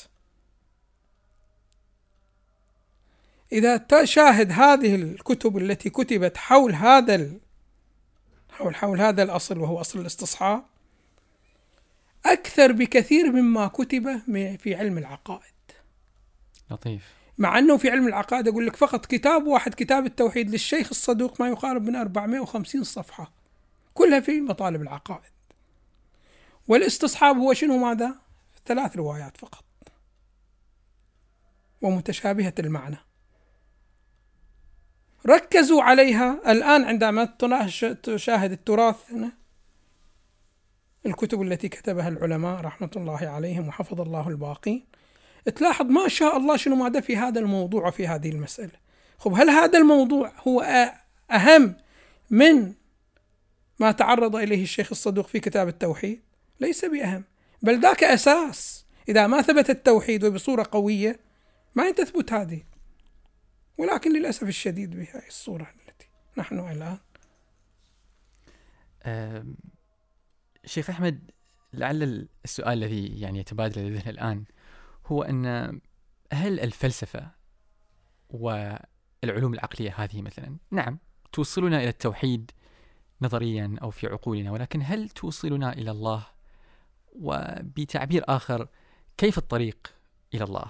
إذا 3.52 3.76
تشاهد 3.76 4.52
هذه 4.52 4.94
الكتب 4.94 5.58
التي 5.58 5.90
كتبت 5.90 6.36
حول 6.36 6.74
هذا. 6.74 7.30
حول 8.50 8.74
حول 8.74 9.00
هذا 9.00 9.22
الأصل 9.22 9.58
وهو 9.58 9.80
أصل 9.80 10.00
الاستصحاب 10.00 10.64
أكثر 12.26 12.72
بكثير 12.72 13.32
مما 13.32 13.68
كتب 13.68 14.20
في 14.58 14.74
علم 14.74 14.98
العقائد. 14.98 15.42
لطيف. 16.70 17.02
مع 17.38 17.58
أنه 17.58 17.76
في 17.76 17.90
علم 17.90 18.08
العقائد 18.08 18.48
أقول 18.48 18.66
لك 18.66 18.76
فقط 18.76 19.06
كتاب 19.06 19.46
واحد 19.46 19.74
كتاب 19.74 20.06
التوحيد 20.06 20.50
للشيخ 20.50 20.88
الصدوق 20.90 21.40
ما 21.40 21.48
يقارب 21.48 21.82
من 21.82 21.96
450 21.96 22.84
صفحة. 22.84 23.37
كلها 23.98 24.20
في 24.20 24.40
مطالب 24.40 24.82
العقائد. 24.82 25.32
والاستصحاب 26.68 27.36
هو 27.36 27.54
شنو 27.54 27.76
ماذا؟ 27.76 28.14
ثلاث 28.66 28.96
روايات 28.96 29.36
فقط. 29.36 29.64
ومتشابهة 31.82 32.54
المعنى. 32.58 32.96
ركزوا 35.26 35.82
عليها 35.82 36.52
الآن 36.52 36.84
عندما 36.84 37.24
تشاهد 38.02 38.52
التراث. 38.52 39.12
هنا. 39.12 39.32
الكتب 41.06 41.42
التي 41.42 41.68
كتبها 41.68 42.08
العلماء 42.08 42.60
رحمة 42.60 42.90
الله 42.96 43.28
عليهم 43.28 43.68
وحفظ 43.68 44.00
الله 44.00 44.28
الباقين. 44.28 44.86
تلاحظ 45.56 45.86
ما 45.86 46.08
شاء 46.08 46.36
الله 46.36 46.56
شنو 46.56 46.76
ماذا 46.76 47.00
في 47.00 47.16
هذا 47.16 47.40
الموضوع 47.40 47.88
وفي 47.88 48.06
هذه 48.06 48.30
المسألة. 48.30 48.78
خب 49.18 49.32
هل 49.32 49.50
هذا 49.50 49.78
الموضوع 49.78 50.32
هو 50.48 50.60
أهم 51.30 51.76
من 52.30 52.74
ما 53.78 53.92
تعرض 53.92 54.36
إليه 54.36 54.62
الشيخ 54.62 54.88
الصدوق 54.90 55.26
في 55.26 55.40
كتاب 55.40 55.68
التوحيد. 55.68 56.22
ليس 56.60 56.84
بأهم 56.84 57.24
بل 57.62 57.80
ذاك 57.80 58.04
أساس. 58.04 58.86
إذا 59.08 59.26
ما 59.26 59.42
ثبت 59.42 59.70
التوحيد 59.70 60.24
وبصورة 60.24 60.68
قوية 60.72 61.20
ما 61.74 61.90
تثبت 61.90 62.32
هذه. 62.32 62.62
ولكن 63.78 64.12
للأسف 64.12 64.42
الشديد 64.42 64.90
بهذه 64.90 65.28
الصورة 65.28 65.62
التي 65.62 66.08
نحن 66.36 66.58
الآن. 66.58 66.98
شيخ 70.64 70.90
أحمد 70.90 71.30
لعل 71.72 72.28
السؤال 72.44 72.78
الذي 72.78 73.20
يعني 73.20 73.38
يتبادل 73.38 73.86
لدينا 73.86 74.10
الآن 74.10 74.44
هو 75.06 75.22
أن 75.22 75.80
هل 76.32 76.60
الفلسفة 76.60 77.30
والعلوم 78.30 79.54
العقلية 79.54 79.94
هذه 79.96 80.22
مثلا 80.22 80.56
نعم 80.70 80.98
توصلنا 81.32 81.78
إلى 81.78 81.88
التوحيد 81.88 82.50
نظريا 83.22 83.76
أو 83.82 83.90
في 83.90 84.06
عقولنا 84.06 84.50
ولكن 84.50 84.82
هل 84.84 85.08
توصلنا 85.08 85.72
إلى 85.72 85.90
الله؟ 85.90 86.26
وبتعبير 87.12 88.24
آخر 88.28 88.68
كيف 89.16 89.38
الطريق 89.38 89.94
إلى 90.34 90.44
الله 90.44 90.66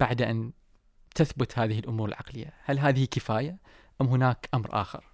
بعد 0.00 0.22
أن 0.22 0.52
تثبت 1.14 1.58
هذه 1.58 1.78
الأمور 1.78 2.08
العقلية؟ 2.08 2.52
هل 2.64 2.78
هذه 2.78 3.04
كفاية 3.04 3.56
أم 4.00 4.06
هناك 4.06 4.48
أمر 4.54 4.68
آخر؟ 4.80 5.04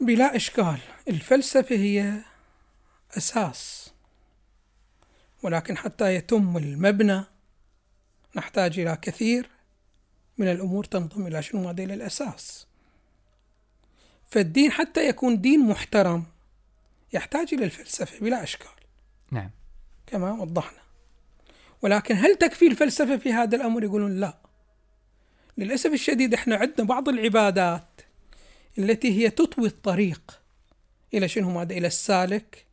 بلا 0.00 0.36
إشكال 0.36 0.78
الفلسفة 1.08 1.76
هي 1.76 2.22
أساس 3.16 3.90
ولكن 5.42 5.76
حتى 5.76 6.14
يتم 6.14 6.56
المبنى 6.56 7.24
نحتاج 8.36 8.78
إلى 8.78 8.98
كثير 9.02 9.50
من 10.38 10.50
الأمور 10.50 10.84
تنضم 10.84 11.26
إلى 11.26 11.42
شنو 11.42 11.68
هذا 11.68 11.82
إلى 11.84 11.94
الأساس. 11.94 12.66
فالدين 14.34 14.72
حتى 14.72 15.08
يكون 15.08 15.40
دين 15.40 15.60
محترم 15.60 16.24
يحتاج 17.12 17.48
إلى 17.54 17.64
الفلسفة 17.64 18.20
بلا 18.20 18.42
أشكال. 18.42 18.68
نعم. 19.30 19.50
كما 20.06 20.32
وضحنا. 20.32 20.78
ولكن 21.82 22.16
هل 22.16 22.36
تكفي 22.36 22.66
الفلسفة 22.66 23.16
في 23.16 23.32
هذا 23.32 23.56
الأمر؟ 23.56 23.84
يقولون 23.84 24.20
لا. 24.20 24.38
للأسف 25.58 25.92
الشديد 25.92 26.34
إحنا 26.34 26.56
عندنا 26.56 26.86
بعض 26.86 27.08
العبادات 27.08 28.00
التي 28.78 29.18
هي 29.18 29.30
تطوي 29.30 29.66
الطريق 29.66 30.40
إلى 31.14 31.28
شنو؟ 31.28 31.50
ماذا؟ 31.50 31.74
إلى 31.74 31.86
السالك 31.86 32.66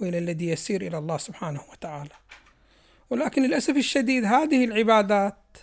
وإلى 0.00 0.18
الذي 0.18 0.48
يسير 0.48 0.86
إلى 0.86 0.98
الله 0.98 1.18
سبحانه 1.18 1.62
وتعالى. 1.72 2.14
ولكن 3.10 3.42
للأسف 3.42 3.76
الشديد 3.76 4.24
هذه 4.24 4.64
العبادات 4.64 5.58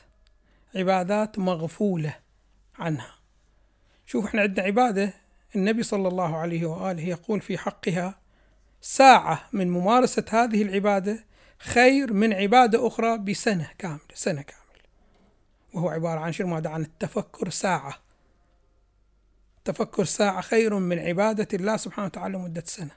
عبادات 0.75 1.39
مغفولة 1.39 2.15
عنها. 2.79 3.15
شوف 4.05 4.25
إحنا 4.25 4.41
عندنا 4.41 4.65
عبادة 4.65 5.22
النبي 5.55 5.83
صلى 5.83 6.07
الله 6.07 6.37
عليه 6.37 6.65
وآله 6.65 7.03
يقول 7.03 7.41
في 7.41 7.57
حقها 7.57 8.19
ساعة 8.81 9.49
من 9.53 9.69
ممارسة 9.71 10.25
هذه 10.29 10.61
العبادة 10.61 11.25
خير 11.59 12.13
من 12.13 12.33
عبادة 12.33 12.87
أخرى 12.87 13.17
بسنة 13.17 13.69
كاملة 13.77 13.99
سنة 14.13 14.41
كاملة. 14.41 14.63
وهو 15.73 15.89
عبارة 15.89 16.19
عن 16.19 16.31
شنو؟ 16.31 16.47
ماذا 16.47 16.69
عن 16.69 16.81
التفكر 16.81 17.49
ساعة. 17.49 17.95
تفكر 19.65 20.05
ساعة 20.05 20.41
خير 20.41 20.79
من 20.79 20.99
عبادة 20.99 21.47
الله 21.53 21.77
سبحانه 21.77 22.05
وتعالى 22.05 22.37
مدة 22.37 22.63
سنة. 22.65 22.91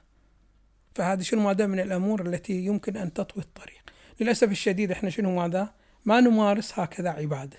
فهذه 0.95 1.21
شنو؟ 1.21 1.41
ماذا 1.41 1.67
من 1.67 1.79
الأمور 1.79 2.21
التي 2.21 2.65
يمكن 2.65 2.97
أن 2.97 3.13
تطوي 3.13 3.43
الطريق. 3.43 3.81
للأسف 4.19 4.51
الشديد 4.51 4.91
إحنا 4.91 5.09
شنو 5.09 5.35
ماذا؟ 5.35 5.73
ما 6.05 6.19
نمارس 6.19 6.79
هكذا 6.79 7.09
عبادة. 7.09 7.57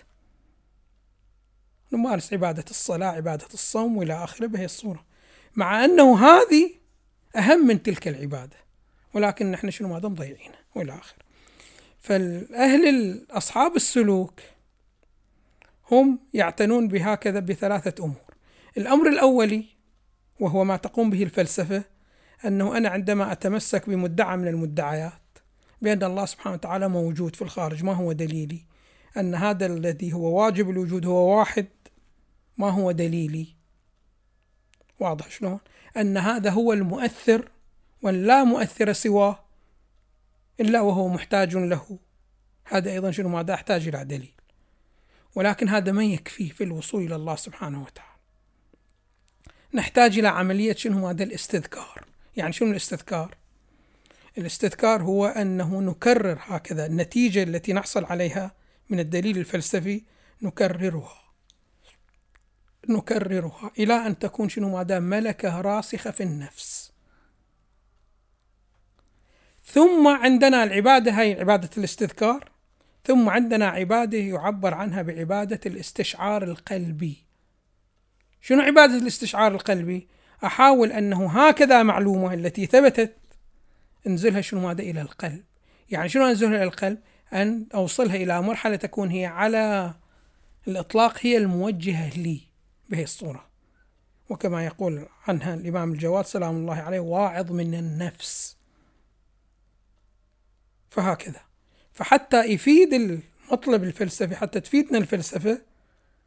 نمارس 1.92 2.32
عبادة 2.32 2.64
الصلاة 2.70 3.08
عبادة 3.08 3.46
الصوم 3.54 3.96
وإلى 3.96 4.24
آخره. 4.24 4.46
بهي 4.46 4.64
الصورة. 4.64 5.04
مع 5.56 5.84
أنه 5.84 6.18
هذه 6.26 6.70
أهم 7.36 7.66
من 7.66 7.82
تلك 7.82 8.08
العبادة. 8.08 8.56
ولكن 9.14 9.50
نحن 9.50 9.70
شنو 9.70 9.88
ماذا 9.88 10.08
مضيعينها 10.08 10.58
وإلى 10.74 10.92
آخره. 10.92 11.24
فالأهل 12.00 13.20
أصحاب 13.30 13.76
السلوك 13.76 14.40
هم 15.90 16.18
يعتنون 16.34 16.88
بهكذا 16.88 17.40
بثلاثة 17.40 18.04
أمور. 18.04 18.34
الأمر 18.76 19.08
الأولي 19.08 19.64
وهو 20.40 20.64
ما 20.64 20.76
تقوم 20.76 21.10
به 21.10 21.22
الفلسفة 21.22 21.84
أنه 22.44 22.76
أنا 22.76 22.88
عندما 22.88 23.32
أتمسك 23.32 23.88
بمدعى 23.90 24.36
من 24.36 24.48
المدعيات 24.48 25.12
بأن 25.82 26.02
الله 26.02 26.24
سبحانه 26.24 26.54
وتعالى 26.54 26.88
موجود 26.88 27.36
في 27.36 27.42
الخارج 27.42 27.84
ما 27.84 27.92
هو 27.92 28.12
دليلي؟ 28.12 28.64
أن 29.16 29.34
هذا 29.34 29.66
الذي 29.66 30.12
هو 30.12 30.42
واجب 30.42 30.70
الوجود 30.70 31.06
هو 31.06 31.38
واحد. 31.38 31.66
ما 32.58 32.70
هو 32.70 32.92
دليلي؟ 32.92 33.46
واضح 35.00 35.30
شلون؟ 35.30 35.60
أن 35.96 36.16
هذا 36.16 36.50
هو 36.50 36.72
المؤثر 36.72 37.50
ولا 38.02 38.44
مؤثر 38.44 38.92
سواه 38.92 39.38
إلا 40.60 40.80
وهو 40.80 41.08
محتاج 41.08 41.56
له. 41.56 41.98
هذا 42.64 42.90
أيضا 42.90 43.10
شنو؟ 43.10 43.28
ماذا 43.28 43.54
أحتاج 43.54 43.88
إلى 43.88 44.04
دليل. 44.04 44.34
ولكن 45.34 45.68
هذا 45.68 45.92
ما 45.92 46.04
يكفي 46.04 46.48
في 46.48 46.64
الوصول 46.64 47.02
إلى 47.02 47.16
الله 47.16 47.36
سبحانه 47.36 47.82
وتعالى. 47.82 48.18
نحتاج 49.74 50.18
إلى 50.18 50.28
عملية 50.28 50.74
شنو؟ 50.74 51.08
هذا 51.08 51.24
الاستذكار. 51.24 52.04
يعني 52.36 52.52
شنو 52.52 52.70
الاستذكار؟ 52.70 53.36
الاستذكار 54.38 55.02
هو 55.02 55.26
أنه 55.26 55.80
نكرر 55.80 56.38
هكذا 56.40 56.86
النتيجة 56.86 57.42
التي 57.42 57.72
نحصل 57.72 58.04
عليها 58.04 58.54
من 58.90 59.00
الدليل 59.00 59.38
الفلسفي 59.38 60.02
نكررها. 60.42 61.27
نكررها 62.88 63.70
إلى 63.78 63.94
أن 63.94 64.18
تكون 64.18 64.48
شنو 64.48 64.68
ما 64.68 64.82
دام 64.82 65.02
ملكة 65.02 65.60
راسخة 65.60 66.10
في 66.10 66.22
النفس. 66.22 66.92
ثم 69.64 70.08
عندنا 70.08 70.64
العبادة 70.64 71.12
هي 71.12 71.40
عبادة 71.40 71.70
الاستذكار. 71.78 72.50
ثم 73.04 73.28
عندنا 73.28 73.66
عبادة 73.68 74.18
يعبر 74.18 74.74
عنها 74.74 75.02
بعبادة 75.02 75.60
الاستشعار 75.66 76.42
القلبي. 76.42 77.24
شنو 78.40 78.60
عبادة 78.62 78.96
الاستشعار 78.96 79.52
القلبي؟ 79.54 80.08
أحاول 80.44 80.92
أنه 80.92 81.26
هكذا 81.26 81.82
معلومة 81.82 82.34
التي 82.34 82.66
ثبتت 82.66 83.16
أنزلها 84.06 84.40
شنو 84.40 84.60
ماذا 84.60 84.82
إلى 84.82 85.02
القلب. 85.02 85.44
يعني 85.90 86.08
شنو 86.08 86.26
أنزلها 86.26 86.56
إلى 86.56 86.64
القلب؟ 86.64 86.98
أن 87.32 87.66
أوصلها 87.74 88.16
إلى 88.16 88.42
مرحلة 88.42 88.76
تكون 88.76 89.10
هي 89.10 89.26
على 89.26 89.94
الإطلاق 90.68 91.18
هي 91.20 91.36
الموجهة 91.36 92.08
لي. 92.08 92.47
بهي 92.88 93.02
الصورة. 93.02 93.48
وكما 94.28 94.66
يقول 94.66 95.06
عنها 95.28 95.54
الإمام 95.54 95.92
الجواد 95.92 96.26
سلام 96.26 96.56
الله 96.56 96.74
عليه 96.74 97.00
واعظ 97.00 97.52
من 97.52 97.74
النفس. 97.74 98.56
فهكذا. 100.90 101.40
فحتى 101.92 102.44
يفيد 102.44 102.92
المطلب 102.92 103.84
الفلسفي 103.84 104.36
حتى 104.36 104.60
تفيدنا 104.60 104.98
الفلسفة 104.98 105.62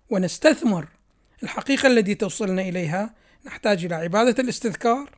ونستثمر 0.10 0.88
الحقيقة 1.44 1.88
التي 1.88 2.16
توصلنا 2.16 2.62
إليها 2.62 3.14
نحتاج 3.46 3.86
إلى 3.86 3.96
عبادة 3.96 4.44
الاستذكار 4.44 5.10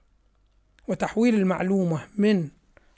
وتحويل 0.88 1.36
المعلومة 1.36 2.08
من 2.18 2.50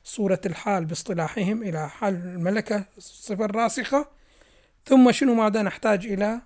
صورة 0.04 0.42
الحال 0.46 0.86
باصطلاحهم 0.86 1.64
إلى 1.64 1.90
حال 1.90 2.16
الملكة 2.16 2.86
الصفة 2.98 3.46
الراسخة 3.46 4.08
ثم 4.86 5.12
شنو 5.12 5.34
ماذا 5.34 5.62
نحتاج 5.62 6.06
إلى؟ 6.06 6.42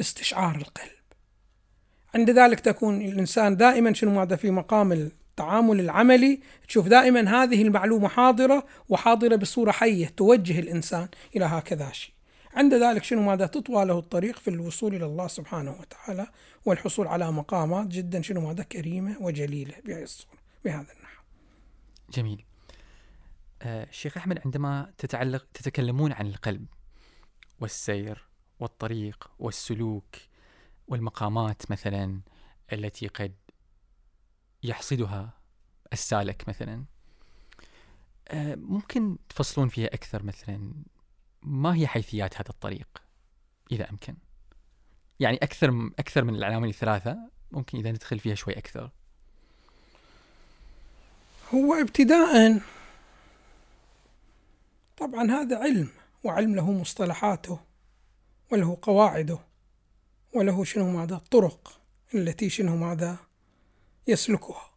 استشعار 0.00 0.56
القلب. 0.56 1.02
عند 2.14 2.30
ذلك 2.30 2.60
تكون 2.60 3.02
الإنسان 3.02 3.56
دائما 3.56 3.94
شنو 3.94 4.10
ماذا 4.10 4.36
في 4.36 4.50
مقام 4.50 4.92
التعامل 4.92 5.80
العملي؟ 5.80 6.40
تشوف 6.68 6.88
دائما 6.88 7.42
هذه 7.42 7.62
المعلومة 7.62 8.08
حاضرة 8.08 8.66
وحاضرة 8.88 9.36
بصورة 9.36 9.70
حية 9.70 10.06
توجه 10.06 10.58
الإنسان 10.58 11.08
إلى 11.36 11.44
هكذا 11.44 11.92
شيء. 11.92 12.14
عند 12.54 12.74
ذلك 12.74 13.04
شنو 13.04 13.22
ماذا 13.22 13.46
تطوى 13.46 13.84
له 13.84 13.98
الطريق 13.98 14.38
في 14.38 14.50
الوصول 14.50 14.94
إلى 14.94 15.04
الله 15.04 15.26
سبحانه 15.26 15.80
وتعالى 15.80 16.26
والحصول 16.64 17.06
على 17.06 17.32
مقامات 17.32 17.86
جدا 17.86 18.22
شنو 18.22 18.40
ماذا 18.40 18.62
كريمة 18.62 19.16
وجليلة 19.20 19.74
الصورة 19.88 20.38
بهذا 20.64 20.92
النحو. 20.96 21.22
جميل. 22.12 22.44
آه 23.62 23.88
شيخ 23.90 24.16
أحمد 24.16 24.40
عندما 24.44 24.92
تتعلق 24.98 25.46
تتكلمون 25.54 26.12
عن 26.12 26.26
القلب 26.26 26.66
والسير 27.60 28.31
والطريق 28.62 29.30
والسلوك 29.38 30.16
والمقامات 30.88 31.70
مثلا 31.70 32.20
التي 32.72 33.06
قد 33.06 33.34
يحصدها 34.62 35.30
السالك 35.92 36.48
مثلا. 36.48 36.84
آه، 38.28 38.54
ممكن 38.54 39.18
تفصلون 39.28 39.68
فيها 39.68 39.86
أكثر 39.86 40.22
مثلا 40.22 40.72
ما 41.42 41.74
هي 41.74 41.86
حيثيات 41.86 42.34
هذا 42.34 42.50
الطريق 42.50 42.88
إذا 43.72 43.90
أمكن؟ 43.90 44.16
يعني 45.20 45.36
أكثر 45.36 45.90
أكثر 45.98 46.24
من 46.24 46.34
العوامل 46.34 46.68
الثلاثة 46.68 47.18
ممكن 47.52 47.78
إذا 47.78 47.90
ندخل 47.90 48.18
فيها 48.18 48.34
شوي 48.34 48.58
أكثر. 48.58 48.90
هو 51.54 51.74
ابتداء 51.74 52.60
طبعا 54.96 55.30
هذا 55.30 55.58
علم 55.58 55.88
وعلم 56.24 56.54
له 56.54 56.72
مصطلحاته. 56.72 57.71
وله 58.52 58.78
قواعده 58.82 59.38
وله 60.34 60.64
شنو 60.64 60.90
ماذا 60.90 61.14
الطرق 61.14 61.80
التي 62.14 62.50
شنو 62.50 62.76
ماذا 62.76 63.16
يسلكها. 64.08 64.70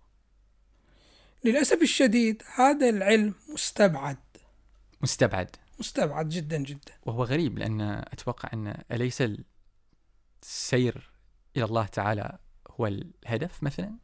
للأسف 1.43 1.81
الشديد 1.81 2.43
هذا 2.55 2.89
العلم 2.89 3.33
مستبعد. 3.49 4.17
مستبعد. 5.01 5.55
مستبعد 5.79 6.29
جدا 6.29 6.57
جدا. 6.57 6.93
وهو 7.05 7.23
غريب 7.23 7.57
لأن 7.57 7.81
أتوقع 7.81 8.49
أن 8.53 8.83
أليس 8.91 9.23
السير 10.43 11.09
إلى 11.57 11.65
الله 11.65 11.85
تعالى 11.85 12.37
هو 12.79 12.87
الهدف 12.87 13.63
مثلا؟ 13.63 13.95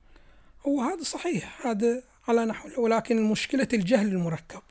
هو 0.67 0.81
هذا 0.81 1.03
صحيح 1.03 1.67
هذا 1.67 2.03
على 2.27 2.45
نحو 2.45 2.83
ولكن 2.83 3.23
مشكلة 3.23 3.67
الجهل 3.73 4.07
المركب. 4.07 4.61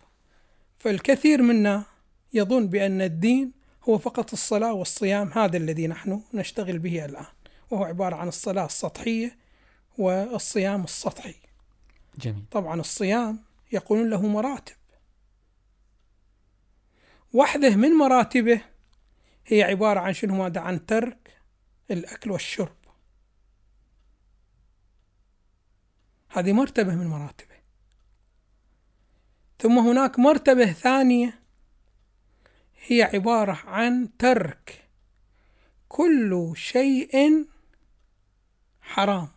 فالكثير 0.79 1.43
منا 1.43 1.85
يظن 2.33 2.67
بأن 2.67 3.03
الدين 3.03 3.60
هو 3.89 3.99
فقط 3.99 4.33
الصلاة 4.33 4.73
والصيام 4.73 5.33
هذا 5.33 5.57
الذي 5.57 5.87
نحن 5.87 6.23
نشتغل 6.35 6.79
به 6.79 7.05
الآن 7.05 7.27
وهو 7.71 7.85
عبارة 7.85 8.17
عن 8.17 8.29
الصلاة 8.29 8.67
السطحية 8.67 9.39
والصيام 9.99 10.85
السطحي. 10.85 11.35
جميل. 12.19 12.45
طبعا 12.51 12.81
الصيام 12.81 13.45
يقولون 13.73 14.11
له 14.11 14.27
مراتب. 14.27 14.77
واحدة 17.33 17.77
من 17.77 17.91
مراتبه 17.91 18.61
هي 19.47 19.63
عبارة 19.63 20.01
عن 20.01 20.13
شنو؟ 20.13 20.35
ماذا؟ 20.35 20.61
عن 20.61 20.87
ترك 20.87 21.41
الأكل 21.91 22.31
والشرب. 22.31 22.77
هذه 26.29 26.53
مرتبة 26.53 26.95
من 26.95 27.07
مراتبه. 27.07 27.55
ثم 29.59 29.79
هناك 29.79 30.19
مرتبة 30.19 30.73
ثانية 30.73 31.40
هي 32.87 33.03
عبارة 33.03 33.53
عن 33.53 34.09
ترك. 34.19 34.85
كل 35.89 36.53
شيء 36.57 37.47
حرام. 38.81 39.29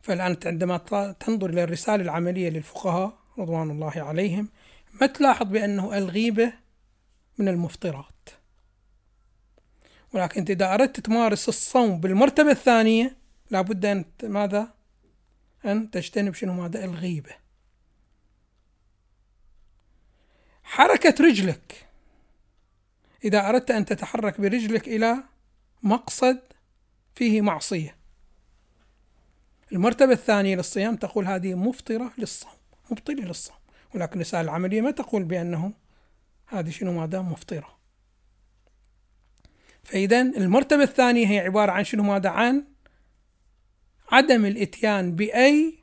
فالآن 0.00 0.36
عندما 0.46 0.76
تنظر 1.20 1.50
إلى 1.50 1.64
الرسالة 1.64 2.02
العملية 2.02 2.50
للفقهاء 2.50 3.18
رضوان 3.38 3.70
الله 3.70 3.92
عليهم 3.96 4.48
ما 5.00 5.06
تلاحظ 5.06 5.46
بأنه 5.46 5.98
الغيبة 5.98 6.52
من 7.38 7.48
المفطرات. 7.48 8.28
ولكن 10.12 10.44
إذا 10.48 10.74
أردت 10.74 11.00
تمارس 11.00 11.48
الصوم 11.48 12.00
بالمرتبة 12.00 12.50
الثانية 12.50 13.16
لابد 13.50 13.86
أن 13.86 14.04
ماذا؟ 14.22 14.74
أن 15.64 15.90
تجتنب 15.90 16.34
شنو؟ 16.34 16.52
ماذا؟ 16.52 16.84
الغيبة. 16.84 17.47
حركة 20.68 21.24
رجلك. 21.24 21.86
إذا 23.24 23.48
أردت 23.48 23.70
أن 23.70 23.84
تتحرك 23.84 24.40
برجلك 24.40 24.88
إلى 24.88 25.16
مقصد 25.82 26.40
فيه 27.14 27.40
معصية. 27.40 27.96
المرتبة 29.72 30.12
الثانية 30.12 30.56
للصيام 30.56 30.96
تقول 30.96 31.26
هذه 31.26 31.54
مفطرة 31.54 32.12
للصوم 32.18 32.52
مبطلة 32.90 33.24
للصوم. 33.24 33.56
ولكن 33.94 34.14
الرسالة 34.14 34.40
العملية 34.40 34.80
ما 34.80 34.90
تقول 34.90 35.24
بأنه 35.24 35.72
هذه 36.46 36.70
شنو 36.70 36.92
ماذا 36.92 37.20
مفطرة. 37.20 37.78
فإذا 39.84 40.20
المرتبة 40.20 40.82
الثانية 40.82 41.26
هي 41.26 41.38
عبارة 41.38 41.72
عن 41.72 41.84
شنو 41.84 42.02
ماذا 42.02 42.28
عن 42.28 42.64
عدم 44.12 44.44
الإتيان 44.44 45.16
بأي 45.16 45.78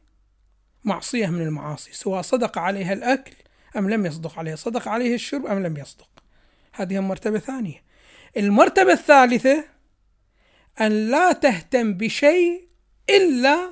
معصية 0.83 1.27
من 1.27 1.41
المعاصي 1.41 1.93
سواء 1.93 2.21
صدق 2.21 2.57
عليها 2.57 2.93
الأكل 2.93 3.44
أم 3.77 3.89
لم 3.89 4.05
يصدق 4.05 4.39
عليها 4.39 4.55
صدق 4.55 4.87
عليه 4.87 5.15
الشرب 5.15 5.45
أم 5.45 5.63
لم 5.63 5.77
يصدق؟ 5.77 6.09
هذه 6.71 6.97
المرتبة 6.97 7.37
الثانية 7.37 7.83
المرتبة 8.37 8.91
الثالثة 8.93 9.65
أن 10.81 11.11
لا 11.11 11.31
تهتم 11.31 11.93
بشيء 11.93 12.67
إلا 13.09 13.71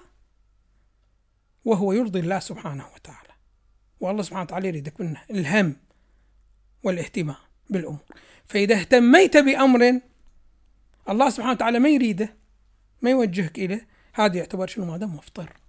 وهو 1.65 1.93
يرضي 1.93 2.19
الله 2.19 2.39
سبحانه 2.39 2.85
وتعالى. 2.95 3.33
والله 3.99 4.23
سبحانه 4.23 4.43
وتعالى 4.43 4.67
يريدك 4.67 5.01
منه 5.01 5.21
الهم 5.31 5.75
والاهتمام 6.83 7.35
بالأمور. 7.69 8.03
فإذا 8.45 8.75
اهتميت 8.75 9.37
بأمر 9.37 9.99
الله 11.09 11.29
سبحانه 11.29 11.53
وتعالى 11.53 11.79
ما 11.79 11.89
يريده 11.89 12.35
ما 13.01 13.09
يوجهك 13.09 13.59
إليه 13.59 13.87
هذا 14.13 14.37
يعتبر 14.37 14.67
شنو؟ 14.67 14.85
ماذا 14.85 15.05
مفطر. 15.05 15.62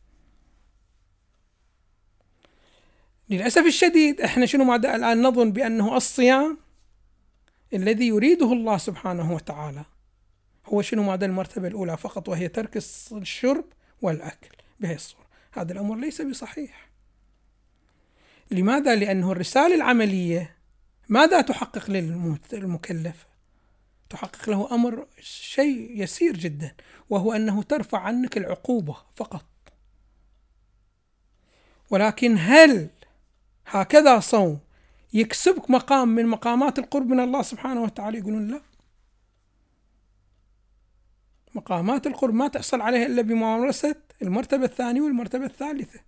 للأسف 3.30 3.66
الشديد 3.66 4.20
إحنا 4.20 4.46
شنو 4.46 4.64
ماذا 4.64 4.96
الآن 4.96 5.22
نظن 5.22 5.52
بأنه 5.52 5.96
الصيام 5.96 6.58
الذي 7.74 8.06
يريده 8.06 8.52
الله 8.52 8.78
سبحانه 8.78 9.32
وتعالى 9.32 9.84
هو 10.66 10.82
شنو 10.82 11.02
ماذا 11.02 11.26
المرتبة 11.26 11.68
الأولى 11.68 11.96
فقط 11.96 12.28
وهي 12.28 12.48
ترك 12.48 12.76
الشرب 13.12 13.64
والأكل 14.02 14.56
بهي 14.80 14.94
الصورة 14.94 15.26
هذا 15.52 15.72
الأمر 15.72 15.96
ليس 15.96 16.22
بصحيح 16.22 16.88
لماذا؟ 18.50 18.94
لأنه 18.94 19.32
الرسالة 19.32 19.74
العملية 19.74 20.56
ماذا 21.08 21.40
تحقق 21.40 21.90
للمكلف؟ 22.52 23.26
تحقق 24.10 24.50
له 24.50 24.74
أمر 24.74 25.06
شيء 25.20 26.02
يسير 26.02 26.36
جدا 26.36 26.74
وهو 27.10 27.32
أنه 27.32 27.62
ترفع 27.62 27.98
عنك 27.98 28.36
العقوبة 28.36 28.96
فقط 29.16 29.44
ولكن 31.90 32.36
هل 32.38 32.88
هكذا 33.66 34.20
صوم. 34.20 34.58
يكسبك 35.12 35.70
مقام 35.70 36.08
من 36.08 36.26
مقامات 36.26 36.78
القرب 36.78 37.08
من 37.08 37.20
الله 37.20 37.42
سبحانه 37.42 37.82
وتعالى. 37.82 38.18
يقولون 38.18 38.48
لا. 38.50 38.60
مقامات 41.54 42.06
القرب 42.06 42.34
ما 42.34 42.48
تحصل 42.48 42.80
عليها 42.80 43.06
إلا 43.06 43.22
بممارسة 43.22 43.96
المرتبة 44.22 44.64
الثانية 44.64 45.00
والمرتبة 45.00 45.44
الثالثة. 45.44 46.00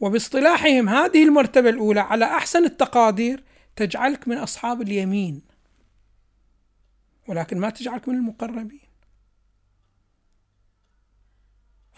وباصطلاحهم 0.00 0.88
هذه 0.88 1.24
المرتبة 1.24 1.70
الأولى 1.70 2.00
على 2.00 2.24
أحسن 2.24 2.64
التقادير 2.64 3.44
تجعلك 3.76 4.28
من 4.28 4.36
أصحاب 4.36 4.82
اليمين. 4.82 5.42
ولكن 7.28 7.58
ما 7.58 7.70
تجعلك 7.70 8.08
من 8.08 8.14
المقربين. 8.14 8.80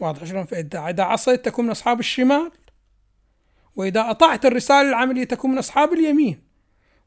واضح 0.01 0.25
شلون؟ 0.25 0.45
فإذا 0.45 0.89
إذا 0.89 1.03
عصيت 1.03 1.45
تكون 1.45 1.65
من 1.65 1.71
أصحاب 1.71 2.01
الشمال. 2.01 2.53
وإذا 3.77 4.11
أطعت 4.11 4.47
الرسالة 4.47 4.89
العملية 4.89 5.25
تكون 5.25 5.51
من 5.51 5.59
أصحاب 5.59 5.93
اليمين. 5.93 6.43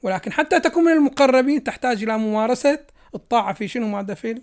ولكن 0.04 0.32
حتى 0.32 0.60
تكون 0.60 0.84
من 0.84 0.92
المقربين 0.92 1.64
تحتاج 1.64 2.04
إلى 2.04 2.18
ممارسة 2.18 2.80
الطاعة 3.16 3.54
في 3.54 3.68
شنو 3.68 3.88
ماذا 3.88 4.14
في 4.14 4.42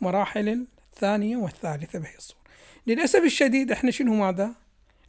المراحل 0.00 0.66
الثانية 0.92 1.36
والثالثة 1.36 1.98
بهي 1.98 2.16
الصورة 2.16 2.40
للأسف 2.86 3.24
الشديد 3.24 3.72
إحنا 3.72 3.90
شنو 3.90 4.14
ماذا 4.14 4.54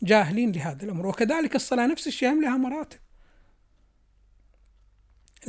جاهلين 0.04 0.52
لهذا 0.52 0.84
الأمر. 0.84 1.08
وكذلك 1.08 1.56
الصلاة 1.56 1.88
نفس 1.88 2.08
الشيء 2.08 2.30
هم 2.30 2.42
لها 2.42 2.58
مراتب. 2.58 2.98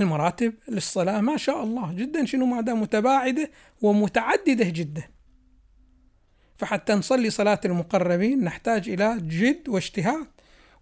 المراتب 0.01 0.55
للصلاة 0.69 1.21
ما 1.21 1.37
شاء 1.37 1.63
الله 1.65 1.93
جدا 1.93 2.25
شنو 2.25 2.47
ماذا 2.47 2.75
متباعدة 2.75 3.51
ومتعددة 3.83 4.65
جدا. 4.69 5.03
فحتى 6.59 6.95
نصلي 6.95 7.31
صلاة 7.31 7.61
المقربين 7.65 8.45
نحتاج 8.45 8.89
إلى 8.89 9.19
جد 9.21 9.69
واجتهاد. 9.69 10.27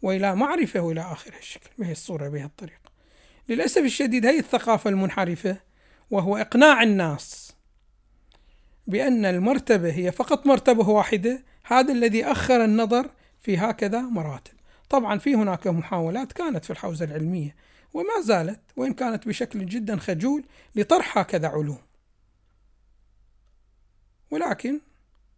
وإلى 0.02 0.36
معرفة 0.36 0.80
وإلى 0.80 1.00
آخر 1.00 1.32
الشكل. 1.38 1.70
بهي 1.78 1.92
الصورة 1.92 2.28
بهي 2.28 2.44
الطريقة. 2.44 2.90
للأسف 3.48 3.82
الشديد 3.82 4.26
هي 4.26 4.38
الثقافة 4.38 4.90
المنحرفة 4.90 5.56
وهو 6.10 6.36
إقناع 6.36 6.82
الناس 6.82 7.52
بأن 8.86 9.24
المرتبة 9.24 9.92
هي 9.92 10.12
فقط 10.12 10.46
مرتبة 10.46 10.88
واحدة 10.88 11.42
هذا 11.64 11.92
الذي 11.92 12.24
أخر 12.24 12.64
النظر 12.64 13.10
في 13.40 13.58
هكذا 13.58 14.00
مراتب. 14.00 14.52
طبعا 14.90 15.18
في 15.18 15.34
هناك 15.34 15.66
محاولات 15.66 16.32
كانت 16.32 16.64
في 16.64 16.70
الحوزة 16.70 17.04
العلمية 17.04 17.56
وما 17.94 18.20
زالت 18.22 18.60
وإن 18.76 18.92
كانت 18.92 19.28
بشكل 19.28 19.66
جدا 19.66 19.96
خجول 19.96 20.44
لطرح 20.74 21.18
هكذا 21.18 21.48
علوم. 21.48 21.78
ولكن 24.30 24.80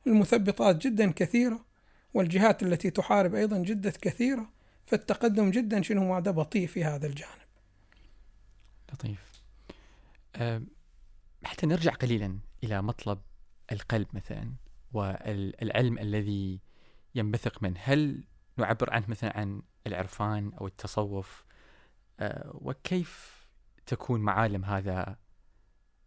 المثبطات 0.07 0.77
جدا 0.77 1.13
كثيرة 1.13 1.68
والجهات 2.15 2.63
التي 2.63 2.91
تحارب 2.91 3.35
أيضا 3.35 3.59
جدا 3.59 3.91
كثيرة 3.91 4.51
فالتقدم 4.87 5.51
جدا 5.51 5.83
شنو 5.83 6.15
ماذا 6.15 6.31
بطيء 6.31 6.67
في 6.67 6.85
هذا 6.85 7.07
الجانب. 7.07 7.49
لطيف. 8.93 9.43
أه 10.37 10.63
حتى 11.45 11.67
نرجع 11.67 11.93
قليلا 11.93 12.39
إلى 12.65 12.83
مطلب 12.83 13.21
القلب 13.73 14.07
مثلا 14.13 14.53
والعلم 14.93 15.99
الذي 15.99 16.61
ينبثق 17.15 17.63
منه. 17.63 17.81
هل 17.83 18.25
نعبر 18.57 18.93
عنه 18.93 19.05
مثلا 19.09 19.39
عن 19.39 19.63
العرفان 19.87 20.53
أو 20.61 20.67
التصوف؟ 20.67 21.45
أه 22.21 22.51
وكيف 22.55 23.47
تكون 23.87 24.21
معالم 24.21 24.65
هذا 24.65 25.17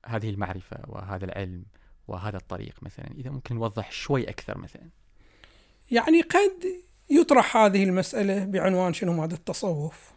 هذه 0.05 0.29
المعرفة 0.29 0.77
وهذا 0.87 1.25
العلم 1.25 1.65
وهذا 2.07 2.37
الطريق 2.37 2.83
مثلا؟ 2.83 3.11
إذا 3.11 3.29
ممكن 3.29 3.55
نوضح 3.55 3.91
شوي 3.91 4.29
أكثر 4.29 4.57
مثلا. 4.57 4.89
يعني 5.91 6.21
قد 6.21 6.81
يطرح 7.09 7.57
هذه 7.57 7.83
المسألة 7.83 8.45
بعنوان 8.45 8.93
شنو 8.93 9.13
ماذا 9.13 9.33
التصوف؟ 9.33 10.11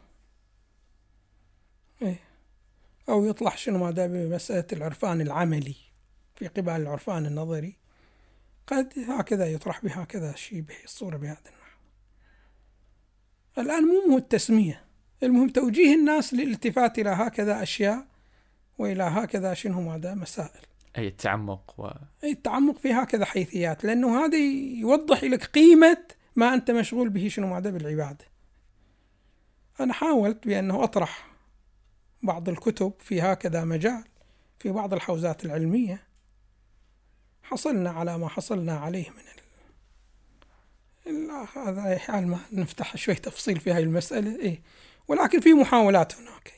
إيه. 2.03 2.20
أو 3.09 3.25
يطلع 3.25 3.55
شنو 3.57 3.79
ماذا 3.79 4.07
بمسألة 4.07 4.66
العرفان 4.72 5.20
العملي 5.20 5.75
في 6.35 6.49
قبال 6.49 6.75
العرفان 6.75 7.27
النظري. 7.27 7.77
قد 8.66 8.93
هكذا 9.09 9.47
يطرح 9.47 9.85
بهكذا 9.85 10.35
شيء 10.35 10.61
بهي 10.61 10.85
الصورة 10.85 11.16
بهذا 11.16 11.39
النحو. 11.47 11.79
الآن 13.59 13.83
مو 13.83 14.07
مو 14.09 14.18
التسمية. 14.18 14.85
المهم 15.22 15.49
توجيه 15.49 15.95
الناس 15.95 16.35
للالتفات 16.35 16.99
إلى 16.99 17.11
هكذا 17.11 17.62
أشياء 17.62 18.07
وإلى 18.79 19.03
هكذا 19.03 19.55
شنو 19.55 19.81
ماذا 19.81 20.14
مسائل. 20.14 20.66
أي 20.99 21.09
التعمق 21.09 21.74
و... 21.80 21.90
أي 22.24 22.30
التعمق 22.30 22.78
في 22.78 22.92
هكذا 22.92 23.24
حيثيات 23.24 23.84
لأنه 23.84 24.24
هذا 24.24 24.38
يوضح 24.78 25.24
لك 25.24 25.45
قيمة 25.45 26.05
ما 26.36 26.55
أنت 26.55 26.70
مشغول 26.70 27.09
به 27.09 27.28
شنو 27.28 27.47
ماذا 27.47 27.70
بالعبادة 27.70 28.24
أنا 29.80 29.92
حاولت 29.92 30.47
بأنه 30.47 30.84
أطرح 30.84 31.26
بعض 32.22 32.49
الكتب 32.49 32.92
في 32.99 33.22
هكذا 33.22 33.64
مجال 33.64 34.05
في 34.59 34.70
بعض 34.70 34.95
الحوزات 34.95 35.45
العلمية. 35.45 36.03
حصلنا 37.42 37.90
على 37.90 38.18
ما 38.18 38.28
حصلنا 38.28 38.78
عليه 38.78 39.11
من 39.11 39.16
ال... 41.07 41.30
هذا 41.57 41.99
حال 41.99 42.26
ما 42.26 42.38
نفتح 42.53 42.97
شوي 42.97 43.14
تفصيل 43.14 43.61
في 43.61 43.72
هاي 43.72 43.82
المسألة 43.82 44.40
إيه. 44.40 44.62
ولكن 45.09 45.40
في 45.40 45.55
محاولات 45.55 46.14
هناك. 46.14 46.53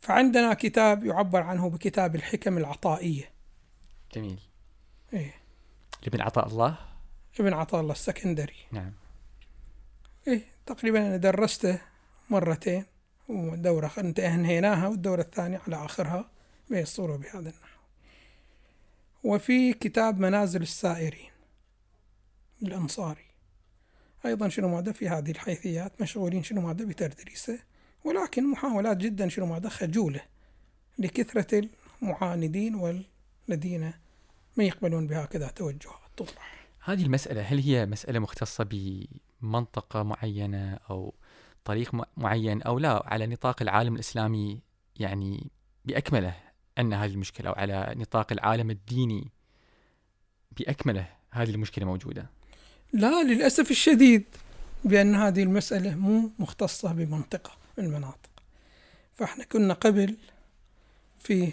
فعندنا 0.00 0.54
كتاب 0.54 1.04
يعبر 1.04 1.42
عنه 1.42 1.70
بكتاب 1.70 2.14
الحكم 2.14 2.58
العطائية. 2.58 3.33
جميل. 4.14 4.40
إيه. 5.12 5.34
لابن 6.02 6.20
عطاء 6.20 6.46
الله؟ 6.46 6.78
ابن 7.40 7.52
عطاء 7.52 7.80
الله 7.80 7.92
السكندري. 7.92 8.56
نعم. 8.72 8.92
إيه 10.28 10.42
تقريبا 10.66 11.06
أنا 11.06 11.16
درسته 11.16 11.80
مرتين 12.30 12.84
ودورة 13.28 13.92
انهيناها 14.18 14.88
والدورة 14.88 15.20
الثانية 15.20 15.60
على 15.66 15.84
آخرها 15.84 16.30
بهي 16.70 16.82
الصورة 16.82 17.16
بهذا 17.16 17.38
النحو. 17.38 17.80
وفي 19.24 19.72
كتاب 19.72 20.18
منازل 20.18 20.62
السائرين 20.62 21.30
الأنصاري. 22.62 23.24
أيضا 24.26 24.48
شنو 24.48 24.68
ماذا 24.68 24.92
في 24.92 25.08
هذه 25.08 25.30
الحيثيات؟ 25.30 26.00
مشغولين 26.00 26.42
شنو 26.42 26.60
ماذا 26.60 26.84
بتدريسه؟ 26.84 27.58
ولكن 28.04 28.50
محاولات 28.50 28.96
جدا 28.96 29.28
شنو 29.28 29.46
ماذا 29.46 29.68
خجولة 29.68 30.20
لكثرة 30.98 31.68
المعاندين 32.02 32.74
والذين 32.74 33.92
ما 34.56 34.64
يقبلون 34.64 35.06
بهكذا 35.06 35.48
توجهات 35.48 36.00
تطرح 36.16 36.66
هذه 36.84 37.02
المسألة 37.02 37.42
هل 37.42 37.58
هي 37.58 37.86
مسألة 37.86 38.18
مختصة 38.18 38.64
بمنطقة 38.70 40.02
معينة 40.02 40.78
أو 40.90 41.14
طريق 41.64 41.90
معين 42.16 42.62
أو 42.62 42.78
لا؟ 42.78 43.02
على 43.06 43.26
نطاق 43.26 43.62
العالم 43.62 43.94
الإسلامي 43.94 44.60
يعني 44.96 45.50
بأكمله 45.84 46.34
أن 46.78 46.92
هذه 46.92 47.10
المشكلة 47.10 47.48
أو 47.48 47.54
على 47.54 47.94
نطاق 47.96 48.32
العالم 48.32 48.70
الديني 48.70 49.30
بأكمله 50.58 51.06
هذه 51.30 51.50
المشكلة 51.50 51.84
موجودة؟ 51.84 52.30
لا 52.92 53.22
للأسف 53.22 53.70
الشديد 53.70 54.24
بأن 54.84 55.14
هذه 55.14 55.42
المسألة 55.42 55.94
مو 55.94 56.30
مختصة 56.38 56.92
بمنطقة 56.92 57.52
من 57.78 57.84
المناطق. 57.84 58.30
فإحنا 59.14 59.44
كنا 59.44 59.74
قبل 59.74 60.16
في 61.18 61.52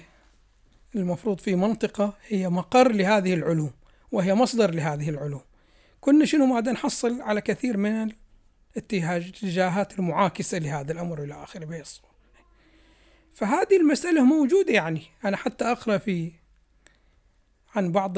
المفروض 0.96 1.39
في 1.39 1.56
منطقة 1.56 2.14
هي 2.28 2.50
مقر 2.50 2.92
لهذه 2.92 3.34
العلوم 3.34 3.72
وهي 4.12 4.34
مصدر 4.34 4.72
لهذه 4.74 5.10
العلوم. 5.10 5.42
كنا 6.02 6.26
شنو 6.26 6.46
ما 6.46 6.62
نحصل 6.62 7.22
على 7.22 7.42
كثير 7.42 7.78
من 7.78 8.12
الاتجاهات 8.78 10.00
المعاكسة 10.00 10.58
لهذا 10.58 10.92
الأمر 10.92 11.24
إلى 11.24 11.44
آخره 11.44 11.66
بهي 11.66 11.82
الصورة 11.82 12.12
فهذه 13.34 13.78
المسألة 13.78 14.24
موجودة 14.24 14.74
يعني. 14.74 15.02
أنا 15.26 15.38
حتى 15.38 15.66
أقرأ 15.66 15.98
في 15.98 16.32
عن 17.76 17.92
بعض 17.92 18.18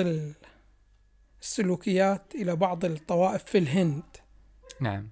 السلوكيات 1.42 2.36
إلى 2.36 2.56
بعض 2.56 2.86
الطوائف 2.86 3.44
في 3.44 3.58
الهند. 3.58 4.04
نعم. 4.80 5.10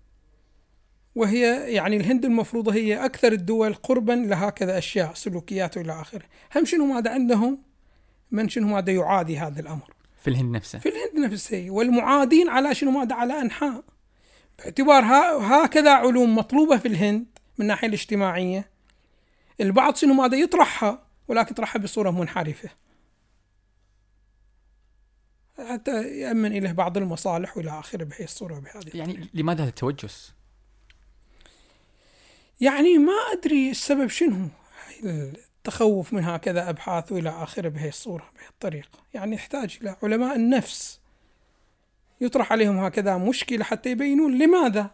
وهي 1.15 1.73
يعني 1.73 1.97
الهند 1.97 2.25
المفروض 2.25 2.69
هي 2.69 3.05
أكثر 3.05 3.31
الدول 3.31 3.73
قربا 3.73 4.11
لهكذا 4.11 4.77
أشياء 4.77 5.13
سلوكيات 5.13 5.77
إلى 5.77 6.01
آخره. 6.01 6.25
هم 6.55 6.65
شنو 6.65 6.85
ماذا 6.85 7.11
عندهم؟ 7.11 7.63
من 8.31 8.49
شنو 8.49 8.67
ماذا 8.67 8.91
يعادي 8.91 9.37
هذا 9.37 9.59
الأمر؟ 9.59 9.93
في 10.21 10.29
الهند 10.29 10.55
نفسه. 10.55 10.79
في 10.79 10.89
الهند 10.89 11.31
نفسه. 11.31 11.69
والمعادين 11.69 12.49
على 12.49 12.75
شنو 12.75 12.91
ماذا؟ 12.91 13.15
على 13.15 13.41
أنحاء. 13.41 13.83
باعتبار 14.59 15.03
هكذا 15.41 15.91
علوم 15.91 16.35
مطلوبة 16.35 16.77
في 16.77 16.87
الهند 16.87 17.25
من 17.57 17.61
الناحية 17.61 17.87
الاجتماعية. 17.87 18.71
البعض 19.61 19.95
شنو 19.95 20.13
ماذا؟ 20.13 20.37
يطرحها 20.37 21.03
ولكن 21.27 21.51
يطرحها 21.51 21.79
بصورة 21.79 22.11
منحرفة. 22.11 22.69
حتى 25.69 26.19
يأمن 26.19 26.57
إليه 26.57 26.71
بعض 26.71 26.97
المصالح 26.97 27.57
وإلى 27.57 27.79
آخره 27.79 28.03
بهي 28.03 28.23
الصورة 28.23 28.59
بهذه 28.59 28.97
يعني 28.97 29.29
لماذا 29.33 29.63
هذا 29.63 29.69
التوجس؟ 29.69 30.33
يعني 32.61 32.97
ما 32.97 33.13
أدري 33.33 33.71
السبب 33.71 34.07
شنو. 34.07 34.47
التخوف 35.03 36.13
من 36.13 36.23
هكذا 36.23 36.69
أبحاث 36.69 37.11
وإلى 37.11 37.29
آخره 37.29 37.69
بهي 37.69 37.89
الصورة 37.89 38.29
بهي 38.35 38.47
الطريقة 38.49 38.99
يعني 39.13 39.35
يحتاج 39.35 39.77
إلى 39.81 39.95
علماء 40.03 40.35
النفس 40.35 40.99
يطرح 42.21 42.51
عليهم 42.51 42.77
هكذا 42.77 43.17
مشكلة 43.17 43.63
حتى 43.63 43.91
يبينون 43.91 44.37
لماذا. 44.37 44.91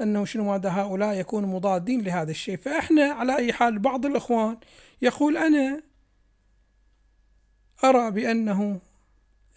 أنه 0.00 0.24
شنو 0.24 0.44
ماذا 0.44 0.70
هؤلاء 0.70 1.14
يكونوا 1.14 1.48
مضادين 1.48 2.00
لهذا 2.00 2.30
الشيء. 2.30 2.56
فإحنا 2.56 3.04
على 3.04 3.36
أي 3.36 3.52
حال 3.52 3.78
بعض 3.78 4.06
الإخوان 4.06 4.56
يقول 5.02 5.36
أنا 5.36 5.82
أرى 7.84 8.10
بأنه 8.10 8.80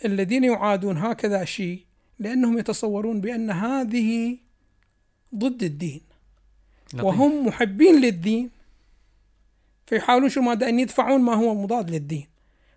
الذين 0.05 0.43
يعادون 0.43 0.97
هكذا 0.97 1.45
شيء 1.45 1.85
لأنهم 2.19 2.57
يتصورون 2.57 3.21
بأن 3.21 3.51
هذه 3.51 4.37
ضد 5.35 5.63
الدين. 5.63 6.01
لطيف. 6.95 7.05
وهم 7.05 7.47
محبين 7.47 8.01
للدين 8.01 8.49
فيحاولون 9.85 10.29
شو 10.29 10.41
ماذا 10.41 10.69
أن 10.69 10.79
يدفعون 10.79 11.21
ما 11.21 11.33
هو 11.33 11.55
مضاد 11.55 11.91
للدين. 11.91 12.27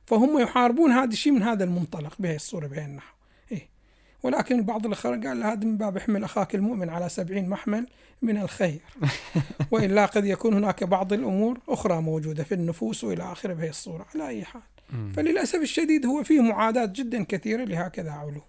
فهم 0.07 0.39
يحاربون 0.39 0.91
هذا 0.91 1.13
الشيء 1.13 1.33
من 1.33 1.43
هذا 1.43 1.65
المنطلق 1.65 2.15
بهذه 2.19 2.37
الصورة 2.37 2.67
بهذه 2.67 2.85
النحو. 2.85 3.15
إيه. 3.53 3.69
ولكن 4.23 4.63
بعض 4.65 4.87
الآخرين 4.87 5.27
قال 5.27 5.43
هذا 5.43 5.65
من 5.65 5.77
باب 5.77 5.97
احمل 5.97 6.25
أخاك 6.25 6.55
المؤمن 6.55 6.89
على 6.89 7.09
سبعين 7.09 7.49
محمل 7.49 7.87
من 8.23 8.37
الخير. 8.37 8.81
وإلا 9.73 10.07
قد 10.07 10.25
يكون 10.25 10.55
هناك 10.55 10.85
بعض 10.85 11.13
الأمور 11.13 11.61
أخرى 11.69 12.01
موجودة 12.01 12.45
في 12.45 12.55
النفوس 12.55 13.05
وإلى 13.05 13.33
آخره 13.33 13.55
بهذه 13.55 13.69
الصورة. 13.69 14.07
على 14.15 14.29
أي 14.29 14.45
حال. 14.45 14.63
فللأسف 15.17 15.63
الشديد 15.63 16.07
هو 16.07 16.23
فيه 16.23 16.41
معاداة 16.41 16.87
جدا 16.87 17.25
كثيرة 17.25 17.65
لهكذا 17.65 18.11
علوم 18.11 18.43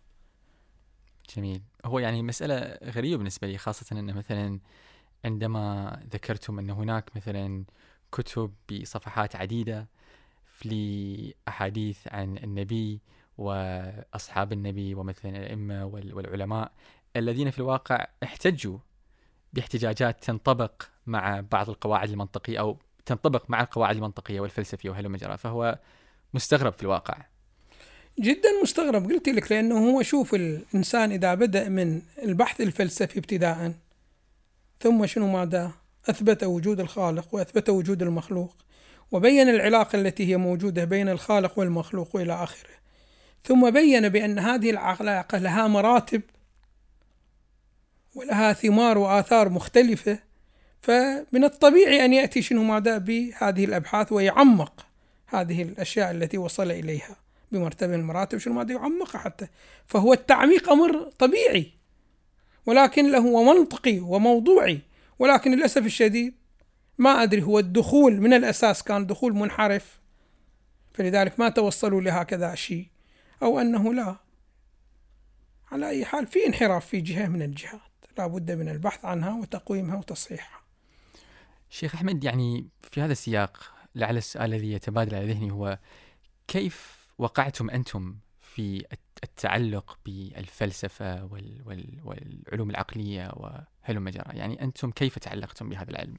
جميل. 1.35 1.61
هو 1.85 1.99
يعني 1.99 2.23
مسألة 2.23 2.77
غريبة 2.83 3.17
بالنسبة 3.17 3.47
لي 3.47 3.57
خاصة 3.57 3.99
أن 3.99 4.13
مثلا 4.13 4.59
عندما 5.25 5.99
ذكرتم 6.13 6.59
أن 6.59 6.69
هناك 6.69 7.15
مثلا 7.15 7.63
كتب 8.11 8.51
بصفحات 8.71 9.35
عديدة 9.35 9.87
لأحاديث 10.65 11.97
عن 12.07 12.37
النبي 12.37 12.99
وأصحاب 13.37 14.53
النبي 14.53 14.95
ومثلا 14.95 15.37
الأئمة 15.37 15.85
وال- 15.85 16.13
والعلماء 16.13 16.71
الذين 17.15 17.51
في 17.51 17.57
الواقع 17.59 18.07
احتجوا 18.23 18.77
باحتجاجات 19.53 20.23
تنطبق 20.23 20.83
مع 21.07 21.43
بعض 21.51 21.69
القواعد 21.69 22.09
المنطقية 22.09 22.59
أو 22.59 22.77
تنطبق 23.05 23.49
مع 23.49 23.61
القواعد 23.61 23.95
المنطقية 23.95 24.39
والفلسفية 24.39 24.89
وهلم 24.89 25.15
جرى 25.15 25.37
فهو 25.37 25.79
مستغرب 26.33 26.73
في 26.73 26.83
الواقع. 26.83 27.17
جدا 28.19 28.49
مستغرب 28.63 29.05
قلت 29.05 29.29
لك 29.29 29.51
لأنه 29.51 29.89
هو 29.91 30.01
شوف 30.01 30.35
الإنسان 30.35 31.11
إذا 31.11 31.33
بدأ 31.35 31.69
من 31.69 32.01
البحث 32.23 32.61
الفلسفي 32.61 33.19
ابتداء 33.19 33.73
ثم 34.81 35.05
شنو 35.05 35.27
ماذا؟ 35.27 35.71
أثبت 36.09 36.43
وجود 36.43 36.79
الخالق 36.79 37.35
وأثبت 37.35 37.69
وجود 37.69 38.01
المخلوق 38.01 38.55
وبين 39.11 39.49
العلاقة 39.49 39.95
التي 39.95 40.29
هي 40.29 40.37
موجودة 40.37 40.85
بين 40.85 41.09
الخالق 41.09 41.59
والمخلوق 41.59 42.15
وإلى 42.15 42.33
آخره. 42.33 42.69
ثم 43.43 43.69
بين 43.69 44.09
بأن 44.09 44.39
هذه 44.39 44.69
العلاقة 44.69 45.37
لها 45.37 45.67
مراتب 45.67 46.21
ولها 48.15 48.53
ثمار 48.53 48.97
وآثار 48.97 49.49
مختلفة 49.49 50.19
فمن 50.81 51.43
الطبيعي 51.43 52.05
أن 52.05 52.13
يأتي 52.13 52.41
شنو 52.41 52.63
ماذا؟ 52.63 52.97
بهذه 52.97 53.65
الأبحاث 53.65 54.11
ويعمق 54.11 54.85
هذه 55.27 55.61
الأشياء 55.61 56.11
التي 56.11 56.37
وصل 56.37 56.71
إليها 56.71 57.15
بمرتبة 57.51 57.95
المراتب 57.95 58.37
شنو 58.37 58.53
ماذا؟ 58.53 58.73
يعمقها 58.73 59.19
حتى. 59.19 59.47
فهو 59.87 60.13
التعميق 60.13 60.69
أمر 60.69 61.11
طبيعي. 61.19 61.78
ولكن 62.69 63.11
له 63.11 63.25
ومنطقي 63.25 63.99
وموضوعي 63.99 64.79
ولكن 65.19 65.55
للأسف 65.55 65.85
الشديد 65.85 66.33
ما 66.97 67.23
أدري 67.23 67.43
هو 67.43 67.59
الدخول 67.59 68.21
من 68.21 68.33
الأساس 68.33 68.83
كان 68.83 69.07
دخول 69.07 69.33
منحرف 69.33 69.99
فلذلك 70.93 71.39
ما 71.39 71.49
توصلوا 71.49 72.01
لهكذا 72.01 72.55
شيء 72.55 72.87
أو 73.43 73.59
أنه 73.59 73.93
لا. 73.93 74.15
على 75.71 75.89
أي 75.89 76.05
حال 76.05 76.27
في 76.27 76.47
انحراف 76.47 76.85
في 76.85 77.01
جهة 77.01 77.27
من 77.27 77.41
الجهات 77.41 77.81
لا 78.17 78.27
بد 78.27 78.51
من 78.51 78.69
البحث 78.69 79.05
عنها 79.05 79.41
وتقويمها 79.41 79.97
وتصحيحها. 79.97 80.61
شيخ 81.69 81.95
أحمد 81.95 82.23
يعني 82.23 82.67
في 82.91 83.01
هذا 83.01 83.11
السياق 83.11 83.73
لعل 83.95 84.17
السؤال 84.17 84.53
الذي 84.53 84.71
يتبادل 84.71 85.15
على 85.15 85.33
ذهني 85.33 85.51
هو 85.51 85.79
كيف 86.47 87.07
وقعتم 87.17 87.69
أنتم 87.69 88.15
في 88.59 88.85
التعلق 89.23 89.99
بالفلسفة 90.05 91.25
وال 91.25 91.61
وال 91.65 91.99
والعلوم 92.03 92.69
العقلية 92.69 93.31
وهلم 93.33 94.09
جرى 94.09 94.37
يعني 94.37 94.61
أنتم 94.61 94.91
كيف 94.91 95.19
تعلقتم 95.19 95.69
بهذا 95.69 95.89
العلم؟ 95.89 96.17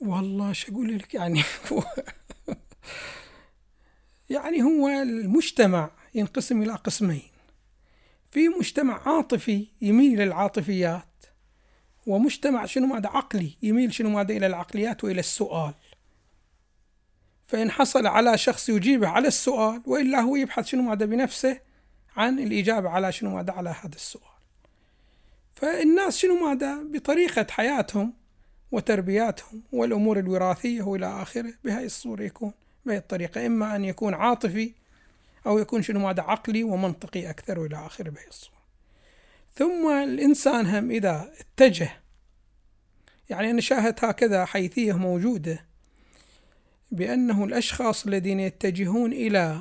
والله 0.00 0.52
شو 0.52 0.72
أقول 0.72 0.98
لك؟ 0.98 1.14
يعني 1.14 1.42
هو 1.72 1.84
يعني 4.36 4.62
هو 4.62 4.88
المجتمع 4.88 5.90
ينقسم 6.14 6.62
إلى 6.62 6.72
قسمين. 6.72 7.30
في 8.30 8.48
مجتمع 8.48 9.08
عاطفي 9.08 9.66
يميل 9.82 10.18
للعاطفيات 10.18 11.24
ومجتمع 12.06 12.66
شنو 12.66 12.86
ماذا؟ 12.86 13.08
عقلي 13.08 13.52
يميل 13.62 13.94
شنو 13.94 14.10
ماذا؟ 14.10 14.36
إلى 14.36 14.46
العقليات 14.46 15.04
وإلى 15.04 15.20
السؤال. 15.20 15.74
فإن 17.46 17.70
حصل 17.70 18.06
على 18.06 18.38
شخص 18.38 18.68
يجيبه 18.68 19.08
على 19.08 19.28
السؤال 19.28 19.82
وإلا 19.86 20.20
هو 20.20 20.36
يبحث 20.36 20.66
شنو 20.66 20.82
ماذا 20.82 21.06
بنفسه 21.06 21.60
عن 22.16 22.38
الإجابة 22.38 22.88
على 22.88 23.12
شنو 23.12 23.36
ماذا 23.36 23.52
على 23.52 23.70
هذا 23.70 23.94
السؤال. 23.94 24.36
فالناس 25.54 26.18
شنو 26.18 26.48
ماذا؟ 26.48 26.82
بطريقة 26.82 27.46
حياتهم 27.50 28.14
وتربياتهم 28.72 29.62
والأمور 29.72 30.18
الوراثية 30.18 30.82
وإلى 30.82 31.22
آخره 31.22 31.52
بهذه 31.64 31.84
الصورة 31.84 32.22
يكون 32.22 32.52
بهذه 32.86 32.98
الطريقة. 32.98 33.46
إما 33.46 33.76
أن 33.76 33.84
يكون 33.84 34.14
عاطفي 34.14 34.72
أو 35.46 35.58
يكون 35.58 35.82
شنو 35.82 36.00
ماذا؟ 36.00 36.22
عقلي 36.22 36.62
ومنطقي 36.62 37.30
أكثر 37.30 37.58
وإلى 37.58 37.86
آخره 37.86 38.10
بهذه 38.10 38.28
الصورة. 38.28 38.56
ثم 39.54 39.88
الإنسان 39.88 40.66
هم 40.66 40.90
إذا 40.90 41.32
اتجه 41.40 41.90
يعني 43.30 43.50
أنا 43.50 43.60
شاهدت 43.60 44.04
هكذا 44.04 44.44
حيثية 44.44 44.92
موجودة 44.92 45.65
بأنه 46.90 47.44
الأشخاص 47.44 48.06
الذين 48.06 48.40
يتجهون 48.40 49.12
إلى 49.12 49.60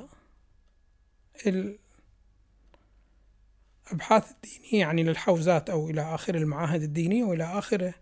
الأبحاث 3.92 4.32
الدينية 4.32 4.80
يعني 4.80 5.04
للحوزات 5.04 5.70
أو 5.70 5.90
إلى 5.90 6.02
آخر 6.02 6.36
المعاهد 6.36 6.84
الدينية 6.84 7.24
وإلى 7.24 7.44
آخره 7.44 7.94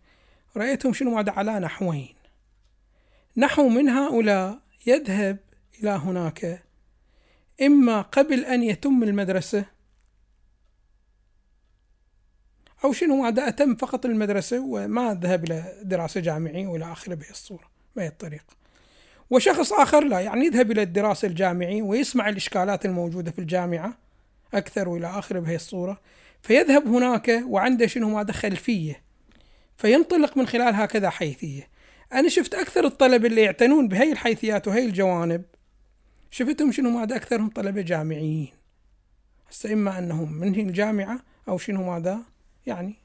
رأيتهم 0.58 0.94
شنو 0.94 1.16
ماذا 1.16 1.32
على 1.32 1.60
نحوين. 1.60 2.16
نحو 3.38 3.70
من 3.70 3.90
هؤلاء 3.90 4.60
يذهب 4.88 5.38
إلى 5.80 5.90
هناك 5.90 6.64
إما 7.62 8.02
قبل 8.02 8.46
أن 8.46 8.64
يتم 8.64 9.04
المدرسة 9.04 9.66
أو 12.84 12.94
شنو 12.94 13.22
ماذا 13.22 13.48
أتم 13.48 13.76
فقط 13.76 14.06
المدرسة 14.06 14.60
وما 14.60 15.14
ذهب 15.14 15.44
إلى 15.44 15.80
دراسة 15.84 16.20
جامعية 16.20 16.68
وإلى 16.68 16.92
آخره 16.92 17.16
بهي 17.16 17.30
الصورة 17.30 17.72
بهي 17.96 18.08
الطريقة. 18.08 18.63
وشخص 19.30 19.74
آخر 19.74 20.04
لا 20.04 20.20
يعني 20.20 20.46
يذهب 20.46 20.72
إلى 20.72 20.82
الدراسة 20.82 21.28
الجامعية 21.28 21.82
ويسمع 21.82 22.30
الإشكالات 22.30 22.86
الموجودة 22.86 23.32
في 23.32 23.40
الجامعة 23.40 23.98
أكثر 24.54 24.90
وإلى 24.90 25.08
آخره 25.08 25.40
بهي 25.40 25.56
الصورة 25.56 26.02
فيذهب 26.42 26.88
هناك 26.88 27.44
وعنده 27.48 27.88
شنو 27.88 28.10
ماذا 28.10 28.32
خلفية 28.32 29.04
فينطلق 29.78 30.38
من 30.38 30.48
خلال 30.48 30.76
هكذا 30.76 31.10
حيثية. 31.10 31.68
أنا 32.14 32.30
شفت 32.30 32.54
أكثر 32.54 32.86
الطلبة 32.86 33.28
اللي 33.28 33.42
يعتنون 33.42 33.88
بهي 33.88 34.12
الحيثيات 34.12 34.68
وهي 34.68 34.86
الجوانب 34.86 35.44
شفتهم 36.32 36.72
شنو 36.72 36.90
ماذا 36.90 37.16
أكثرهم 37.16 37.50
طلبة 37.50 37.82
جامعيين. 37.82 38.52
هسه 39.50 39.74
إما 39.74 40.00
أنهم 40.00 40.34
منهي 40.34 40.62
الجامعة 40.62 41.20
أو 41.48 41.58
شنو 41.58 41.92
ماذا 41.92 42.20
يعني 42.66 43.03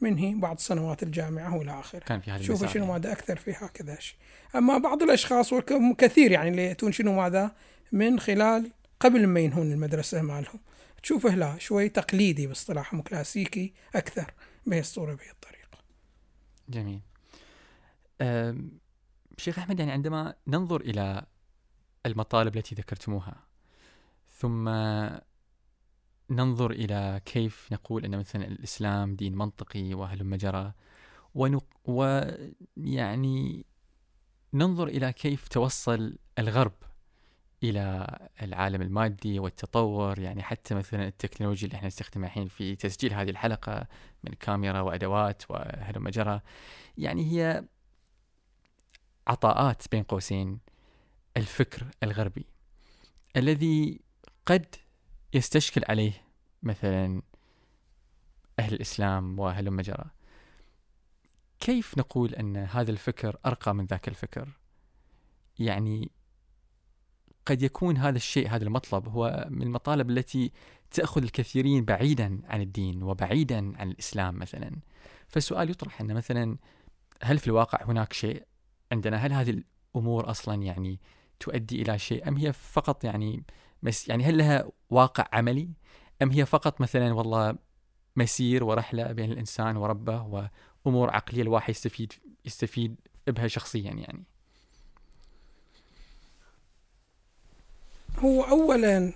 منهي 0.00 0.34
بعض 0.34 0.58
سنوات 0.58 1.02
الجامعة 1.02 1.56
وإلى 1.56 1.80
آخره. 1.80 1.98
كان 1.98 2.20
في 2.20 2.30
هذه 2.30 2.42
شوفوا 2.42 2.66
شنو 2.66 2.86
ماذا 2.86 3.12
أكثر 3.12 3.36
في 3.36 3.50
هكذا 3.50 4.00
شيء. 4.00 4.16
أما 4.54 4.78
بعض 4.78 5.02
الأشخاص 5.02 5.52
وكثير 5.52 6.32
يعني 6.32 6.48
اللي 6.48 6.64
يأتون 6.64 6.92
شنو 6.92 7.12
ماذا 7.12 7.56
من 7.92 8.20
خلال 8.20 8.72
قبل 9.00 9.26
ما 9.26 9.40
ينهون 9.40 9.72
المدرسة 9.72 10.22
مالهم. 10.22 10.60
تشوفه 11.02 11.34
لا 11.34 11.58
شوي 11.58 11.88
تقليدي 11.88 12.46
باصطلاحهم 12.46 13.02
كلاسيكي 13.02 13.74
أكثر 13.94 14.34
بهي 14.66 14.80
الصورة 14.80 15.14
بهي 15.14 15.30
الطريقة. 15.30 15.78
جميل. 16.68 17.00
شيخ 19.38 19.58
أحمد 19.58 19.78
يعني 19.78 19.92
عندما 19.92 20.34
ننظر 20.46 20.80
إلى 20.80 21.26
المطالب 22.06 22.56
التي 22.56 22.74
ذكرتموها 22.74 23.36
ثم 24.38 24.68
ننظر 26.30 26.70
إلى 26.70 27.20
كيف 27.24 27.68
نقول 27.72 28.04
أن 28.04 28.18
مثلا 28.18 28.46
الإسلام 28.46 29.16
دين 29.16 29.34
منطقي 29.36 29.94
وهلم 29.94 30.34
جرى. 30.34 30.72
ويعني 31.84 33.66
ننظر 34.54 34.88
إلى 34.88 35.12
كيف 35.12 35.48
توصل 35.48 36.18
الغرب 36.38 36.72
إلى 37.62 38.06
العالم 38.42 38.82
المادي 38.82 39.38
والتطور 39.38 40.18
يعني 40.18 40.42
حتى 40.42 40.74
مثلا 40.74 41.06
التكنولوجيا 41.08 41.66
اللي 41.66 41.76
إحنا 41.76 41.86
نستخدمها 41.86 42.26
الحين 42.28 42.48
في 42.48 42.76
تسجيل 42.76 43.14
هذه 43.14 43.30
الحلقة 43.30 43.86
من 44.24 44.32
كاميرا 44.32 44.80
وأدوات 44.80 45.42
وهلم 45.50 46.08
جرى 46.08 46.40
يعني 46.98 47.32
هي 47.32 47.64
عطاءات 49.26 49.82
بين 49.90 50.02
قوسين 50.02 50.58
الفكر 51.36 51.86
الغربي 52.02 52.46
الذي 53.36 54.00
قد 54.46 54.66
يستشكل 55.34 55.82
عليه 55.88 56.12
مثلا 56.62 57.22
أهل 58.58 58.74
الإسلام 58.74 59.38
وهلم 59.38 59.80
جرى 59.80 60.04
كيف 61.60 61.98
نقول 61.98 62.34
أن 62.34 62.56
هذا 62.56 62.90
الفكر 62.90 63.36
أرقى 63.46 63.74
من 63.74 63.84
ذاك 63.86 64.08
الفكر؟ 64.08 64.48
يعني 65.58 66.10
قد 67.46 67.62
يكون 67.62 67.96
هذا 67.96 68.16
الشيء 68.16 68.48
هذا 68.48 68.64
المطلب 68.64 69.08
هو 69.08 69.46
من 69.50 69.62
المطالب 69.62 70.10
التي 70.10 70.52
تأخذ 70.90 71.22
الكثيرين 71.22 71.84
بعيدا 71.84 72.40
عن 72.44 72.60
الدين 72.60 73.02
وبعيدا 73.02 73.78
عن 73.78 73.90
الإسلام 73.90 74.38
مثلا. 74.38 74.70
فالسؤال 75.28 75.70
يطرح 75.70 76.00
أن 76.00 76.14
مثلا 76.14 76.58
هل 77.22 77.38
في 77.38 77.46
الواقع 77.46 77.84
هناك 77.84 78.12
شيء 78.12 78.46
عندنا؟ 78.92 79.16
هل 79.16 79.32
هذه 79.32 79.62
الأمور 79.94 80.30
أصلا 80.30 80.62
يعني 80.62 81.00
تؤدي 81.40 81.82
إلى 81.82 81.98
شيء 81.98 82.28
أم 82.28 82.36
هي 82.36 82.52
فقط 82.52 83.04
يعني 83.04 83.42
مس 83.82 84.08
يعني 84.08 84.24
هل 84.24 84.38
لها 84.38 84.70
واقع 84.90 85.26
عملي؟ 85.32 85.68
أم 86.22 86.30
هي 86.30 86.46
فقط 86.46 86.80
مثلا 86.80 87.12
والله 87.12 87.56
مسير 88.16 88.64
ورحلة 88.64 89.12
بين 89.12 89.32
الإنسان 89.32 89.76
وربه 89.76 90.50
وأمور 90.86 91.10
عقلية 91.10 91.42
الواحد 91.42 91.70
يستفيد 91.70 92.12
يستفيد 92.44 92.96
بها 93.26 93.46
شخصيا 93.46 93.92
يعني؟ 93.92 94.24
هو 98.18 98.42
أولا 98.42 99.12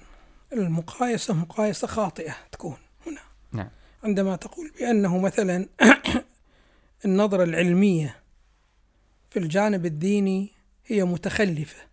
المقايسة 0.53 1.35
مقايسة 1.35 1.87
خاطئة 1.87 2.37
تكون 2.53 2.77
هنا. 3.07 3.21
نعم. 3.53 3.71
عندما 4.05 4.37
تقول 4.37 4.73
بأنه 4.81 5.19
مثلا 5.19 5.69
النظرة 7.05 7.45
العلمية 7.45 8.23
في 9.31 9.39
الجانب 9.39 9.87
الديني 9.87 10.51
هي 10.87 11.05
متخلفة. 11.05 11.92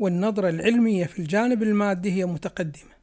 والنظرة 0.00 0.48
العلمية 0.48 1.04
في 1.04 1.18
الجانب 1.18 1.62
المادي 1.62 2.12
هي 2.12 2.26
متقدمة. 2.26 3.00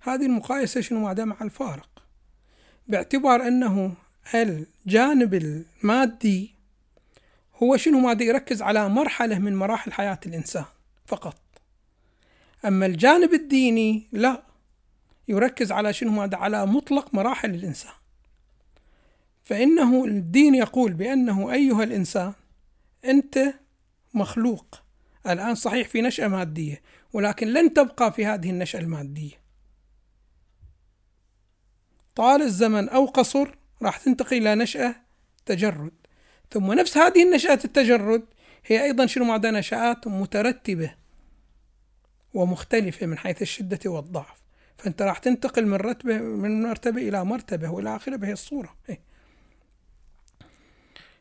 هذه 0.00 0.26
المقايسة 0.26 0.80
شنو؟ 0.80 1.00
مع 1.00 1.24
مع 1.24 1.36
الفارق. 1.40 1.88
باعتبار 2.88 3.48
أنه 3.48 3.94
الجانب 4.34 5.34
المادي 5.34 6.54
هو 7.62 7.76
شنو؟ 7.76 8.00
ماذا 8.00 8.22
يركز 8.22 8.62
على 8.62 8.88
مرحلة 8.88 9.38
من 9.38 9.56
مراحل 9.56 9.92
حياة 9.92 10.20
الإنسان 10.26 10.64
فقط. 11.06 11.40
أما 12.64 12.86
الجانب 12.86 13.34
الديني 13.34 14.06
لا. 14.12 14.42
يركز 15.28 15.72
على 15.72 15.92
شنو؟ 15.92 16.12
ماذا 16.12 16.36
على 16.36 16.66
مطلق 16.66 17.14
مراحل 17.14 17.54
الإنسان. 17.54 17.92
فإنه 19.44 20.04
الدين 20.04 20.54
يقول 20.54 20.92
بأنه 20.92 21.52
أيها 21.52 21.84
الإنسان 21.84 22.32
أنت 23.04 23.54
مخلوق. 24.14 24.85
الآن 25.32 25.54
صحيح 25.54 25.88
في 25.88 26.02
نشأة 26.02 26.28
مادية 26.28 26.82
ولكن 27.12 27.46
لن 27.46 27.74
تبقى 27.74 28.12
في 28.12 28.26
هذه 28.26 28.50
النشأة 28.50 28.80
المادية. 28.80 29.40
طال 32.14 32.42
الزمن 32.42 32.88
أو 32.88 33.06
قصر 33.06 33.58
راح 33.82 33.96
تنتقل 33.96 34.36
إلى 34.36 34.54
نشأة 34.54 34.96
تجرد. 35.46 35.92
ثم 36.50 36.72
نفس 36.72 36.96
هذه 36.96 37.22
النشأة 37.22 37.60
التجرد 37.64 38.22
هي 38.66 38.84
أيضا 38.84 39.06
شنو 39.06 39.24
معنى 39.24 39.50
نشآت 39.50 40.06
مترتبة 40.06 40.94
ومختلفة 42.34 43.06
من 43.06 43.18
حيث 43.18 43.42
الشدة 43.42 43.90
والضعف. 43.90 44.42
فأنت 44.76 45.02
راح 45.02 45.18
تنتقل 45.18 45.66
من 45.66 45.76
رتبة 45.76 46.18
من 46.18 46.62
مرتبة 46.62 47.08
إلى 47.08 47.24
مرتبة 47.24 47.70
وإلى 47.70 47.96
آخرة 47.96 48.16
بهي 48.16 48.32
الصورة. 48.32 48.76
إيه. 48.88 49.00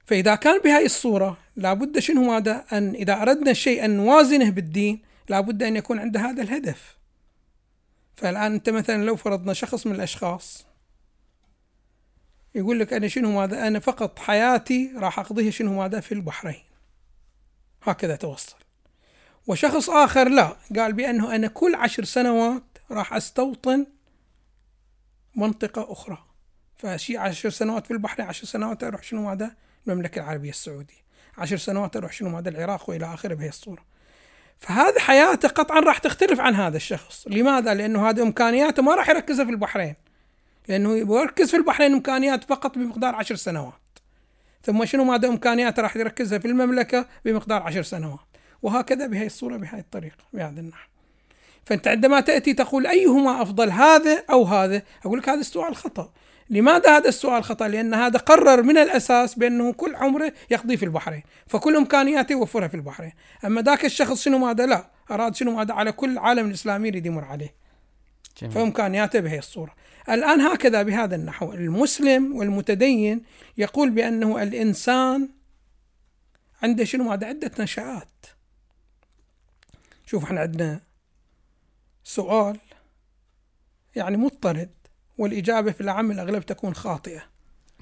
فإذا 0.06 0.36
كان 0.36 0.60
بهذه 0.60 0.86
الصورة 0.86 1.38
لابد 1.56 1.99
شنو 1.99 2.24
ماذا؟ 2.24 2.66
أن 2.72 2.95
إذا 2.95 3.22
أردنا 3.22 3.53
شيء 3.53 3.86
أن 3.86 3.97
نوازنه 3.97 4.49
بالدين 4.49 5.01
لابد 5.30 5.64
أن 5.64 5.76
يكون 5.76 5.99
عنده 5.99 6.20
هذا 6.20 6.41
الهدف. 6.41 6.97
فالآن 8.16 8.53
أنت 8.53 8.70
مثلا 8.70 9.03
لو 9.03 9.16
فرضنا 9.16 9.53
شخص 9.53 9.88
من 9.88 9.95
الأشخاص 9.95 10.66
يقول 12.56 12.80
لك 12.80 12.93
أنا 12.93 13.08
شنو 13.08 13.32
ماذا؟ 13.32 13.68
أنا 13.68 13.80
فقط 13.80 14.20
حياتي 14.20 14.91
راح 14.95 15.20
أقضيها 15.20 15.51
شنو 15.51 15.82
ماذا؟ 15.82 15.99
في 15.99 16.12
البحرين. 16.12 16.64
هكذا 17.84 18.16
توصل. 18.16 18.56
وشخص 19.47 19.89
آخر 19.89 20.30
لا 20.30 20.58
قال 20.76 20.93
بأنه 20.93 21.36
أنا 21.36 21.47
كل 21.47 21.76
عشر 21.76 22.03
سنوات 22.03 22.64
راح 22.91 23.14
أستوطن 23.14 23.86
منطقة 25.36 25.91
أخرى. 25.91 26.26
فشي 26.78 27.18
عشر 27.18 27.49
سنوات 27.49 27.88
في 27.88 27.91
البحرين 27.91 28.28
عشر 28.28 28.45
سنوات 28.45 28.84
أروح 28.84 29.03
شنو 29.03 29.30
ماذا؟ 29.30 29.56
المملكة 29.88 30.20
العربية 30.20 30.49
السعودية. 30.49 31.05
عشر 31.38 31.57
سنوات 31.57 31.95
أروح 31.95 32.11
شنو 32.11 32.29
ماذا 32.29 32.49
العراق 32.49 32.89
وإلى 32.89 33.13
آخره 33.13 33.33
بهي 33.33 33.49
الصورة. 33.49 33.83
فهذه 34.57 34.99
حياته 34.99 35.47
قطعا 35.47 35.79
راح 35.79 35.97
تختلف 35.97 36.39
عن 36.39 36.55
هذا 36.55 36.77
الشخص. 36.77 37.27
لماذا؟ 37.27 37.73
لأنه 37.73 38.09
هذه 38.09 38.21
إمكانياته 38.21 38.83
ما 38.83 38.95
راح 38.95 39.09
يركزها 39.09 39.45
في 39.45 39.51
البحرين. 39.51 39.95
لأنه 40.67 40.97
يركز 40.97 41.51
في 41.51 41.57
البحرين 41.57 41.93
إمكانيات 41.93 42.43
فقط 42.43 42.77
بمقدار 42.77 43.15
عشر 43.15 43.36
سنوات. 43.36 43.73
ثم 44.63 44.86
شنو 44.86 45.03
ماذا 45.03 45.27
إمكانيات 45.27 45.79
راح 45.79 45.95
يركزها 45.97 46.39
في 46.39 46.47
المملكة 46.47 47.05
بمقدار 47.25 47.63
عشر 47.63 47.83
سنوات. 47.83 48.19
وهكذا 48.61 49.07
بهي 49.07 49.25
الصورة 49.25 49.57
بهذه 49.57 49.79
الطريقة 49.79 50.23
بهذا 50.33 50.59
النحو. 50.59 50.88
فأنت 51.65 51.88
عندما 51.88 52.19
تأتي 52.19 52.53
تقول 52.53 52.88
أيهما 52.88 53.41
أفضل 53.41 53.69
هذا 53.69 54.23
أو 54.29 54.43
هذا؟ 54.43 54.81
أقول 55.05 55.19
لك 55.19 55.29
هذا 55.29 55.39
السؤال 55.39 55.75
خطأ. 55.75 56.11
لماذا 56.50 56.98
هذا 56.98 57.10
السؤال 57.10 57.43
خطأ؟ 57.43 57.68
لأن 57.68 57.93
هذا 57.93 58.20
قرر 58.20 58.64
من 58.64 58.78
الأساس 58.78 59.36
بأنه 59.36 59.74
كل 59.74 59.96
عمره 59.96 60.34
يقضي 60.50 60.78
في 60.78 60.86
البحرين 60.86 61.24
فكل 61.48 61.76
إمكانياته 61.76 62.34
يوفرها 62.34 62.68
في 62.68 62.76
البحرين. 62.76 63.12
أما 63.46 63.62
ذاك 63.62 63.86
الشخص 63.86 64.22
شنو 64.22 64.38
ماذا؟ 64.38 64.66
لا 64.66 64.89
أراد 65.12 65.36
شنو 65.36 65.52
ماذا؟ 65.52 65.74
على 65.74 65.91
كل 65.91 66.10
العالم 66.10 66.48
الإسلامي 66.48 66.88
يريد 66.88 67.06
يمر 67.06 67.24
عليه. 67.24 67.56
جميل. 68.41 68.54
فإمكانياته 68.54 69.20
بهي 69.20 69.39
الصورة. 69.39 69.76
الآن 70.10 70.41
هكذا 70.41 70.84
بهذا 70.84 71.16
النحو 71.16 71.54
المسلم 71.54 72.36
والمتدين 72.36 73.24
يقول 73.58 73.89
بأنه 73.89 74.43
الإنسان 74.43 75.30
عنده 76.64 76.84
شنو 76.84 77.04
ماذا؟ 77.04 77.28
عدة 77.28 77.52
نشآت. 77.60 78.26
شوف 80.06 80.24
إحنا 80.24 80.41
عندنا 80.41 80.80
سؤال 82.04 82.58
يعني 83.96 84.18
مضطرد. 84.18 84.70
والإجابة 85.18 85.72
في 85.72 85.82
العام 85.82 86.11
الأغلب 86.11 86.45
تكون 86.45 86.76
خاطئة. 86.76 87.24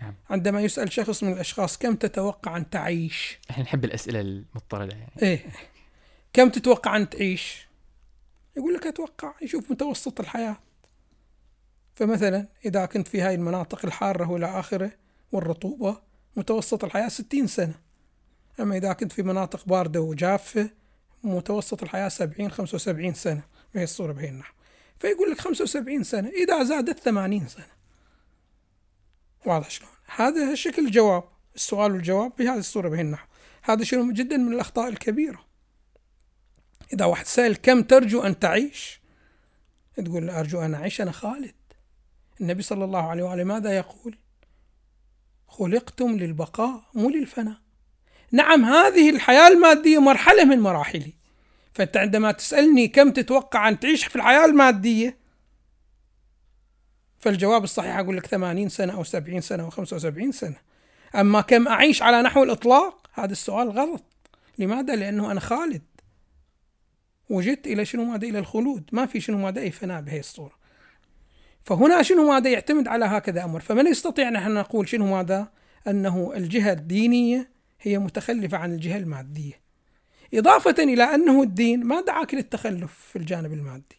نعم. 0.01 0.13
عندما 0.29 0.61
يسأل 0.61 0.91
شخص 0.91 1.23
من 1.23 1.33
الأشخاص 1.33 1.77
كم 1.77 1.95
تتوقع 1.95 2.57
أن 2.57 2.69
تعيش؟ 2.69 3.39
إحنا 3.49 3.63
نحب 3.63 3.85
الأسئلة 3.85 4.21
المضطردة 4.21 4.95
يعني. 4.95 5.11
إيه. 5.21 5.45
كم 6.33 6.49
تتوقع 6.49 6.97
أن 6.97 7.09
تعيش؟ 7.09 7.67
يقول 8.57 8.73
لك 8.73 8.87
أتوقع 8.87 9.33
يشوف 9.41 9.71
متوسط 9.71 10.19
الحياة. 10.19 10.57
فمثلا 11.95 12.47
إذا 12.65 12.85
كنت 12.85 13.07
في 13.07 13.21
هاي 13.21 13.35
المناطق 13.35 13.85
الحارة 13.85 14.29
وإلى 14.29 14.59
آخره 14.59 14.91
والرطوبة 15.31 15.97
متوسط 16.35 16.83
الحياة 16.83 17.07
ستين 17.07 17.47
سنة. 17.47 17.73
أما 18.59 18.77
إذا 18.77 18.93
كنت 18.93 19.11
في 19.11 19.23
مناطق 19.23 19.65
باردة 19.65 20.01
وجافة 20.01 20.69
متوسط 21.23 21.83
الحياة 21.83 22.09
سبعين 22.09 22.51
خمسة 22.51 22.75
وسبعين 22.75 23.13
سنة. 23.13 23.43
بهي 23.75 23.83
الصورة 23.83 24.13
بهي 24.13 24.29
النحو. 24.29 24.53
فيقول 25.03 25.31
لك 25.31 25.41
خمسة 25.41 25.63
وسبعين 25.63 26.03
سنة 26.03 26.29
إذا 26.29 26.63
زادت 26.63 26.99
ثمانين 26.99 27.47
سنة. 27.47 27.67
واضح 29.45 29.69
شلون؟ 29.69 29.89
هذا 30.15 30.55
شكل 30.55 30.85
الجواب 30.85 31.23
السؤال 31.55 31.91
والجواب 31.91 32.31
بهذه 32.39 32.57
الصورة 32.57 32.89
بهي 32.89 33.01
النحو 33.01 33.27
هذا 33.63 33.83
شنو؟ 33.83 34.11
جدا 34.11 34.37
من 34.37 34.53
الأخطاء 34.53 34.89
الكبيرة. 34.89 35.45
إذا 36.93 37.05
واحد 37.05 37.25
سأل 37.25 37.61
كم 37.61 37.83
ترجو 37.83 38.21
أن 38.21 38.39
تعيش؟ 38.39 39.01
تقول 40.05 40.29
أرجو 40.29 40.61
أن 40.61 40.73
أعيش 40.73 41.01
أنا 41.01 41.11
خالد. 41.11 41.55
النبي 42.41 42.61
صلى 42.61 42.85
الله 42.85 43.09
عليه 43.09 43.23
وآله 43.23 43.43
ماذا 43.43 43.77
يقول؟ 43.77 44.17
خلقتم 45.47 46.11
للبقاء 46.17 46.83
مو 46.93 47.09
للفناء. 47.09 47.57
نعم 48.31 48.65
هذه 48.65 49.09
الحياة 49.09 49.47
المادية 49.47 50.01
مرحلة 50.01 50.45
من 50.45 50.59
مراحلي. 50.59 51.13
فأنت 51.73 51.97
عندما 51.97 52.31
تسألني 52.31 52.87
كم 52.87 53.11
تتوقع 53.11 53.69
أن 53.69 53.79
تعيش 53.79 54.05
في 54.05 54.15
الحياة 54.15 54.45
المادية 54.45 55.23
فالجواب 57.23 57.63
الصحيح 57.63 57.97
أقول 57.97 58.17
لك 58.17 58.25
80 58.25 58.69
سنة 58.69 58.93
أو 58.93 59.03
70 59.03 59.41
سنة 59.41 59.63
أو 59.63 59.69
75 59.69 60.31
سنة. 60.31 60.55
أما 61.15 61.41
كم 61.41 61.67
أعيش 61.67 62.01
على 62.01 62.21
نحو 62.21 62.43
الإطلاق 62.43 63.07
هذا 63.13 63.31
السؤال 63.31 63.69
غلط. 63.69 64.03
لماذا؟ 64.57 64.95
لأنه 64.95 65.31
أنا 65.31 65.39
خالد. 65.39 65.81
وجدت 67.29 67.67
إلى 67.67 67.85
شنو 67.85 68.05
ماذا؟ 68.05 68.27
إلى 68.27 68.39
الخلود. 68.39 68.89
ما 68.91 69.05
في 69.05 69.19
شنو 69.19 69.37
ماذا؟ 69.37 69.61
أي 69.61 69.71
فناء 69.71 70.01
بهي 70.01 70.19
الصورة. 70.19 70.55
فهنا 71.63 72.01
شنو 72.01 72.31
ماذا 72.31 72.49
يعتمد 72.49 72.87
على 72.87 73.05
هكذا 73.05 73.43
أمر. 73.43 73.59
فمن 73.59 73.87
يستطيع 73.87 74.29
نحن 74.29 74.53
نقول 74.53 74.89
شنو 74.89 75.15
ماذا؟ 75.15 75.51
أنه 75.87 76.33
الجهة 76.35 76.73
الدينية 76.73 77.51
هي 77.81 77.97
متخلفة 77.97 78.57
عن 78.57 78.71
الجهة 78.73 78.97
المادية. 78.97 79.62
إضافة 80.33 80.83
إلى 80.83 81.03
أنه 81.03 81.43
الدين 81.43 81.83
ما 81.83 82.01
دعاك 82.01 82.33
للتخلف 82.33 82.93
في 83.11 83.15
الجانب 83.15 83.53
المادي. 83.53 83.97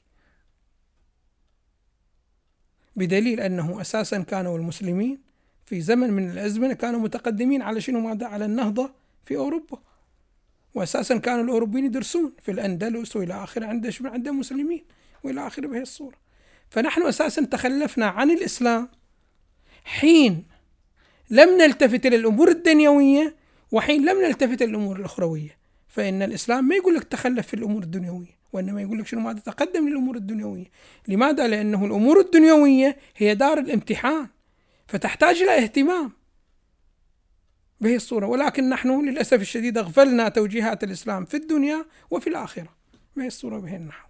بدليل 2.96 3.40
أنه 3.40 3.80
أساسا 3.80 4.22
كانوا 4.22 4.58
المسلمين 4.58 5.18
في 5.66 5.80
زمن 5.80 6.10
من 6.10 6.30
الأزمنة 6.30 6.74
كانوا 6.74 7.00
متقدمين 7.00 7.62
على 7.62 7.80
شنو 7.80 8.00
ماذا 8.00 8.26
على 8.26 8.44
النهضة 8.44 8.90
في 9.24 9.36
أوروبا. 9.36 9.78
وأساسا 10.74 11.16
كانوا 11.16 11.44
الأوروبيين 11.44 11.84
يدرسون 11.84 12.32
في 12.42 12.50
الأندلس 12.50 13.16
وإلى 13.16 13.34
آخره 13.34 13.66
عند 13.66 13.94
عند 14.04 14.28
مسلمين 14.28 14.84
وإلى 15.24 15.46
آخره 15.46 15.66
بهذه 15.66 15.82
الصورة. 15.82 16.16
فنحن 16.70 17.02
أساسا 17.02 17.44
تخلفنا 17.44 18.06
عن 18.06 18.30
الإسلام 18.30 18.88
حين 19.84 20.44
لم 21.30 21.58
نلتفت 21.58 22.06
إلى 22.06 22.16
الأمور 22.16 22.48
الدنيوية 22.48 23.36
وحين 23.72 24.04
لم 24.04 24.22
نلتفت 24.22 24.62
إلى 24.62 24.70
الأمور 24.70 24.96
الأخروية. 24.96 25.63
فإن 25.94 26.22
الإسلام 26.22 26.68
ما 26.68 26.74
يقول 26.74 26.94
لك 26.94 27.04
تخلف 27.04 27.46
في 27.46 27.54
الأمور 27.54 27.82
الدنيوية 27.82 28.38
وإنما 28.52 28.82
يقول 28.82 28.98
لك 28.98 29.06
شنو 29.06 29.20
ما 29.20 29.32
تتقدم 29.32 29.88
للأمور 29.88 30.16
الدنيوية. 30.16 30.64
لماذا؟ 31.08 31.48
لأنه 31.48 31.84
الأمور 31.84 32.20
الدنيوية 32.20 32.96
هي 33.16 33.34
دار 33.34 33.58
الامتحان 33.58 34.26
فتحتاج 34.86 35.42
إلى 35.42 35.58
اهتمام 35.58 36.12
بهي 37.80 37.96
الصورة. 37.96 38.26
ولكن 38.26 38.68
نحن 38.68 39.08
للأسف 39.08 39.40
الشديد 39.40 39.78
أغفلنا 39.78 40.28
توجيهات 40.28 40.84
الإسلام 40.84 41.24
في 41.24 41.36
الدنيا 41.36 41.84
وفي 42.10 42.26
الآخرة 42.26 42.68
بهي 43.16 43.26
الصورة 43.26 43.58
بهي 43.58 43.76
النحو. 43.76 44.08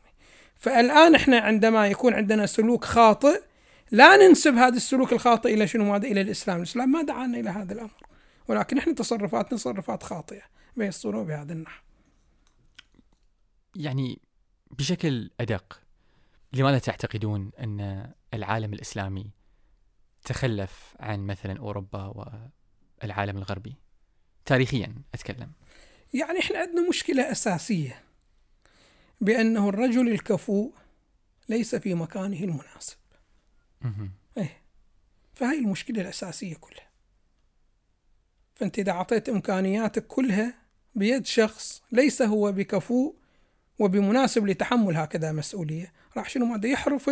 فالآن 0.59 1.14
إحنا 1.14 1.39
عندما 1.39 1.89
يكون 1.89 2.14
عندنا 2.14 2.47
سلوك 2.47 2.85
خاطئ 2.85 3.41
لا 3.91 4.16
ننسب 4.16 4.55
هذا 4.55 4.76
السلوك 4.76 5.12
الخاطئ 5.12 5.55
إلى 5.55 5.66
شنو 5.66 5.85
ماذا؟ 5.85 6.09
إلى 6.09 6.20
الإسلام. 6.20 6.57
الإسلام 6.57 6.93
ما 6.93 7.03
دعانا 7.03 7.41
إلى 7.41 7.51
هذا 7.51 7.72
الأمر. 7.72 8.14
ولكن 8.49 8.78
إحنا 8.78 8.95
تصرفاتنا 8.95 9.59
تصرفات 9.59 10.03
خاطئة. 10.03 10.42
بهي 10.76 10.88
الصورة 10.88 11.18
وبهذا 11.18 11.53
النحو. 11.53 11.82
يعني 13.76 14.20
بشكل 14.70 15.30
أدق 15.40 15.80
لماذا 16.53 16.78
تعتقدون 16.78 17.51
أن 17.59 18.11
العالم 18.34 18.72
الإسلامي 18.72 19.30
تخلف 20.24 20.95
عن 21.01 21.26
مثلا 21.26 21.59
أوروبا 21.59 22.32
والعالم 23.03 23.36
الغربي؟ 23.36 23.76
تاريخيا 24.45 24.95
أتكلم. 25.14 25.53
يعني 26.14 26.38
إحنا 26.38 26.59
عندنا 26.59 26.88
مشكلة 26.88 27.32
أساسية 27.32 28.03
بأنه 29.20 29.68
الرجل 29.68 30.09
الكفؤ 30.09 30.70
ليس 31.49 31.74
في 31.74 31.95
مكانه 31.95 32.45
المناسب. 32.45 32.97
إيه. 34.38 34.62
فهي 35.34 35.59
المشكلة 35.59 36.01
الأساسية 36.01 36.55
كلها. 36.55 36.93
فأنت 38.55 38.79
إذا 38.79 38.93
أعطيت 38.93 39.29
إمكانياتك 39.29 40.07
كلها 40.07 40.55
بيد 40.95 41.27
شخص 41.27 41.83
ليس 41.93 42.23
هو 42.23 42.53
بكفؤ 42.53 43.15
وبمناسب 43.79 44.47
لتحمل 44.47 44.97
هكذا 44.97 45.33
مسؤولية 45.33 45.93
راح 46.17 46.29
شنو 46.29 46.47
ماذا 46.47 46.69
يحرف 46.69 47.11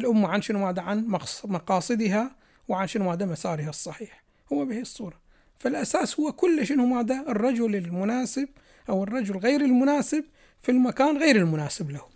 الأمة 0.00 0.28
عن 0.28 0.42
شنو 0.42 0.58
ماذا 0.58 0.82
عن 0.82 1.06
مقاصدها 1.44 2.36
وعن 2.68 2.86
شنو 2.86 3.04
ماذا 3.04 3.26
مسارها 3.26 3.68
الصحيح. 3.68 4.22
هو 4.52 4.64
بهي 4.64 4.80
الصورة. 4.80 5.20
فالأساس 5.58 6.20
هو 6.20 6.32
كل 6.32 6.66
شنو 6.66 6.86
ماذا 6.86 7.24
الرجل 7.28 7.76
المناسب 7.76 8.48
أو 8.88 9.02
الرجل 9.02 9.36
غير 9.36 9.60
المناسب 9.60 10.24
في 10.62 10.72
المكان 10.72 11.18
غير 11.18 11.36
المناسب 11.36 11.90
له. 11.90 12.08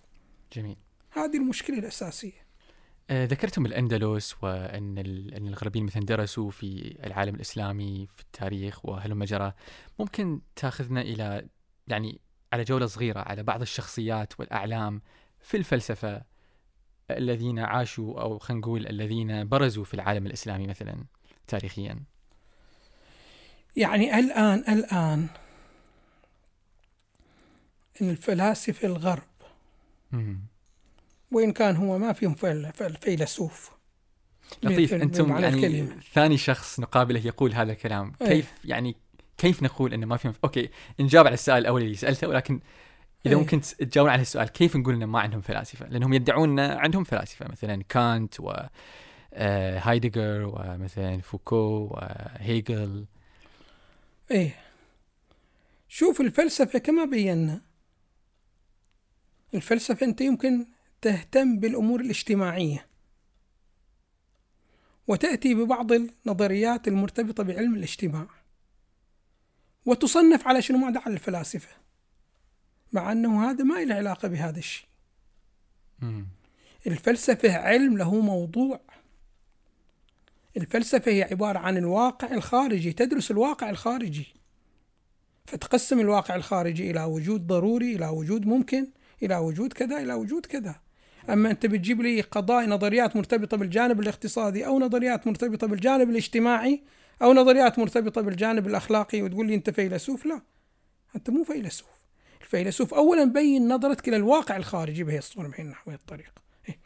جميل. 0.52 0.76
هذه 1.10 1.36
المشكلة 1.36 1.78
الأساسية. 1.78 2.49
ذكرتم 3.12 3.66
الأندلس 3.66 4.36
وأن 4.42 4.98
أن 5.36 5.46
الغربيين 5.48 5.86
مثلا 5.86 6.04
درسوا 6.04 6.50
في 6.50 6.98
العالم 7.06 7.34
الإسلامي 7.34 8.06
في 8.16 8.22
التاريخ 8.22 8.84
وهلم 8.84 9.24
جرى 9.24 9.52
ممكن 9.98 10.40
تأخذنا 10.56 11.00
إلى 11.00 11.46
يعني 11.88 12.20
على 12.52 12.64
جولة 12.64 12.86
صغيرة 12.86 13.20
على 13.20 13.42
بعض 13.42 13.60
الشخصيات 13.60 14.40
والأعلام 14.40 15.02
في 15.40 15.56
الفلسفة 15.56 16.22
الذين 17.10 17.58
عاشوا 17.58 18.20
أو 18.20 18.38
خلينا 18.38 18.60
نقول 18.60 18.86
الذين 18.86 19.48
برزوا 19.48 19.84
في 19.84 19.94
العالم 19.94 20.26
الإسلامي 20.26 20.66
مثلا 20.66 21.04
تاريخيا. 21.46 22.00
يعني 23.76 24.18
الآن 24.18 24.58
الآن 24.68 25.28
الفلاسفة 28.00 28.88
الغرب 28.88 29.22
وإن 31.32 31.52
كان 31.52 31.76
هو 31.76 31.98
ما 31.98 32.12
فيهم 32.12 32.34
فيلسوف 33.00 33.70
لطيف 34.62 34.94
أنتم 34.94 35.30
يعني 35.38 35.48
الكلمة. 35.48 35.96
ثاني 36.12 36.36
شخص 36.36 36.80
نقابله 36.80 37.26
يقول 37.26 37.54
هذا 37.54 37.72
الكلام 37.72 38.12
أيه. 38.22 38.28
كيف 38.28 38.52
يعني 38.64 38.96
كيف 39.38 39.62
نقول 39.62 39.94
إنه 39.94 40.06
ما 40.06 40.16
فيهم 40.16 40.34
okay 40.44 40.70
نجاوب 41.00 41.26
على 41.26 41.34
السؤال 41.34 41.58
الأول 41.58 41.82
اللي 41.82 41.94
سألته 41.94 42.28
ولكن 42.28 42.60
إذا 43.26 43.34
أيه. 43.34 43.40
ممكن 43.40 43.60
تجاوبون 43.60 44.12
على 44.12 44.22
السؤال 44.22 44.48
كيف 44.48 44.76
نقول 44.76 44.94
إنه 44.94 45.06
ما 45.06 45.20
عندهم 45.20 45.40
فلاسفة؟ 45.40 45.86
لأنهم 45.88 46.12
يدعون 46.12 46.60
عندهم 46.60 47.04
فلاسفة 47.04 47.48
مثلا 47.48 47.82
كانت 47.88 48.40
و 48.40 48.52
آه، 49.32 49.78
هايدجر 49.78 50.52
ومثلا 50.54 51.20
فوكو 51.20 51.88
وهيجل 51.90 53.06
إيه 54.30 54.54
شوف 55.88 56.20
الفلسفة 56.20 56.78
كما 56.78 57.04
بينا 57.04 57.60
الفلسفة 59.54 60.06
أنت 60.06 60.20
يمكن 60.20 60.66
تهتم 61.02 61.58
بالأمور 61.58 62.00
الاجتماعية. 62.00 62.86
وتأتي 65.08 65.54
ببعض 65.54 65.92
النظريات 65.92 66.88
المرتبطة 66.88 67.42
بعلم 67.42 67.74
الاجتماع. 67.74 68.26
وتصنف 69.86 70.46
على 70.46 70.62
شنو 70.62 70.78
ماذا 70.78 71.00
على 71.00 71.14
الفلاسفة. 71.14 71.76
مع 72.92 73.12
أنه 73.12 73.50
هذا 73.50 73.64
ما 73.64 73.84
له 73.84 73.94
علاقة 73.94 74.28
بهذا 74.28 74.58
الشيء. 74.58 74.86
الفلسفة 76.86 77.56
علم 77.56 77.98
له 77.98 78.20
موضوع. 78.20 78.80
الفلسفة 80.56 81.12
هي 81.12 81.22
عبارة 81.22 81.58
عن 81.58 81.76
الواقع 81.76 82.34
الخارجي 82.34 82.92
تدرس 82.92 83.30
الواقع 83.30 83.70
الخارجي. 83.70 84.34
فتقسم 85.46 86.00
الواقع 86.00 86.34
الخارجي 86.34 86.90
إلى 86.90 87.04
وجود 87.04 87.46
ضروري 87.46 87.96
إلى 87.96 88.06
وجود 88.06 88.46
ممكن 88.46 88.86
إلى 89.22 89.36
وجود 89.36 89.72
كذا 89.72 90.02
إلى 90.02 90.14
وجود 90.14 90.46
كذا. 90.46 90.80
أما 91.32 91.50
أنت 91.50 91.66
بتجيب 91.66 92.00
لي 92.00 92.20
قضايا 92.20 92.66
نظريات 92.66 93.16
مرتبطة 93.16 93.56
بالجانب 93.56 94.00
الاقتصادي 94.00 94.66
أو 94.66 94.78
نظريات 94.78 95.26
مرتبطة 95.26 95.66
بالجانب 95.66 96.10
الاجتماعي 96.10 96.82
أو 97.22 97.32
نظريات 97.32 97.78
مرتبطة 97.78 98.20
بالجانب 98.20 98.66
الأخلاقي 98.66 99.22
وتقول 99.22 99.46
لي 99.46 99.54
أنت 99.54 99.70
فيلسوف؟ 99.70 100.26
لا 100.26 100.40
أنت 101.16 101.30
مو 101.30 101.44
فيلسوف. 101.44 101.88
الفيلسوف 102.40 102.94
اولا 102.94 103.24
بين 103.24 103.68
نظرتك 103.68 104.08
إلى 104.08 104.16
الواقع 104.16 104.56
الخارجي 104.56 105.04
بهي 105.04 105.18
الصورة 105.18 105.48
بهي 105.48 105.62
النحو 105.62 105.90
الطريقة. 105.90 106.32
إيه. 106.68 106.78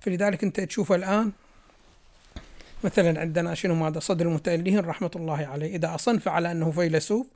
فلذلك 0.00 0.44
أنت 0.44 0.60
تشوف 0.60 0.92
الآن 0.92 1.32
مثلا 2.84 3.20
عندنا 3.20 3.54
شنو 3.54 3.74
ماذا 3.74 3.98
صدر 3.98 4.26
المتألهين 4.26 4.78
رحمة 4.78 5.10
الله 5.16 5.46
عليه. 5.46 5.76
إذا 5.76 5.94
أصنف 5.94 6.28
على 6.28 6.52
أنه 6.52 6.70
فيلسوف 6.70 7.26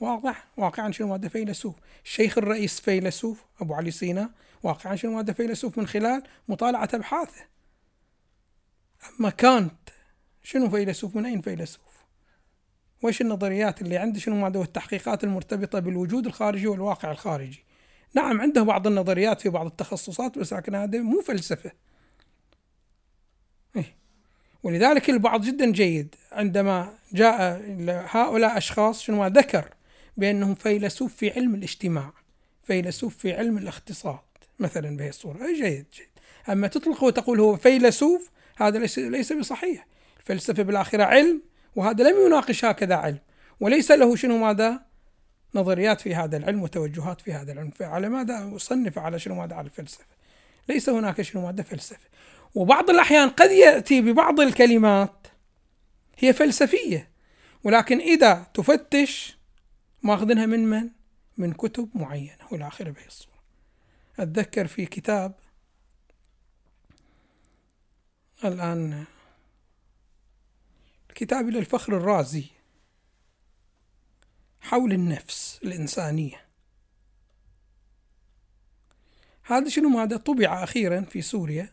واضح. 0.00 0.46
واقعا 0.56 0.92
شنو 0.92 1.14
هذا 1.14 1.28
فيلسوف؟ 1.28 1.74
الشيخ 2.04 2.38
الرئيس 2.38 2.80
فيلسوف 2.80 3.44
أبو 3.60 3.74
علي 3.74 3.90
سينا. 3.90 4.30
واقعا 4.62 4.96
شنو 4.96 5.18
هذا 5.18 5.32
فيلسوف 5.32 5.78
من 5.78 5.86
خلال 5.86 6.22
مطالعة 6.48 6.88
أبحاثه 6.94 7.44
أما 9.20 9.30
كانت 9.30 9.74
شنو 10.42 10.70
فيلسوف؟ 10.70 11.16
من 11.16 11.26
أين 11.26 11.40
فيلسوف؟ 11.40 12.04
وإيش 13.02 13.20
النظريات 13.20 13.82
اللي 13.82 13.96
عنده؟ 13.96 14.20
شنو 14.20 14.36
ماذا 14.36 14.60
التحقيقات 14.60 15.24
المرتبطة 15.24 15.78
بالوجود 15.78 16.26
الخارجي 16.26 16.66
والواقع 16.66 17.10
الخارجي؟ 17.10 17.64
نعم 18.14 18.40
عنده 18.40 18.62
بعض 18.62 18.86
النظريات 18.86 19.40
في 19.40 19.48
بعض 19.48 19.66
التخصصات 19.66 20.38
بس 20.38 20.52
لكن 20.52 20.74
هذا 20.74 20.98
مو 20.98 21.20
فلسفة. 21.20 21.72
إيه. 23.76 23.96
ولذلك 24.62 25.10
البعض 25.10 25.42
جدا 25.42 25.72
جيد. 25.72 26.14
عندما 26.32 26.94
جاء 27.12 27.62
هؤلاء 27.88 28.58
أشخاص 28.58 29.02
شنو 29.02 29.26
ذكر 29.26 29.74
بأنهم 30.16 30.54
فيلسوف 30.54 31.14
في 31.14 31.30
علم 31.30 31.54
الاجتماع 31.54 32.12
فيلسوف 32.64 33.16
في 33.16 33.32
علم 33.32 33.58
الاقتصاد 33.58 34.18
مثلا 34.58 34.96
بهي 34.96 35.08
الصورة. 35.08 35.38
جيد 35.46 35.86
جيد. 35.94 36.08
أما 36.48 36.68
تطلق 36.68 37.04
وتقول 37.04 37.40
هو 37.40 37.56
فيلسوف 37.56 38.30
هذا 38.56 38.78
ليس, 38.78 38.98
ليس 38.98 39.32
بصحيح. 39.32 39.86
الفلسفة 40.20 40.62
بالآخرة 40.62 41.04
علم 41.04 41.42
وهذا 41.76 42.10
لم 42.10 42.26
يناقش 42.26 42.64
هكذا 42.64 42.94
علم. 42.94 43.18
وليس 43.60 43.90
له 43.90 44.16
شنو 44.16 44.38
ماذا؟ 44.38 44.84
نظريات 45.54 46.00
في 46.00 46.14
هذا 46.14 46.36
العلم 46.36 46.62
وتوجهات 46.62 47.20
في 47.20 47.32
هذا 47.32 47.52
العلم. 47.52 47.70
فعلى 47.70 48.08
ماذا 48.08 48.52
أصنف 48.56 48.98
على 48.98 49.18
شنو 49.18 49.34
ماذا 49.34 49.54
على 49.54 49.66
الفلسفة؟ 49.66 50.04
ليس 50.68 50.88
هناك 50.88 51.22
شنو 51.22 51.46
ماذا 51.46 51.62
فلسفة. 51.62 52.08
وبعض 52.54 52.90
الأحيان 52.90 53.28
قد 53.28 53.50
يأتي 53.50 54.00
ببعض 54.00 54.40
الكلمات 54.40 55.26
هي 56.18 56.32
فلسفية. 56.32 57.08
ولكن 57.64 58.00
إذا 58.00 58.46
تفتش 58.54 59.38
ماخذينها 60.04 60.46
من 60.46 60.70
من؟ 60.70 60.90
من 61.38 61.52
كتب 61.52 61.90
معينة 61.94 62.48
والى 62.52 62.68
آخره 62.68 62.90
بهي 62.90 63.06
الصورة. 63.06 63.42
أتذكر 64.18 64.66
في 64.66 64.86
كتاب 64.86 65.34
الآن 68.44 69.04
كتاب 71.14 71.48
للفخر 71.48 71.96
الرازي 71.96 72.44
حول 74.60 74.92
النفس 74.92 75.60
الإنسانية. 75.64 76.44
هذا 79.42 79.68
شنو 79.68 79.88
ماذا؟ 79.88 80.16
طبع 80.16 80.64
أخيرا 80.64 81.00
في 81.00 81.22
سوريا. 81.22 81.68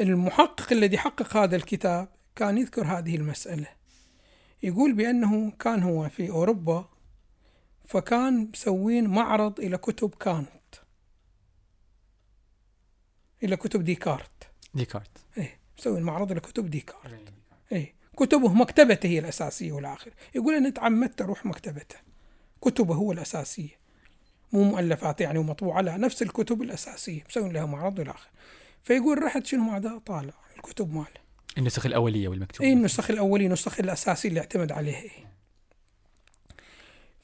المحقق 0.00 0.72
الذي 0.72 0.98
حقق 0.98 1.36
هذا 1.36 1.56
الكتاب 1.56 2.08
كان 2.36 2.58
يذكر 2.58 2.86
هذه 2.86 3.16
المسألة. 3.16 3.68
يقول 4.62 4.92
بأنه 4.92 5.50
كان 5.50 5.82
هو 5.82 6.08
في 6.08 6.30
أوروبا 6.30 6.88
فكان 7.84 8.50
مسوين 8.52 9.06
معرض 9.08 9.60
إلى 9.60 9.78
كتب 9.78 10.14
كانت. 10.14 10.74
إلى 13.42 13.56
كتب 13.56 13.84
ديكارت. 13.84 14.50
ديكارت. 14.74 15.18
إيه 15.38 15.58
مسوين 15.78 16.02
معرض 16.02 16.30
إلى 16.30 16.40
كتب 16.40 16.70
ديكارت. 16.70 17.32
إيه 17.72 17.94
كتبه 18.16 18.52
مكتبته 18.52 19.06
هي 19.06 19.18
الأساسية 19.18 19.72
والآخر. 19.72 20.14
يقول 20.34 20.54
أنا 20.54 20.70
تعمدت 20.70 21.22
أروح 21.22 21.46
مكتبته. 21.46 21.96
كتبه 22.60 22.94
هو 22.94 23.12
الأساسية. 23.12 23.78
مو 24.52 24.62
مؤلفات 24.64 25.20
يعني 25.20 25.38
ومطبوعة 25.38 25.80
لا 25.80 25.96
نفس 25.96 26.22
الكتب 26.22 26.62
الأساسية. 26.62 27.24
مسوي 27.28 27.52
لها 27.52 27.66
معرض 27.66 27.98
والى 27.98 28.10
آخره 28.10 28.30
فيقول 28.82 29.22
رحت 29.22 29.46
شنو 29.46 29.70
هذا 29.70 29.98
طالع. 29.98 30.34
الكتب 30.56 30.94
ماله. 30.94 31.23
النسخ 31.58 31.86
الأولية 31.86 32.28
والمكتوبة 32.28 32.68
اي 32.68 32.72
النسخ 32.72 33.10
الأولية 33.10 33.46
النسخ 33.46 33.80
الأساسية 33.80 34.28
اللي 34.28 34.40
اعتمد 34.40 34.72
عليها. 34.72 35.10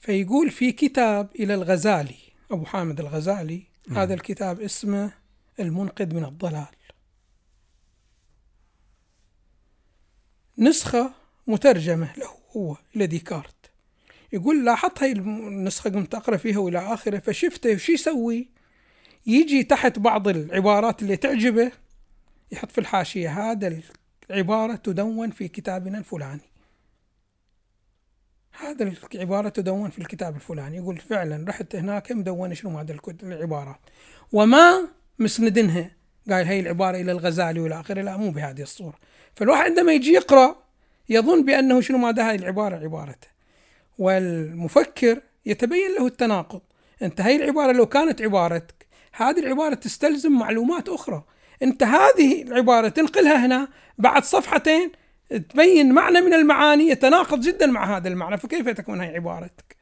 فيقول 0.00 0.50
في 0.50 0.72
كتاب 0.72 1.28
إلى 1.34 1.54
الغزالي 1.54 2.16
أبو 2.50 2.64
حامد 2.64 3.00
الغزالي 3.00 3.62
نعم. 3.88 3.98
هذا 3.98 4.14
الكتاب 4.14 4.60
اسمه 4.60 5.12
المنقذ 5.60 6.14
من 6.14 6.24
الضلال 6.24 6.66
نسخة 10.58 11.10
مترجمة 11.46 12.12
له 12.16 12.28
هو 12.56 12.76
إلى 12.96 13.06
ديكارت 13.06 13.54
يقول 14.32 14.64
لاحظت 14.64 15.02
هاي 15.02 15.12
النسخة 15.12 15.90
قمت 15.90 16.14
أقرأ 16.14 16.36
فيها 16.36 16.58
وإلى 16.58 16.78
آخره 16.78 17.18
فشفته 17.18 17.74
وش 17.74 17.88
يسوي 17.88 18.48
يجي 19.26 19.62
تحت 19.62 19.98
بعض 19.98 20.28
العبارات 20.28 21.02
اللي 21.02 21.16
تعجبه 21.16 21.72
يحط 22.52 22.72
في 22.72 22.78
الحاشية 22.78 23.50
هذا 23.50 23.82
العبارة 24.30 24.74
تدون 24.74 25.30
في 25.30 25.48
كتابنا 25.48 25.98
الفلاني. 25.98 26.50
هذا 28.52 28.92
العبارة 29.14 29.48
تدون 29.48 29.90
في 29.90 29.98
الكتاب 29.98 30.34
الفلاني. 30.34 30.76
يقول 30.76 30.96
فعلا 30.96 31.44
رحت 31.48 31.76
هناك 31.76 32.12
مدونة 32.12 32.54
شنو 32.54 32.78
هذا 32.78 32.98
العبارات 33.22 33.80
وما 34.32 34.88
مسندنها. 35.18 35.90
قال 36.30 36.46
هي 36.46 36.60
العبارة 36.60 36.96
إلى 37.00 37.12
الغزالي 37.12 37.60
وإلى 37.60 37.80
آخره. 37.80 38.02
لا 38.02 38.16
مو 38.16 38.30
بهذه 38.30 38.62
الصورة. 38.62 38.98
فالواحد 39.34 39.64
عندما 39.64 39.92
يجي 39.92 40.12
يقرأ 40.12 40.56
يظن 41.08 41.44
بأنه 41.44 41.80
شنو 41.80 41.98
ماذا 41.98 42.30
هذه 42.30 42.38
العبارة؟ 42.38 42.76
عبارته. 42.76 43.28
والمفكر 43.98 45.20
يتبين 45.46 45.94
له 45.98 46.06
التناقض. 46.06 46.60
أنت 47.02 47.20
هاي 47.20 47.36
العبارة 47.36 47.72
لو 47.72 47.86
كانت 47.86 48.22
عبارتك 48.22 48.86
هذه 49.12 49.38
العبارة 49.38 49.74
تستلزم 49.74 50.32
معلومات 50.32 50.88
أخرى. 50.88 51.24
أنت 51.62 51.82
هذه 51.82 52.42
العبارة 52.42 52.88
تنقلها 52.88 53.46
هنا 53.46 53.68
بعد 53.98 54.24
صفحتين 54.24 54.92
تبين 55.30 55.92
معنى 55.92 56.20
من 56.20 56.34
المعاني 56.34 56.88
يتناقض 56.88 57.40
جدا 57.40 57.66
مع 57.66 57.96
هذا 57.96 58.08
المعنى. 58.08 58.38
فكيف 58.38 58.68
تكون 58.68 59.00
هاي 59.00 59.16
عبارتك؟ 59.16 59.76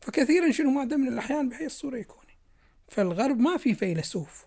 فكثيرا 0.00 0.50
شنو 0.50 0.70
ماذا 0.70 0.96
من 0.96 1.08
الأحيان 1.08 1.48
بهي 1.48 1.66
الصورة 1.66 1.96
يكون. 1.96 2.24
فالغرب 2.88 3.38
ما 3.38 3.56
في 3.56 3.74
فيلسوف. 3.74 4.46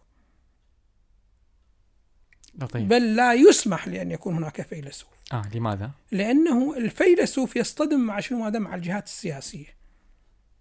لطيف 2.56 2.88
بل 2.88 3.16
لا 3.16 3.34
يسمح 3.34 3.88
لأن 3.88 4.12
يكون 4.12 4.36
هناك 4.36 4.62
فيلسوف. 4.62 5.10
آه 5.34 5.50
لماذا؟ 5.54 5.92
لأنه 6.12 6.78
الفيلسوف 6.78 7.56
يصطدم 7.56 8.00
مع 8.00 8.20
شنو 8.20 8.46
هذا 8.46 8.60
مع 8.60 8.76
الجهات 8.76 9.06
السياسية. 9.06 9.78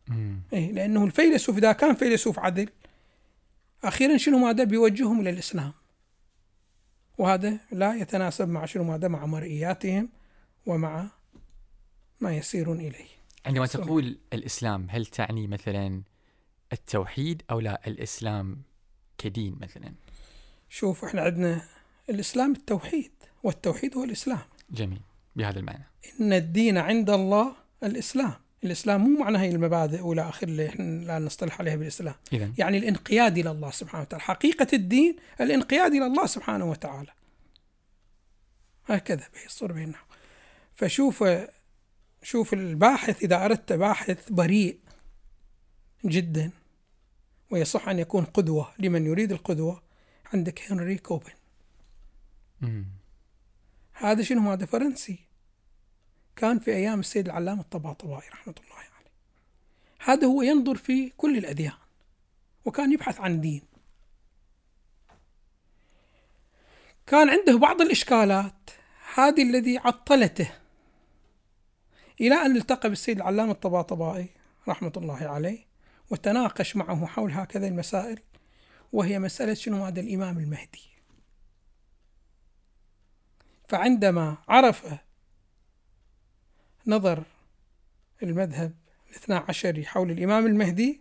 مم. 0.08 0.40
إيه 0.52 0.72
لأنه 0.72 1.04
الفيلسوف 1.04 1.58
إذا 1.58 1.72
كان 1.72 1.94
فيلسوف 1.94 2.38
عدل 2.38 2.68
أخيرا 3.88 4.16
شنو 4.16 4.46
هذا 4.46 4.64
بيوجههم 4.64 5.20
إلى 5.20 5.30
الإسلام؟ 5.30 5.72
وهذا 7.18 7.58
لا 7.72 7.94
يتناسب 7.94 8.48
مع 8.48 8.66
شنو 8.66 8.92
هذا 8.92 9.08
مع 9.08 9.26
مرئياتهم 9.26 10.08
ومع 10.66 11.10
ما 12.20 12.36
يسيرون 12.36 12.80
إليه. 12.80 13.06
عندما 13.46 13.66
تقول 13.66 14.18
الإسلام 14.32 14.86
هل 14.90 15.06
تعني 15.06 15.46
مثلا 15.46 16.02
التوحيد 16.72 17.42
أو 17.50 17.60
لا؟ 17.60 17.86
الإسلام 17.86 18.62
كدين 19.18 19.56
مثلا. 19.60 19.94
شوف 20.68 21.04
إحنا 21.04 21.22
عندنا 21.22 21.62
الإسلام 22.10 22.52
التوحيد 22.52 23.12
والتوحيد 23.42 23.96
هو 23.96 24.04
الإسلام. 24.04 24.40
جميل. 24.70 25.00
بهذا 25.36 25.58
المعنى. 25.58 25.84
إن 26.20 26.32
الدين 26.32 26.78
عند 26.78 27.10
الله 27.10 27.56
الإسلام. 27.82 28.45
الإسلام 28.66 29.00
مو 29.00 29.18
معنى 29.18 29.38
هي 29.38 29.50
المبادئ 29.50 30.00
ولا 30.00 30.28
آخر 30.28 30.48
اللي 30.48 30.68
إحنا 30.68 31.04
لا 31.04 31.18
نصطلح 31.18 31.60
عليها 31.60 31.76
بالإسلام. 31.76 32.14
إذا 32.32 32.52
يعني 32.58 32.78
الانقياد 32.78 33.38
إلى 33.38 33.50
الله 33.50 33.70
سبحانه 33.70 34.02
وتعالى. 34.02 34.24
حقيقة 34.24 34.66
الدين 34.72 35.16
الانقياد 35.40 35.92
إلى 35.92 36.06
الله 36.06 36.26
سبحانه 36.26 36.64
وتعالى. 36.64 37.12
هكذا 38.86 39.24
به 39.34 39.44
الصورة 39.46 39.72
بينه 39.72 39.98
فشوف 40.74 41.24
شوف 42.22 42.52
الباحث 42.52 43.22
إذا 43.22 43.44
أردت 43.44 43.72
باحث 43.72 44.32
بريء 44.32 44.78
جدا 46.04 46.50
ويصح 47.50 47.88
أن 47.88 47.98
يكون 47.98 48.24
قدوة 48.24 48.72
لمن 48.78 49.06
يريد 49.06 49.32
القدوة 49.32 49.82
عندك 50.34 50.72
هنري 50.72 50.98
كوبن. 50.98 51.32
هذا 53.92 54.22
شنو؟ 54.22 54.52
هذا 54.52 54.66
فرنسي. 54.66 55.25
كان 56.36 56.58
في 56.58 56.70
أيام 56.70 57.00
السيد 57.00 57.26
العلامة 57.26 57.60
الطباطبائي 57.60 58.28
رحمة 58.28 58.54
الله 58.64 58.76
عليه. 58.76 59.10
هذا 60.04 60.26
هو 60.26 60.42
ينظر 60.42 60.76
في 60.76 61.12
كل 61.16 61.38
الأديان 61.38 61.72
وكان 62.64 62.92
يبحث 62.92 63.20
عن 63.20 63.40
دين. 63.40 63.62
كان 67.06 67.30
عنده 67.30 67.58
بعض 67.58 67.80
الإشكالات 67.80 68.70
هذه 69.14 69.42
الذي 69.42 69.78
عطلته 69.78 70.52
إلى 72.20 72.34
أن 72.34 72.56
التقى 72.56 72.88
بالسيد 72.88 73.16
العلامة 73.16 73.52
الطباطبائي 73.52 74.28
رحمة 74.68 74.92
الله 74.96 75.28
عليه 75.28 75.66
وتناقش 76.10 76.76
معه 76.76 77.06
حول 77.06 77.32
هكذا 77.32 77.68
المسائل 77.68 78.18
وهي 78.92 79.18
مسألة 79.18 79.54
شنو؟ 79.54 79.84
هذا 79.84 80.00
الإمام 80.00 80.38
المهدي. 80.38 80.82
فعندما 83.68 84.36
عرف 84.48 84.86
نظر 86.86 87.22
المذهب 88.22 88.72
الاثنى 89.10 89.36
عشري 89.36 89.86
حول 89.86 90.10
الإمام 90.10 90.46
المهدي 90.46 91.00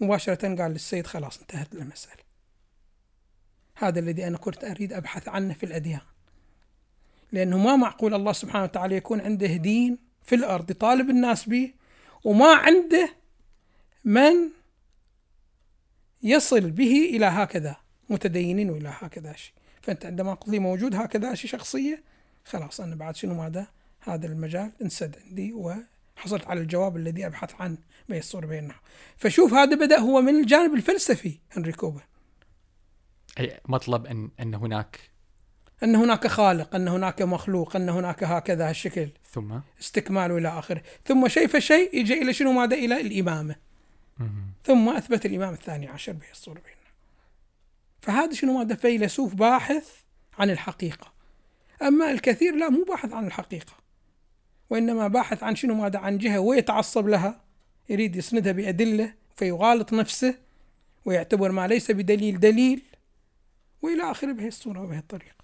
مباشرة 0.00 0.62
قال 0.62 0.70
للسيد 0.72 1.06
خلاص 1.06 1.38
انتهت 1.38 1.74
المسألة. 1.74 2.22
هذا 3.74 4.00
الذي 4.00 4.26
أنا 4.26 4.38
كنت 4.38 4.64
أريد 4.64 4.92
أبحث 4.92 5.28
عنه 5.28 5.54
في 5.54 5.66
الأديان. 5.66 6.00
لأنه 7.32 7.58
ما 7.58 7.76
معقول 7.76 8.14
الله 8.14 8.32
سبحانه 8.32 8.64
وتعالى 8.64 8.96
يكون 8.96 9.20
عنده 9.20 9.56
دين 9.56 9.98
في 10.22 10.34
الأرض 10.34 10.70
يطالب 10.70 11.10
الناس 11.10 11.48
به 11.48 11.72
وما 12.24 12.54
عنده 12.54 13.14
من 14.04 14.50
يصل 16.22 16.70
به 16.70 17.10
إلى 17.16 17.26
هكذا 17.26 17.76
متدينين 18.08 18.70
وإلى 18.70 18.94
هكذا 18.98 19.32
شيء. 19.32 19.54
فأنت 19.82 20.06
عندما 20.06 20.36
لي 20.46 20.58
موجود 20.58 20.94
هكذا 20.94 21.34
شيء 21.34 21.50
شخصية 21.50 22.02
خلاص 22.44 22.80
أنا 22.80 22.94
بعد 22.94 23.16
شنو 23.16 23.34
ماذا؟ 23.34 23.66
هذا 24.04 24.26
المجال 24.26 24.72
انسد 24.82 25.16
عندي 25.26 25.52
وحصلت 25.52 26.46
على 26.46 26.60
الجواب 26.60 26.96
الذي 26.96 27.26
أبحث 27.26 27.60
عنه 27.60 27.78
بين 28.08 28.18
الصورة 28.18 28.46
بين 28.46 28.58
النحو 28.58 28.80
فشوف 29.16 29.54
هذا 29.54 29.76
بدأ 29.76 29.98
هو 29.98 30.20
من 30.20 30.40
الجانب 30.40 30.74
الفلسفي 30.74 31.38
هنري 31.52 31.72
كوبن 31.72 32.00
أي 33.38 33.60
مطلب 33.68 34.06
أن 34.06 34.30
أن 34.40 34.54
هناك 34.54 35.14
أن 35.82 35.96
هناك 35.96 36.26
خالق 36.26 36.74
أن 36.74 36.88
هناك 36.88 37.22
مخلوق 37.22 37.76
أن 37.76 37.88
هناك 37.88 38.24
هكذا 38.24 38.68
هالشكل. 38.68 39.08
ثم؟ 39.32 39.58
استكمال 39.80 40.30
إلى 40.30 40.48
آخره. 40.48 40.82
ثم 41.04 41.28
شيء 41.28 41.46
فشيء 41.46 41.96
يجي 41.96 42.22
إلى 42.22 42.32
شنو؟ 42.32 42.52
ماذا؟ 42.52 42.76
إلى 42.76 43.00
الإمامة. 43.00 43.56
مم. 44.18 44.46
ثم 44.64 44.88
أثبت 44.88 45.26
الإمام 45.26 45.52
الثاني 45.52 45.88
عشر 45.88 46.12
به 46.12 46.30
الصورة 46.32 46.60
بين 46.60 46.74
فهذا 48.00 48.34
شنو؟ 48.34 48.58
ماذا؟ 48.58 48.74
فيلسوف 48.74 49.34
باحث 49.34 49.88
عن 50.38 50.50
الحقيقة. 50.50 51.12
أما 51.82 52.10
الكثير 52.10 52.56
لا 52.56 52.68
مو 52.68 52.84
باحث 52.84 53.12
عن 53.12 53.26
الحقيقة. 53.26 53.72
وإنما 54.70 55.08
باحث 55.08 55.42
عن 55.42 55.56
شنو 55.56 55.74
ماذا 55.74 55.98
عن 55.98 56.18
جهة 56.18 56.38
ويتعصب 56.38 57.06
لها 57.06 57.40
يريد 57.88 58.16
يسندها 58.16 58.52
بأدلة 58.52 59.14
فيغالط 59.36 59.92
نفسه 59.92 60.38
ويعتبر 61.04 61.52
ما 61.52 61.66
ليس 61.66 61.90
بدليل 61.90 62.40
دليل 62.40 62.82
وإلى 63.82 64.10
آخره 64.10 64.32
بهي 64.32 64.48
الصورة 64.48 64.80
وبهي 64.80 64.98
الطريقة. 64.98 65.34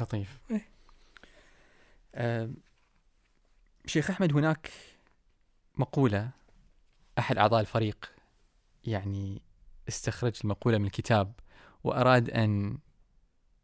لطيف. 0.00 0.38
إيه. 0.50 0.68
آه 2.14 2.50
شيخ 3.86 4.10
أحمد 4.10 4.32
هناك 4.32 4.70
مقولة 5.76 6.30
أحد 7.18 7.38
أعضاء 7.38 7.60
الفريق 7.60 8.12
يعني 8.84 9.42
استخرج 9.88 10.40
المقولة 10.44 10.78
من 10.78 10.84
الكتاب 10.86 11.32
وأراد 11.84 12.30
أن 12.30 12.78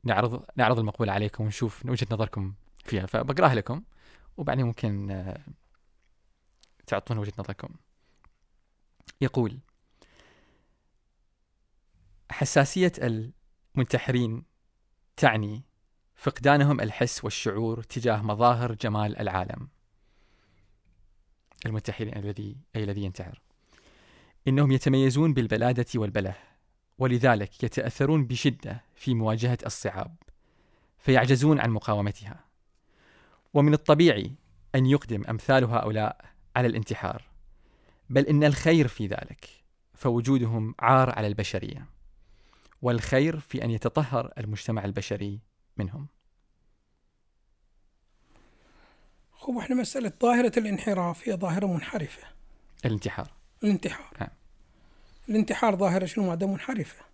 نعرض 0.04 0.44
نعرض 0.56 0.78
المقولة 0.78 1.12
عليكم 1.12 1.44
ونشوف 1.44 1.86
وجهة 1.86 2.06
نظركم 2.10 2.54
فيها 2.84 3.06
فبقرأها 3.06 3.54
لكم. 3.54 3.82
وبعدين 4.36 4.66
ممكن 4.66 5.10
آه، 5.10 5.40
تعطون 6.86 7.18
وجهة 7.18 7.32
نظركم. 7.38 7.68
يقول 9.20 9.58
حساسية 12.30 12.92
المنتحرين 12.98 14.42
تعني 15.16 15.62
فقدانهم 16.14 16.80
الحس 16.80 17.24
والشعور 17.24 17.82
تجاه 17.82 18.22
مظاهر 18.22 18.74
جمال 18.74 19.18
العالم. 19.18 19.68
المنتحرين 21.66 22.16
الذي 22.16 22.56
أي 22.76 22.84
الذي 22.84 23.04
ينتحر. 23.04 23.42
إنهم 24.48 24.72
يتميزون 24.72 25.34
بالبلادة 25.34 25.86
والبله 25.94 26.34
ولذلك 26.98 27.64
يتأثرون 27.64 28.26
بشدة 28.26 28.84
في 28.94 29.14
مواجهة 29.14 29.58
الصعاب 29.66 30.16
فيعجزون 30.98 31.60
عن 31.60 31.70
مقاومتها. 31.70 32.51
ومن 33.54 33.74
الطبيعي 33.74 34.32
أن 34.74 34.86
يقدم 34.86 35.24
أمثال 35.24 35.64
هؤلاء 35.64 36.24
على 36.56 36.66
الانتحار 36.66 37.24
بل 38.10 38.26
إن 38.26 38.44
الخير 38.44 38.88
في 38.88 39.06
ذلك 39.06 39.48
فوجودهم 39.94 40.74
عار 40.78 41.10
على 41.10 41.26
البشرية 41.26 41.86
والخير 42.82 43.40
في 43.40 43.64
أن 43.64 43.70
يتطهر 43.70 44.32
المجتمع 44.38 44.84
البشري 44.84 45.40
منهم. 45.76 46.06
هو 49.38 49.60
إحنا 49.60 49.76
مسألة 49.76 50.12
ظاهرة 50.22 50.52
الانحراف 50.56 51.28
هي 51.28 51.36
ظاهرة 51.36 51.66
منحرفة. 51.66 52.22
الانتحار. 52.84 53.30
الانتحار. 53.64 54.16
نعم. 54.20 54.30
الانتحار 55.28 55.76
ظاهرة 55.76 56.06
شنو؟ 56.06 56.26
مادة 56.26 56.46
منحرفة. 56.46 57.04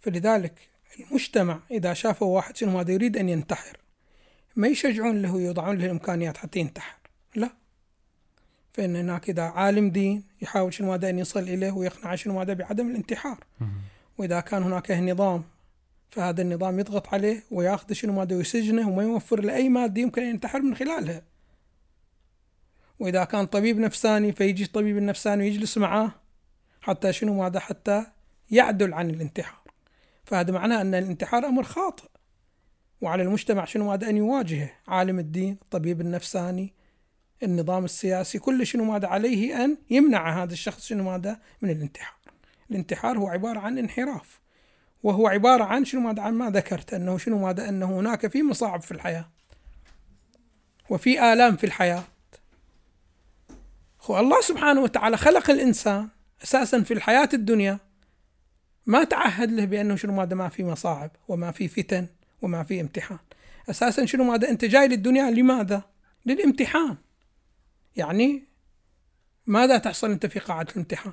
فلذلك 0.00 0.68
المجتمع 1.00 1.60
إذا 1.70 1.94
شافوا 1.94 2.36
واحد 2.36 2.56
شنو؟ 2.56 2.70
ماذا 2.70 2.92
يريد 2.92 3.16
أن 3.16 3.28
ينتحر 3.28 3.76
ما 4.56 4.68
يشجعون 4.68 5.22
له 5.22 5.40
يوضعون 5.40 5.78
له 5.78 5.84
الإمكانيات 5.84 6.36
حتى 6.36 6.58
ينتحر. 6.58 6.96
لا. 7.34 7.50
فإن 8.72 8.96
هناك 8.96 9.30
إذا 9.30 9.42
عالم 9.42 9.90
دين 9.90 10.24
يحاول 10.42 10.74
شنو 10.74 10.90
ماذا 10.90 11.10
أن 11.10 11.18
يصل 11.18 11.40
إليه 11.40 11.72
ويقنع 11.72 12.14
شنو 12.14 12.38
ماذا 12.38 12.52
بعدم 12.52 12.90
الانتحار. 12.90 13.44
وإذا 14.18 14.40
كان 14.40 14.62
هناك 14.62 14.90
نظام 14.90 15.44
فهذا 16.10 16.42
النظام 16.42 16.78
يضغط 16.78 17.14
عليه 17.14 17.42
ويأخذ 17.50 17.92
شنو 17.92 18.12
ماذا 18.12 18.36
ويسجنه 18.36 18.88
وما 18.88 19.02
يوفر 19.02 19.40
له 19.40 19.54
أي 19.54 19.68
مادة 19.68 20.02
يمكن 20.02 20.22
أن 20.22 20.28
ينتحر 20.28 20.62
من 20.62 20.74
خلالها. 20.74 21.22
وإذا 22.98 23.24
كان 23.24 23.46
طبيب 23.46 23.78
نفساني 23.78 24.32
فيجي 24.32 24.64
الطبيب 24.64 24.96
النفساني 24.96 25.42
ويجلس 25.42 25.78
معاه 25.78 26.12
حتى 26.80 27.12
شنو 27.12 27.42
ماذا 27.42 27.60
حتى 27.60 28.06
يعدل 28.50 28.94
عن 28.94 29.10
الانتحار. 29.10 29.60
فهذا 30.24 30.52
معناه 30.52 30.80
أن 30.80 30.94
الانتحار 30.94 31.46
أمر 31.46 31.62
خاطئ. 31.62 32.08
وعلى 33.04 33.22
المجتمع 33.22 33.64
شنو 33.64 33.90
ماذا 33.90 34.08
أن 34.08 34.16
يواجهه؟ 34.16 34.70
عالم 34.88 35.18
الدين 35.18 35.58
الطبيب 35.62 36.00
النفساني 36.00 36.74
النظام 37.42 37.84
السياسي 37.84 38.38
كل 38.38 38.66
شنو 38.66 38.84
ماذا 38.84 39.08
عليه 39.08 39.64
أن 39.64 39.76
يمنع 39.90 40.42
هذا 40.42 40.52
الشخص 40.52 40.86
شنو 40.86 41.04
ماذا 41.10 41.40
من 41.62 41.70
الانتحار. 41.70 42.18
الانتحار 42.70 43.18
هو 43.18 43.28
عبارة 43.28 43.58
عن 43.58 43.78
انحراف. 43.78 44.40
وهو 45.02 45.28
عبارة 45.28 45.64
عن 45.64 45.84
شنو 45.84 46.00
ماذا 46.00 46.22
عن 46.22 46.34
ما 46.34 46.50
ذكرت 46.50 46.94
أنه 46.94 47.18
شنو 47.18 47.38
ماذا 47.38 47.68
أنه 47.68 48.00
هناك 48.00 48.26
في 48.26 48.42
مصاعب 48.42 48.82
في 48.82 48.92
الحياة. 48.92 49.28
وفي 50.90 51.32
آلام 51.32 51.56
في 51.56 51.64
الحياة. 51.64 52.04
هو 54.02 54.20
الله 54.20 54.40
سبحانه 54.40 54.80
وتعالى 54.80 55.16
خلق 55.16 55.50
الإنسان 55.50 56.08
أساسا 56.44 56.82
في 56.82 56.94
الحياة 56.94 57.28
الدنيا 57.34 57.78
ما 58.86 59.04
تعهد 59.04 59.52
له 59.52 59.64
بأنه 59.64 59.96
شنو 59.96 60.12
ماذا 60.12 60.34
ما 60.34 60.48
في 60.48 60.64
مصاعب 60.64 61.10
وما 61.28 61.50
في 61.50 61.68
فتن. 61.68 62.06
وما 62.44 62.62
في 62.62 62.80
امتحان. 62.80 63.18
أساسا 63.70 64.06
شنو 64.06 64.24
ماذا؟ 64.24 64.48
أنت 64.48 64.64
جاي 64.64 64.88
للدنيا 64.88 65.30
لماذا؟ 65.30 65.82
للامتحان. 66.26 66.96
يعني 67.96 68.44
ماذا 69.46 69.78
تحصل 69.78 70.10
أنت 70.10 70.26
في 70.26 70.38
قاعة 70.38 70.66
الامتحان؟ 70.72 71.12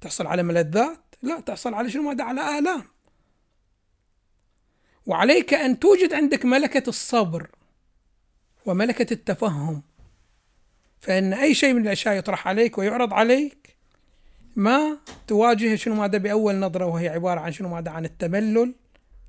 تحصل 0.00 0.26
على 0.26 0.42
ملذات؟ 0.42 1.00
لا 1.22 1.40
تحصل 1.40 1.74
على 1.74 1.90
شنو 1.90 2.02
ماذا؟ 2.02 2.24
على 2.24 2.58
آلام. 2.58 2.84
وعليك 5.06 5.54
أن 5.54 5.78
توجد 5.78 6.12
عندك 6.12 6.44
ملكة 6.44 6.88
الصبر 6.88 7.50
وملكة 8.66 9.12
التفهم. 9.12 9.82
فإن 11.00 11.32
أي 11.32 11.54
شيء 11.54 11.74
من 11.74 11.82
الأشياء 11.82 12.14
يطرح 12.14 12.48
عليك 12.48 12.78
ويعرض 12.78 13.12
عليك 13.14 13.76
ما 14.56 14.98
تواجه 15.26 15.74
شنو 15.74 15.94
ماذا 15.94 16.18
بأول 16.18 16.54
نظرة 16.54 16.86
وهي 16.86 17.08
عبارة 17.08 17.40
عن 17.40 17.52
شنو 17.52 17.68
ماذا؟ 17.68 17.90
عن 17.90 18.04
التملل 18.04 18.74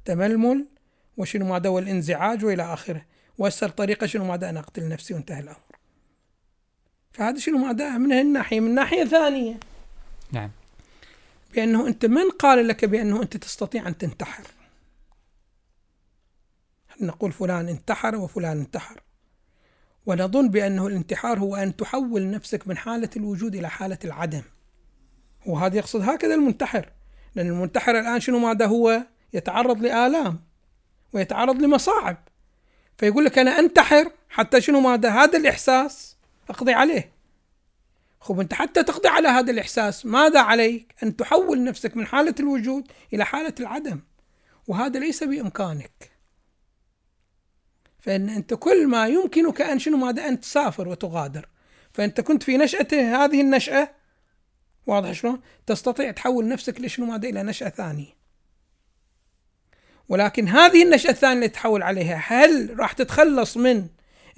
تململ 0.06 0.74
وشنو 1.18 1.45
ماذا 1.45 1.70
والانزعاج 1.70 2.45
وإلى 2.45 2.74
آخره. 2.74 3.05
وأسهل 3.38 3.70
طريقة 3.70 4.07
شنو 4.07 4.26
ماذا 4.26 4.49
أنا 4.49 4.59
أقتل 4.59 4.88
نفسي 4.88 5.13
وانتهى 5.13 5.39
الأمر. 5.39 5.57
فهذا 7.13 7.39
شنو 7.39 7.57
ماذا؟ 7.57 7.97
من 7.97 8.11
هالناحية 8.11 8.59
من 8.59 8.76
ناحية 8.76 9.05
ثانية. 9.05 9.59
نعم. 10.32 10.51
بأنه 11.53 11.88
أنت 11.88 12.05
من 12.05 12.30
قال 12.39 12.68
لك 12.68 12.86
بأنه 12.86 13.22
أنت 13.22 13.38
تستطيع 13.38 13.88
أن 13.88 13.97
تنتحر. 13.97 14.43
نقول 17.01 17.32
فلان 17.32 17.70
انتحر 17.70 18.16
وفلان 18.16 18.59
انتحر؟ 18.59 19.01
ونظن 20.05 20.49
بأنه 20.49 20.88
الانتحار 20.88 21.39
هو 21.39 21.55
أن 21.55 21.76
تحول 21.76 22.32
نفسك 22.32 22.68
من 22.68 22.78
حالة 22.78 23.09
الوجود 23.18 23.55
إلى 23.55 23.70
حالة 23.70 23.97
العدم. 24.05 24.41
وهذا 25.45 25.78
يقصد 25.78 26.09
هكذا 26.09 26.36
المنتحر. 26.36 26.89
لأن 27.36 27.47
المنتحر 27.47 27.99
الآن 27.99 28.20
شنو 28.20 28.39
ماذا 28.39 28.66
هو؟ 28.66 29.03
يتعرض 29.34 29.82
لآلام. 29.82 30.39
ويتعرض 31.16 31.61
لمصاعب. 31.61 32.18
فيقول 32.97 33.26
لك 33.26 33.38
أنا 33.38 33.59
أنتحر 33.59 34.11
حتى 34.30 34.61
شنو 34.61 34.80
ماذا 34.80 35.09
هذا 35.09 35.38
الإحساس 35.38 36.18
أقضي 36.49 36.74
عليه. 36.74 37.11
خب 38.20 38.39
أنت 38.39 38.53
حتى 38.53 38.84
تقضي 38.84 39.07
على 39.07 39.28
هذا 39.28 39.51
الإحساس 39.51 40.05
ماذا 40.05 40.39
عليك؟ 40.39 40.95
أن 41.03 41.16
تحول 41.16 41.63
نفسك 41.63 41.97
من 41.97 42.07
حالة 42.07 42.36
الوجود 42.39 42.88
إلى 43.13 43.26
حالة 43.26 43.53
العدم. 43.59 43.99
وهذا 44.68 44.99
ليس 44.99 45.24
بإمكانك. 45.24 46.11
فإن 47.99 48.30
أنت 48.30 48.53
كل 48.53 48.88
ما 48.88 49.07
يمكنك 49.07 49.61
أن 49.61 49.80
شنو 49.80 49.97
ماذا 49.97 50.28
أن 50.28 50.39
تسافر 50.39 50.88
وتغادر. 50.88 51.49
فأنت 51.93 52.22
كنت 52.22 52.43
في 52.43 52.57
نشأته 52.57 53.26
هذه 53.26 53.41
النشأة. 53.41 53.91
واضح 54.88 55.11
شلون؟ 55.11 55.41
تستطيع 55.66 56.11
تحول 56.11 56.47
نفسك 56.47 56.82
لشنو 56.82 57.05
ماذا 57.05 57.30
إلى 57.30 57.43
نشأة 57.43 57.70
ثانية. 57.70 58.14
ولكن 60.10 60.47
هذه 60.47 60.84
النشأة 60.84 61.10
الثانية 61.10 61.34
اللي 61.36 61.47
تحول 61.47 61.84
عليها 61.84 62.24
هل 62.28 62.80
راح 62.80 62.91
تتخلص 62.91 63.58
من 63.58 63.88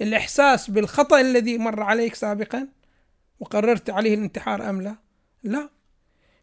الإحساس 0.00 0.70
بالخطأ 0.70 1.20
الذي 1.20 1.58
مر 1.58 1.82
عليك 1.82 2.14
سابقا 2.14 2.68
وقررت 3.40 3.90
عليه 3.90 4.14
الانتحار 4.14 4.70
أم 4.70 4.82
لا؟ 4.82 4.96
لا. 5.42 5.68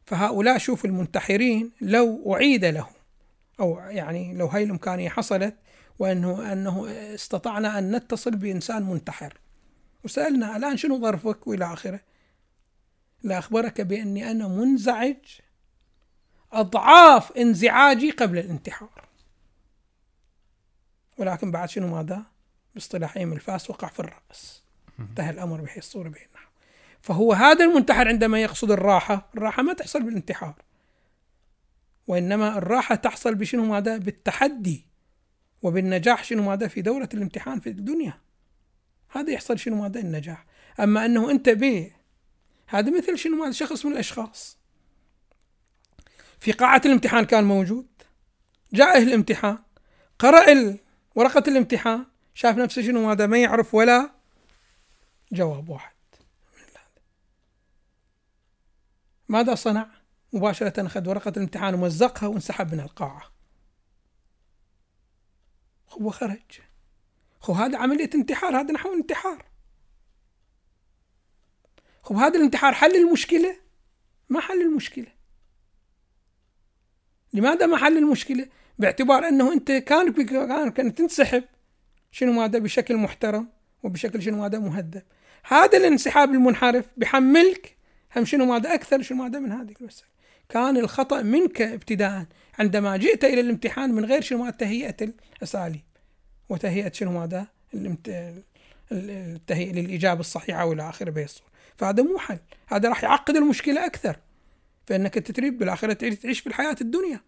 فهؤلاء 0.06 0.58
شوف 0.58 0.86
المنتحرين 0.86 1.72
لو 1.82 2.34
أعيد 2.34 2.66
لهم 2.66 2.94
أو 3.60 3.80
يعني 3.80 4.34
لو 4.34 4.46
هاي 4.48 4.64
الإمكانية 4.64 5.10
حصلت 5.10 5.56
وأنه 6.00 6.54
أنه 6.54 6.86
استطعنا 6.90 7.80
أن 7.80 7.96
نتصل 7.96 8.32
بإنسان 8.32 8.84
منتحر. 8.84 9.38
وسألنا 10.04 10.58
الآن 10.58 10.78
شنو 10.78 11.02
ظرفك 11.02 11.48
وإلى 11.48 11.74
آخره؟ 11.74 12.00
لأخبرك 13.24 13.82
بأني 13.82 14.32
أنا 14.32 14.48
منزعج 14.48 15.18
أضعاف 16.54 17.32
انزعاجي 17.32 18.12
قبل 18.12 18.38
الانتحار. 18.38 19.05
ولكن 21.18 21.52
بعد 21.52 21.70
شنو 21.70 21.88
ماذا؟ 21.88 22.24
باصطلاحهم 22.76 23.34
الفاس 23.34 23.70
وقع 23.70 23.88
في 23.88 24.00
الرأس. 24.00 24.64
انتهى 25.00 25.30
الأمر 25.30 25.62
بهي 25.62 25.78
الصورة 25.78 26.10
بهي 26.10 26.26
النحو. 26.26 26.50
فهو 27.02 27.34
هذا 27.34 27.66
المنتحر 27.66 28.08
عندما 28.08 28.42
يقصد 28.42 28.72
الراحة 28.72 29.30
الراحة 29.36 29.64
ما 29.64 29.74
تحصل 29.74 30.04
بالانتحار. 30.04 30.56
وإنما 32.08 32.58
الراحة 32.58 32.96
تحصل 32.96 33.36
بشنو 33.36 33.66
ماذا؟ 33.66 33.98
بالتحدي 33.98 34.86
وبالنجاح 35.62 36.24
شنو 36.24 36.44
ماذا؟ 36.44 36.68
في 36.68 36.82
دورة 36.82 37.10
الامتحان 37.14 37.60
في 37.60 37.70
الدنيا. 37.70 38.20
هذا 39.10 39.32
يحصل 39.32 39.60
شنو 39.60 39.76
ماذا؟ 39.82 40.00
النجاح. 40.00 40.46
أما 40.80 41.06
أنه 41.06 41.32
أنت 41.32 41.50
به 41.50 41.92
هذا 42.68 42.98
مثل 42.98 43.18
شنو 43.18 43.38
ماذا؟ 43.38 43.52
شخص 43.52 43.86
من 43.86 43.92
الأشخاص. 43.92 44.58
في 46.40 46.52
قاعة 46.52 46.82
الامتحان 46.86 47.26
كان 47.26 47.44
موجود. 47.44 47.88
جاء 48.74 48.98
الامتحان 48.98 49.58
قرأ 50.20 50.52
ورقة 51.16 51.44
الامتحان. 51.48 52.06
شاف 52.34 52.58
نفسه 52.58 52.82
شنو 52.82 53.08
ماذا 53.08 53.28
ما 53.28 53.38
يعرف 53.38 53.76
ولا 53.76 54.12
جواب 55.32 55.70
واحد. 55.70 55.96
ماذا 59.30 59.56
صنع؟ 59.56 59.90
مباشرة 60.34 60.86
أخذ 60.86 61.10
ورقة 61.10 61.30
الامتحان 61.30 61.74
ومزقها 61.74 62.28
وانسحب 62.28 62.74
من 62.74 62.80
القاعة. 62.80 63.32
هو 65.90 66.12
خرج. 66.12 66.60
هو 67.44 67.54
هذا 67.54 67.78
عملية 67.78 68.10
انتحار 68.16 68.60
هذا 68.60 68.72
نحو 68.72 68.94
انتحار. 68.94 69.46
خب 72.04 72.16
هذا 72.16 72.38
الانتحار 72.38 72.74
حل 72.74 72.96
المشكلة؟ 72.96 73.60
ما 74.30 74.40
حل 74.40 74.62
المشكلة. 74.62 75.16
لماذا 77.34 77.66
ما 77.66 77.78
حل 77.78 77.98
المشكلة؟ 77.98 78.50
باعتبار 78.80 79.28
أنه 79.28 79.54
أنت 79.54 79.72
كان 79.72 80.14
كان 80.70 80.96
تنسحب 80.96 81.44
شنو 82.12 82.32
ماذا؟ 82.32 82.60
بشكل 82.60 82.98
محترم 82.98 83.48
وبشكل 83.84 84.22
شنو 84.22 84.42
ماذا؟ 84.42 84.60
مهذب. 84.60 85.02
هذا 85.48 85.78
الانسحاب 85.78 86.34
المنحرف 86.34 86.86
بحملك 86.98 87.76
هم 88.16 88.26
شنو 88.26 88.46
ماذا؟ 88.46 88.74
أكثر 88.74 89.02
شنو 89.02 89.24
ماذا؟ 89.24 89.40
من 89.40 89.52
هذه 89.52 89.74
المسألة 89.82 90.08
كان 90.50 90.78
الخطأ 90.78 91.22
منك 91.22 91.62
ابتداء 91.62 92.26
عندما 92.60 92.98
جئت 92.98 93.26
إلى 93.26 93.42
الامتحان 93.42 93.92
من 93.92 94.06
غير 94.06 94.22
شنو 94.22 94.40
ماذا؟ 94.44 94.52
تهيئة 94.52 94.96
الأساليب. 95.38 95.82
وتهيئة 96.50 96.92
شنو 96.92 97.12
ماذا؟ 97.20 97.48
التهيئة 98.92 99.74
للإجابة 99.74 100.20
الصحيحة 100.20 100.66
وإلى 100.66 100.90
آخره 100.90 101.12
بهي 101.12 101.24
الصورة 101.24 101.50
فهذا 101.78 102.04
مو 102.04 102.18
حل. 102.18 102.40
هذا 102.68 102.90
راح 102.90 103.04
يعقد 103.04 103.36
المشكلة 103.36 103.86
أكثر. 103.86 104.20
فإنك 104.88 105.18
أنت 105.18 105.32
تريد 105.32 105.58
بالآخرة 105.58 105.94
تعيش 105.94 106.40
في 106.40 106.48
الحياة 106.48 106.76
الدنيا. 106.82 107.20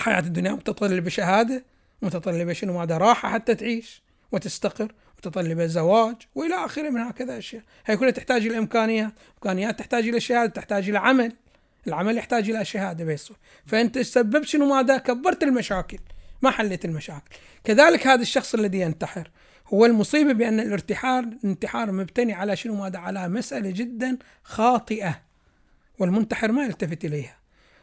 حياة 0.00 0.20
الدنيا 0.20 0.52
متطلبة 0.52 1.10
شهادة 1.10 1.64
متطلبة 2.02 2.52
شنو؟ 2.52 2.78
ماذا؟ 2.78 2.98
راحة 2.98 3.30
حتى 3.32 3.54
تعيش 3.54 4.02
وتستقر 4.32 4.92
متطلبة 5.18 5.66
زواج 5.66 6.16
وإلى 6.34 6.54
آخره 6.54 6.90
من 6.90 7.00
هكذا 7.00 7.38
أشياء. 7.38 7.62
هي 7.86 7.96
كلها 7.96 8.10
تحتاج 8.10 8.46
إلى 8.46 8.58
إمكانيات 8.58 9.12
إمكانيات 9.34 9.78
تحتاج 9.78 10.08
إلى 10.08 10.20
شهادة 10.20 10.52
تحتاج 10.52 10.88
إلى 10.88 10.98
عمل. 10.98 11.32
العمل 11.86 12.16
يحتاج 12.16 12.50
إلى 12.50 12.64
شهادة 12.64 13.04
بيسو 13.04 13.34
فأنت 13.66 13.98
سببت 13.98 14.44
شنو؟ 14.44 14.66
ماذا؟ 14.66 14.98
كبرت 14.98 15.42
المشاكل 15.42 15.98
ما 16.42 16.50
حليت 16.50 16.84
المشاكل. 16.84 17.36
كذلك 17.64 18.06
هذا 18.06 18.22
الشخص 18.22 18.54
الذي 18.54 18.80
ينتحر 18.80 19.30
هو 19.66 19.86
المصيبة 19.86 20.32
بأن 20.32 20.60
الارتحار 20.60 21.24
الانتحار 21.24 21.92
مبتني 21.92 22.32
على 22.32 22.56
شنو؟ 22.56 22.74
ماذا؟ 22.74 22.98
على 22.98 23.28
مسألة 23.28 23.70
جدا 23.70 24.18
خاطئة 24.42 25.20
والمنتحر 25.98 26.52
ما 26.52 26.64
يلتفت 26.64 27.04
إليها. 27.04 27.37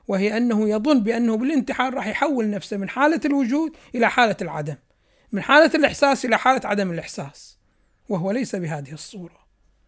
وهي 0.07 0.37
أنه 0.37 0.69
يظن 0.69 1.03
بأنه 1.03 1.37
بالانتحار 1.37 1.93
راح 1.93 2.07
يحول 2.07 2.49
نفسه 2.49 2.77
من 2.77 2.89
حالة 2.89 3.21
الوجود 3.25 3.77
إلى 3.95 4.09
حالة 4.09 4.37
العدم 4.41 4.75
من 5.31 5.41
حالة 5.41 5.71
الإحساس 5.75 6.25
إلى 6.25 6.37
حالة 6.37 6.67
عدم 6.67 6.91
الإحساس 6.91 7.59
وهو 8.09 8.31
ليس 8.31 8.55
بهذه 8.55 8.93
الصورة 8.93 9.45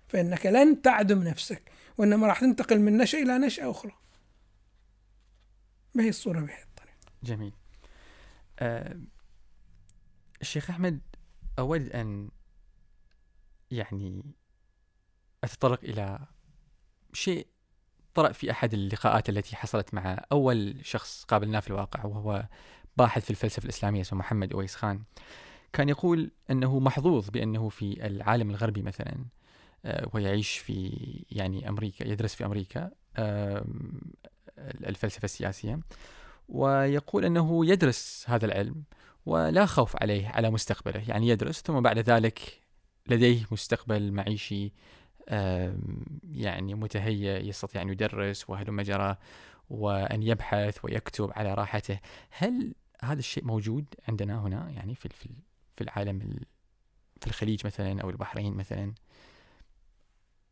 فإنك 0.08 0.46
لن 0.46 0.82
تعدم 0.82 1.24
نفسك 1.24 1.72
وإنما 1.98 2.28
راح 2.28 2.40
تنتقل 2.40 2.80
من 2.80 2.98
نشأة 2.98 3.20
إلى 3.20 3.38
نشأة 3.38 3.72
أخرى. 3.72 3.92
بهي 5.96 6.10
الصورة 6.10 6.40
بهي 6.40 6.64
الطريقة. 6.64 7.12
جميل. 7.24 7.54
أه 8.60 8.98
الشيخ 10.42 10.70
أحمد 10.70 11.02
أود 11.60 11.90
أن 11.90 12.30
يعني 13.72 14.36
أتطرق 15.44 15.80
إلى 15.84 16.20
شيء 17.14 17.48
طرأ 18.18 18.32
في 18.32 18.52
أحد 18.52 18.74
اللقاءات 18.74 19.30
التي 19.30 19.56
حصلت 19.56 19.94
مع 19.94 20.26
أول 20.32 20.76
شخص 20.82 21.24
قابلناه 21.24 21.60
في 21.60 21.68
الواقع 21.68 22.06
وهو 22.06 22.46
باحث 22.98 23.24
في 23.24 23.30
الفلسفة 23.30 23.64
الإسلامية 23.64 24.02
اسمه 24.02 24.20
محمد 24.20 24.54
أويس 24.54 24.76
خان. 24.76 25.04
كان 25.74 25.90
يقول 25.90 26.32
أنه 26.52 26.80
محظوظ 26.80 27.30
بأنه 27.30 27.70
في 27.70 28.08
العالم 28.08 28.50
الغربي 28.50 28.82
مثلا 28.82 29.26
آه، 29.86 30.10
ويعيش 30.14 30.58
في 30.58 30.92
يعني 31.32 31.70
أمريكا 31.70 32.08
يدرس 32.08 32.36
في 32.36 32.46
أمريكا 32.46 32.92
الفلسفة 34.60 35.26
السياسية 35.26 35.80
ويقول 36.50 37.26
أنه 37.26 37.66
يدرس 37.66 38.26
هذا 38.28 38.46
العلم 38.46 38.84
ولا 39.26 39.66
خوف 39.66 39.96
عليه 40.02 40.28
على 40.28 40.50
مستقبله. 40.50 41.04
يعني 41.08 41.28
يدرس 41.28 41.62
ثم 41.62 41.82
بعد 41.82 42.00
ذلك 42.00 42.62
لديه 43.08 43.46
مستقبل 43.52 44.12
معيشي 44.12 44.74
يعني 46.32 46.74
متهيأ 46.74 47.40
يستطيع 47.40 47.82
أن 47.82 47.90
يدرس 47.90 48.50
وهلم 48.50 48.82
جرى 48.82 49.18
وأن 49.70 50.24
يبحث 50.24 50.86
ويكتب 50.86 51.32
على 51.36 51.54
راحته. 51.54 52.00
هل 52.32 52.76
هذا 53.04 53.20
الشيء 53.20 53.46
موجود 53.46 53.86
عندنا 54.08 54.40
هنا؟ 54.40 54.70
يعني 54.70 54.96
في 54.96 55.10
في 55.76 55.82
العالم 55.82 56.40
في 57.22 57.28
الخليج 57.28 57.66
مثلا 57.66 58.02
أو 58.02 58.10
البحرين 58.10 58.54
مثلا. 58.54 58.94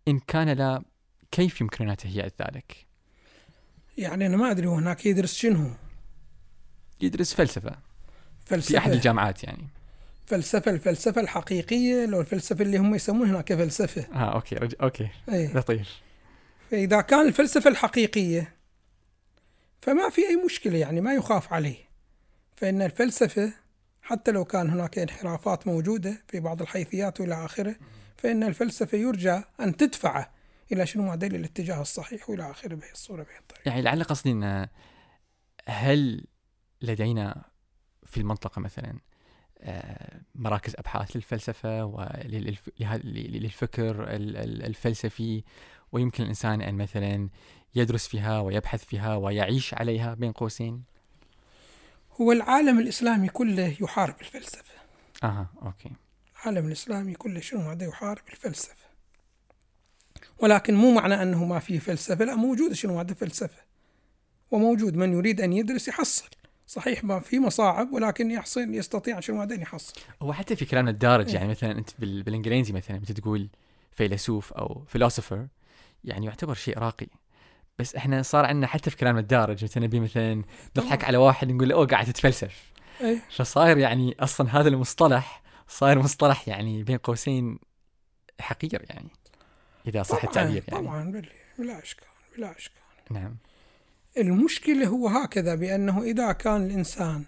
إن 0.08 0.20
كان 0.20 0.50
لا 0.50 0.84
كيف 1.32 1.62
يمكننا 1.62 1.96
تهيئة 1.96 2.32
ذلك؟ 2.42 2.86
يعني 3.98 4.26
أنا 4.26 4.38
ما 4.38 4.52
أدري 4.52 4.68
هناك 4.68 5.06
يدرس 5.06 5.34
شنو؟ 5.34 5.72
يدرس 7.02 7.34
فلسفة. 7.34 7.80
فلسفة. 8.46 8.72
في 8.72 8.78
أحد 8.78 8.92
الجامعات 8.92 9.44
يعني. 9.44 9.68
فلسفة 10.28 10.72
الفلسفة 10.72 11.22
الحقيقية 11.22 12.06
لو 12.06 12.22
الفلسفة 12.22 12.62
اللي 12.62 12.78
هم 12.78 12.96
يسمون 12.96 13.30
هناك 13.30 13.54
فلسفة. 13.54 14.08
آه 14.14 14.36
okay 14.36 14.56
رج... 14.56 14.76
okay. 14.82 15.10
أيه. 15.30 15.58
لطيف. 15.58 16.02
فإذا 16.72 17.02
كان 17.02 17.28
الفلسفة 17.28 17.70
الحقيقية 17.70 18.56
فما 19.82 20.10
في 20.10 20.22
أي 20.22 20.36
مشكلة 20.46 20.78
يعني 20.78 21.02
ما 21.02 21.14
يخاف 21.14 21.54
عليه. 21.54 21.78
فإن 22.56 22.82
الفلسفة 22.82 23.54
حتى 24.02 24.32
لو 24.32 24.46
كان 24.46 24.70
هناك 24.70 25.00
انحرافات 25.00 25.68
موجودة 25.68 26.24
في 26.28 26.40
بعض 26.40 26.62
الحيثيات 26.62 27.22
وإلى 27.22 27.46
آخره 27.46 27.76
فإن 28.18 28.44
الفلسفة 28.44 28.98
يرجى 28.98 29.42
أن 29.60 29.78
تدفعه 29.78 30.32
إلى 30.72 30.86
شنو؟ 30.86 31.04
معدل 31.04 31.36
الاتجاه 31.36 31.82
الصحيح 31.82 32.30
وإلى 32.30 32.52
آخره 32.52 32.76
بهي 32.76 32.92
الصورة 32.92 33.24
بهي 33.24 33.38
الطريقة. 33.38 33.70
يعني 33.70 33.82
لعل 33.82 34.04
قصدي 34.04 34.32
أن 34.32 34.68
هل 35.68 36.26
لدينا 36.82 37.46
في 38.06 38.18
المنطقة 38.18 38.60
مثلا 38.60 39.00
مراكز 40.36 40.76
أبحاث 40.76 41.16
للفلسفة 41.16 41.86
وللفكر 41.86 44.06
الفلسفي 44.66 45.44
ويمكن 45.92 46.24
الإنسان 46.24 46.62
أن 46.62 46.76
مثلا 46.76 47.30
يدرس 47.76 48.08
فيها 48.08 48.40
ويبحث 48.40 48.86
فيها 48.86 49.16
ويعيش 49.16 49.74
عليها 49.74 50.14
بين 50.14 50.32
قوسين. 50.32 50.84
هو 52.22 52.32
العالم 52.32 52.80
الإسلامي 52.80 53.28
كله 53.28 53.76
يحارب 53.82 54.16
الفلسفة. 54.22 54.74
أها 55.24 55.50
أوكي. 55.62 55.92
العالم 56.36 56.68
الإسلامي 56.68 57.14
كله 57.14 57.40
شنو 57.40 57.62
هذا؟ 57.62 57.86
يحارب 57.86 58.24
الفلسفة. 58.30 58.86
ولكن 60.40 60.76
مو 60.76 60.94
معنى 60.94 61.22
أنه 61.22 61.46
ما 61.46 61.60
في 61.60 61.80
فلسفة 61.80 62.26
لا 62.26 62.36
موجود 62.36 62.74
شنو 62.74 63.00
هذا 63.00 63.14
فلسفة. 63.14 63.66
وموجود 64.52 64.96
من 64.96 65.14
يريد 65.14 65.42
أن 65.42 65.54
يدرس 65.54 65.88
يحصل. 65.88 66.30
صحيح 66.68 67.04
ما 67.04 67.20
في 67.20 67.40
مصاعب 67.40 67.94
ولكن 67.94 68.32
يحصل 68.32 68.76
يستطيع 68.76 69.20
شنو 69.20 69.38
بعدين 69.38 69.62
يحصل. 69.62 69.94
هو 70.22 70.34
حتى 70.34 70.56
في 70.56 70.66
كلامنا 70.66 70.92
الدارج 70.92 71.34
يعني 71.34 71.48
مثلا 71.48 71.72
أنت 71.72 71.90
بالإنجليزي 72.00 72.74
مثلا 72.74 73.00
متى 73.00 73.14
تقول 73.14 73.50
فيلسوف 73.92 74.54
أو 74.54 74.84
فيلوسوفر 74.88 75.48
يعني 76.04 76.26
يعتبر 76.26 76.54
شيء 76.54 76.78
راقي. 76.78 77.08
بس 77.80 77.96
إحنا 77.96 78.22
صار 78.22 78.46
عندنا 78.46 78.68
حتى 78.68 78.90
في 78.90 78.98
كلامنا 78.98 79.22
الدارج 79.22 79.64
مثلا 79.64 79.84
نبي 79.84 80.00
مثلا 80.00 80.44
نضحك 80.78 81.04
على 81.04 81.18
واحد 81.18 81.52
نقول 81.52 81.70
له 81.70 81.76
أوه 81.76 81.88
قاعد 81.88 82.06
تتفلسف. 82.06 82.72
أي. 83.02 83.22
فصاير 83.36 83.78
يعني 83.78 84.16
أصلا 84.20 84.60
هذا 84.60 84.68
المصطلح 84.68 85.42
صاير 85.68 86.00
مصطلح 86.00 86.48
يعني 86.48 86.84
بين 86.84 86.98
قوسين 86.98 87.60
حقير 88.40 88.86
يعني 88.90 89.10
إذا 89.88 90.04
صح 90.04 90.24
التعبير 90.24 90.64
يعني. 90.68 90.88
طبعا 90.88 91.24
بلا 91.58 91.84
إشكال 91.84 92.08
بلا 92.38 92.58
إشكال. 92.58 92.82
نعم. 93.12 93.38
المشكلة 94.18 94.88
هو 94.88 95.08
هكذا 95.08 95.56
بأنه 95.56 96.04
إذا 96.04 96.32
كان 96.32 96.66
الإنسان 96.66 97.24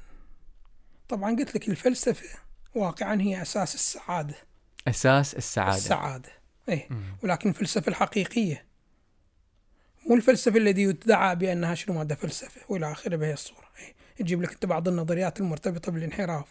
طبعا 1.10 1.36
قلت 1.36 1.56
لك 1.56 1.70
الفلسفة 1.70 2.40
واقعا 2.76 3.22
هي 3.22 3.42
أساس 3.42 3.76
السعادة. 3.76 4.36
أساس 4.88 5.36
السعادة. 5.36 5.78
السعادة. 5.78 6.30
إيه. 6.70 6.90
ولكن 7.24 7.50
الفلسفة 7.50 7.90
الحقيقية. 7.90 8.66
مو 10.08 10.16
الفلسفة 10.16 10.58
الذي 10.58 10.82
يدعى 10.82 11.36
بأنها 11.36 11.76
شنو؟ 11.76 11.96
مادة 11.96 12.16
فلسفة 12.16 12.62
وإلى 12.70 12.92
آخره 12.92 13.16
بهي 13.16 13.34
الصورة. 13.34 13.68
إيه. 13.80 13.94
تجيب 14.18 14.42
لك 14.42 14.52
أنت 14.52 14.66
بعض 14.66 14.88
النظريات 14.88 15.40
المرتبطة 15.40 15.92
بالانحراف 15.92 16.48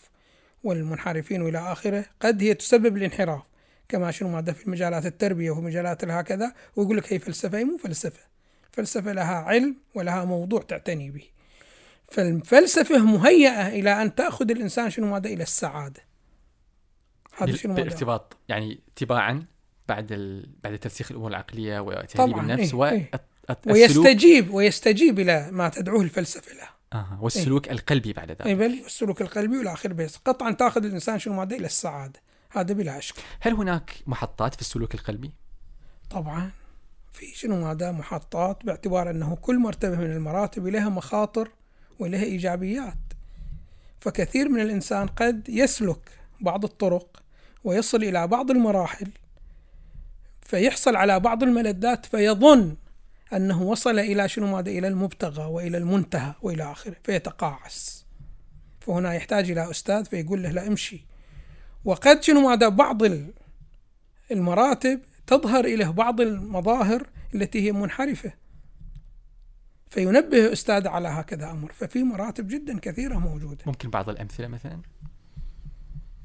والمنحرفين 0.64 1.42
وإلى 1.42 1.58
آخره. 1.58 2.04
قد 2.20 2.42
هي 2.42 2.54
تسبب 2.54 2.96
الانحراف 2.96 3.42
كما 3.88 4.10
شنو؟ 4.10 4.28
مادة 4.28 4.52
في 4.52 4.70
مجالات 4.70 5.06
التربية 5.06 5.50
وفي 5.50 5.60
مجالات 5.60 6.04
هكذا. 6.04 6.54
ويقول 6.76 6.96
لك 6.96 7.12
هي 7.12 7.18
فلسفة 7.18 7.58
هي 7.58 7.64
مو 7.64 7.76
فلسفة. 7.76 8.35
الفلسفة 8.78 9.12
لها 9.12 9.34
علم 9.34 9.76
ولها 9.94 10.24
موضوع 10.24 10.62
تعتني 10.62 11.10
به 11.10 11.24
فالفلسفة 12.08 12.98
مهيئة 12.98 13.68
إلى 13.68 14.02
أن 14.02 14.14
تأخذ 14.14 14.50
الإنسان 14.50 14.90
شنو 14.90 15.06
ماذا 15.06 15.28
إلى 15.28 15.42
السعادة 15.42 16.02
هذا 17.36 17.56
شنو 17.56 17.74
بالارتباط 17.74 18.36
يعني 18.48 18.80
تباعا 18.96 19.44
بعد 19.88 20.12
ال... 20.12 20.50
بعد 20.64 20.78
ترسيخ 20.78 21.10
الأمور 21.10 21.30
العقلية 21.30 21.80
وتهذيب 21.80 22.38
النفس 22.38 22.74
إيه؟ 22.74 22.80
و... 22.80 22.84
إيه؟ 22.84 23.10
ويستجيب 23.66 24.54
ويستجيب 24.54 25.20
إلى 25.20 25.48
ما 25.52 25.68
تدعوه 25.68 26.02
الفلسفة 26.02 26.54
له 26.54 26.68
آه. 26.92 27.18
والسلوك 27.22 27.66
إيه؟ 27.66 27.72
القلبي 27.72 28.12
بعد 28.12 28.30
ذلك 28.30 28.46
اي 28.46 28.54
بل 28.54 28.80
والسلوك 28.82 29.22
القلبي 29.22 29.58
والآخر 29.58 29.92
بس 29.92 30.16
قطعا 30.16 30.52
تأخذ 30.52 30.84
الإنسان 30.84 31.18
شنو 31.18 31.34
ماذا 31.34 31.56
إلى 31.56 31.66
السعادة 31.66 32.20
هذا 32.50 32.74
بلا 32.74 33.00
شك 33.00 33.16
هل 33.40 33.52
هناك 33.52 33.94
محطات 34.06 34.54
في 34.54 34.60
السلوك 34.60 34.94
القلبي؟ 34.94 35.32
طبعا 36.10 36.50
في 37.16 37.34
شنو 37.34 37.66
هذا 37.66 37.92
محطات 37.92 38.64
باعتبار 38.64 39.10
أنه 39.10 39.36
كل 39.36 39.58
مرتبة 39.58 39.96
من 39.96 40.12
المراتب 40.12 40.66
لها 40.66 40.88
مخاطر 40.88 41.50
ولها 41.98 42.22
إيجابيات. 42.22 42.98
فكثير 44.00 44.48
من 44.48 44.60
الإنسان 44.60 45.06
قد 45.06 45.48
يسلك 45.48 46.10
بعض 46.40 46.64
الطرق 46.64 47.22
ويصل 47.64 48.02
إلى 48.02 48.26
بعض 48.26 48.50
المراحل 48.50 49.08
فيحصل 50.42 50.96
على 50.96 51.20
بعض 51.20 51.42
الملذات 51.42 52.06
فيظن 52.06 52.76
أنه 53.32 53.62
وصل 53.62 53.98
إلى 53.98 54.28
شنو 54.28 54.46
ماذا 54.46 54.70
إلى 54.70 54.88
المبتغى 54.88 55.44
وإلى 55.44 55.78
المنتهى 55.78 56.34
وإلى 56.42 56.72
آخره 56.72 56.96
فيتقاعس. 57.04 58.04
فهنا 58.80 59.14
يحتاج 59.14 59.50
إلى 59.50 59.70
أستاذ 59.70 60.04
فيقول 60.04 60.42
له 60.42 60.50
لا 60.50 60.66
امشي. 60.66 61.04
وقد 61.84 62.22
شنو 62.22 62.48
ماذا 62.48 62.68
بعض 62.68 63.02
المراتب 64.30 65.00
تظهر 65.26 65.64
إليه 65.64 65.90
بعض 65.90 66.20
المظاهر 66.20 67.10
التي 67.34 67.66
هي 67.66 67.72
منحرفة. 67.72 68.32
فينبه 69.90 70.52
أستاذ 70.52 70.88
على 70.88 71.08
هكذا 71.08 71.50
أمر 71.50 71.72
ففي 71.72 72.02
مراتب 72.02 72.48
جدا 72.48 72.78
كثيرة 72.78 73.18
موجودة. 73.18 73.64
ممكن 73.66 73.90
بعض 73.90 74.08
الأمثلة 74.08 74.48
مثلا؟ 74.48 74.80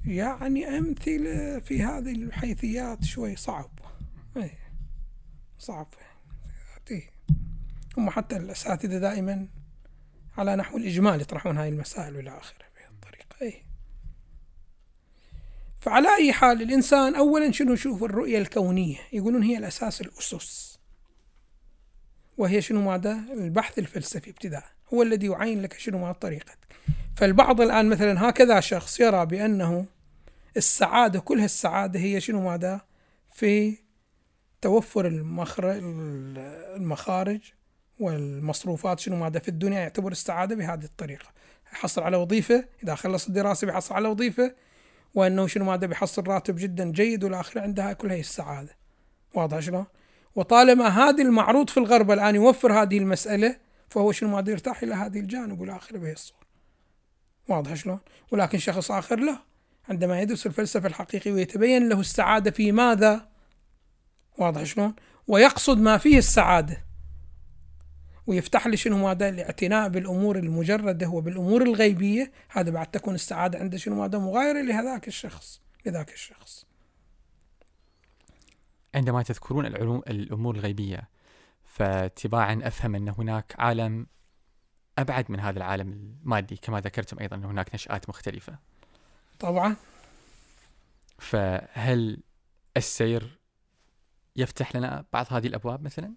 يعني 0.05 0.77
أمثلة 0.77 1.59
في 1.59 1.83
هذه 1.83 2.11
الحيثيات 2.11 3.03
شوي 3.03 3.35
صعب. 3.35 3.79
أي 4.37 4.51
صعب. 5.59 5.87
هم 7.97 8.09
حتى 8.09 8.37
الأساتذة 8.37 8.97
دائما 8.97 9.47
على 10.37 10.55
نحو 10.55 10.77
الإجمال 10.77 11.21
يطرحون 11.21 11.57
هذه 11.57 11.69
المسائل 11.69 12.15
وإلى 12.15 12.37
آخره 12.37 12.65
بهذه 12.75 12.91
الطريقة. 12.91 13.25
أي 13.41 13.63
فعلى 15.81 16.15
أي 16.15 16.33
حال 16.33 16.61
الإنسان 16.61 17.15
أولا 17.15 17.51
شنو 17.51 17.73
يشوف 17.73 18.03
الرؤية 18.03 18.37
الكونية؟ 18.37 18.97
يقولون 19.13 19.43
هي 19.43 19.57
الأساس 19.57 20.01
الأسس. 20.01 20.79
وهي 22.37 22.61
شنو 22.61 22.81
ماذا؟ 22.81 23.13
البحث 23.33 23.79
الفلسفي 23.79 24.29
ابتداء. 24.29 24.63
هو 24.93 25.03
الذي 25.03 25.27
يعين 25.27 25.61
لك 25.61 25.73
شنو 25.79 25.97
ما 25.97 26.11
طريقتك. 26.11 26.57
فالبعض 27.15 27.61
الآن 27.61 27.89
مثلا 27.89 28.29
هكذا 28.29 28.59
شخص 28.59 28.99
يرى 28.99 29.25
بأنه 29.25 29.85
السعادة 30.57 31.19
كلها 31.19 31.45
السعادة 31.45 31.99
هي 31.99 32.21
شنو 32.21 32.49
ماذا؟ 32.49 32.81
في 33.33 33.77
توفر 34.61 35.07
المخارج 36.75 37.39
والمصروفات 37.99 38.99
شنو 38.99 39.15
ماذا 39.15 39.39
في 39.39 39.47
الدنيا 39.47 39.79
يعتبر 39.79 40.11
السعادة 40.11 40.55
بهذه 40.55 40.83
الطريقة. 40.83 41.29
يحصل 41.73 42.01
على 42.01 42.17
وظيفة 42.17 42.65
إذا 42.83 42.95
خلص 42.95 43.27
الدراسة 43.27 43.67
بيحصل 43.67 43.95
على 43.95 44.07
وظيفة 44.07 44.55
وأنه 45.15 45.47
شنو 45.47 45.65
ماذا 45.65 45.88
بيحصل؟ 45.88 46.27
راتب 46.27 46.55
جدا 46.55 46.91
جيد 46.91 47.23
والآخر 47.23 47.59
عندها 47.59 47.93
كلها 47.93 48.15
هي 48.15 48.19
السعادة. 48.19 48.75
واضح 49.33 49.59
شلون؟ 49.59 49.85
وطالما 50.35 50.88
هذا 50.88 51.23
المعروض 51.23 51.69
في 51.69 51.77
الغرب 51.77 52.11
الآن 52.11 52.35
يوفر 52.35 52.81
هذه 52.81 52.97
المسألة 52.97 53.55
فهو 53.89 54.11
شنو 54.11 54.29
ماذا 54.29 54.51
يرتاح 54.51 54.83
إلى 54.83 54.95
هذه 54.95 55.19
الجانب 55.19 55.61
والآخر 55.61 55.97
بهي 55.97 56.11
الصورة 56.11 56.41
واضح 57.49 57.73
شلون؟ 57.73 57.99
ولكن 58.31 58.57
شخص 58.57 58.91
آخر 58.91 59.19
لا. 59.19 59.38
عندما 59.89 60.21
يدرس 60.21 60.45
الفلسفة 60.45 60.88
الحقيقي 60.88 61.31
ويتبين 61.31 61.89
له 61.89 61.99
السعادة 61.99 62.51
في 62.51 62.71
ماذا؟ 62.71 63.29
واضح 64.38 64.63
شلون؟ 64.63 64.95
ويقصد 65.27 65.77
ما 65.77 65.97
فيه 65.97 66.17
السعادة. 66.17 66.85
ويفتح 68.27 68.68
لي 68.68 68.77
شنو 68.77 68.98
ماذا 68.98 69.30
الاعتناء 69.30 69.89
بالأمور 69.89 70.38
المجردة 70.38 71.10
وبالأمور 71.10 71.61
الغيبية. 71.61 72.31
هذا 72.49 72.72
بعد 72.72 72.91
تكون 72.91 73.15
السعادة 73.15 73.60
عنده 73.60 73.77
شنو 73.77 73.95
ماذا 73.95 74.19
مغايرة 74.19 74.61
لهذاك 74.61 75.07
الشخص 75.07 75.61
لذاك 75.85 76.14
الشخص. 76.14 76.65
عندما 78.95 79.23
تذكرون 79.23 79.65
العلوم 79.65 80.02
الأمور 80.07 80.56
الغيبية 80.56 81.10
فتباعا 81.65 82.61
أفهم 82.64 82.95
أن 82.95 83.10
هناك 83.10 83.56
عالم 83.60 84.07
أبعد 84.98 85.31
من 85.31 85.39
هذا 85.39 85.57
العالم 85.57 85.91
المادي 86.23 86.56
كما 86.56 86.80
ذكرتم 86.80 87.19
أيضا 87.19 87.35
أن 87.35 87.45
هناك 87.45 87.76
نشآت 87.76 88.10
مختلفة. 88.10 88.60
طبعا. 89.39 89.76
فهل 91.19 92.23
السير 92.77 93.39
يفتح 94.35 94.76
لنا 94.76 95.06
بعض 95.14 95.34
هذه 95.34 95.48
الأبواب 95.48 95.81
مثلا؟ 95.81 96.14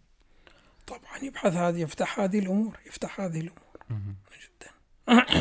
طبعا 0.86 1.18
يبحث 1.22 1.52
هذه 1.52 1.80
يفتح 1.80 2.20
هذه 2.20 2.38
الأمور 2.38 2.78
يفتح 2.86 3.20
هذه 3.20 3.40
الأمور. 3.40 3.78
جدا. 4.44 4.72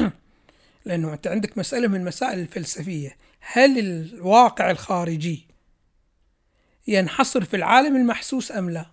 لأنه 0.85 1.13
أنت 1.13 1.27
عندك 1.27 1.57
مسألة 1.57 1.87
من 1.87 1.95
المسائل 1.95 2.39
الفلسفية. 2.39 3.17
هل 3.39 3.79
الواقع 3.79 4.71
الخارجي 4.71 5.47
ينحصر 6.87 7.43
في 7.43 7.55
العالم 7.55 7.95
المحسوس 7.95 8.51
أم 8.51 8.69
لا؟ 8.69 8.85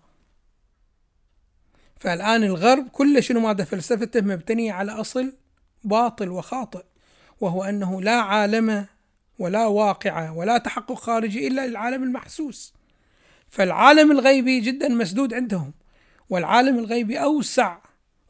فالآن 2.00 2.44
الغرب 2.44 2.88
كل 2.88 3.22
شنو 3.22 3.40
ماذا 3.40 3.64
فلسفته 3.64 4.20
مبتنيه 4.20 4.72
على 4.72 4.92
أصل 4.92 5.32
باطل 5.84 6.28
وخاطئ 6.28 6.84
وهو 7.40 7.64
أنه 7.64 8.02
لا 8.02 8.20
عالم 8.20 8.86
ولا 9.38 9.66
واقع 9.66 10.30
ولا 10.30 10.58
تحقق 10.58 10.94
خارجي 10.94 11.46
إلا 11.46 11.66
للعالم 11.66 12.02
المحسوس. 12.02 12.74
فالعالم 13.48 14.10
الغيبي 14.12 14.60
جدا 14.60 14.88
مسدود 14.88 15.34
عندهم. 15.34 15.72
والعالم 16.30 16.78
الغيبي 16.78 17.18
أوسع 17.18 17.78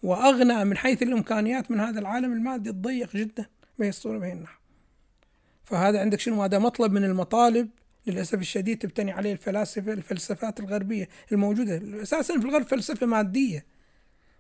وأغنى 0.03 0.65
من 0.65 0.77
حيث 0.77 1.03
الإمكانيات 1.03 1.71
من 1.71 1.81
هذا 1.81 2.01
العالم 2.01 2.33
المادي 2.33 2.71
الضيق 2.71 3.17
جدا 3.17 3.47
بهي 3.79 3.89
الصورة 3.89 4.19
بهي 4.19 4.33
النحو. 4.33 4.61
فهذا 5.65 6.01
عندك 6.01 6.21
شنو؟ 6.21 6.43
هذا 6.43 6.59
مطلب 6.59 6.93
من 6.93 7.05
المطالب 7.05 7.69
للأسف 8.07 8.39
الشديد 8.39 8.79
تبتني 8.79 9.13
عليه 9.13 9.33
الفلاسفة 9.33 9.93
الفلسفات 9.93 10.61
الغربية 10.61 11.09
الموجودة 11.33 12.03
أساسا 12.03 12.41
في 12.41 12.47
الغرب 12.47 12.67
فلسفة 12.67 13.07
مادية 13.07 13.67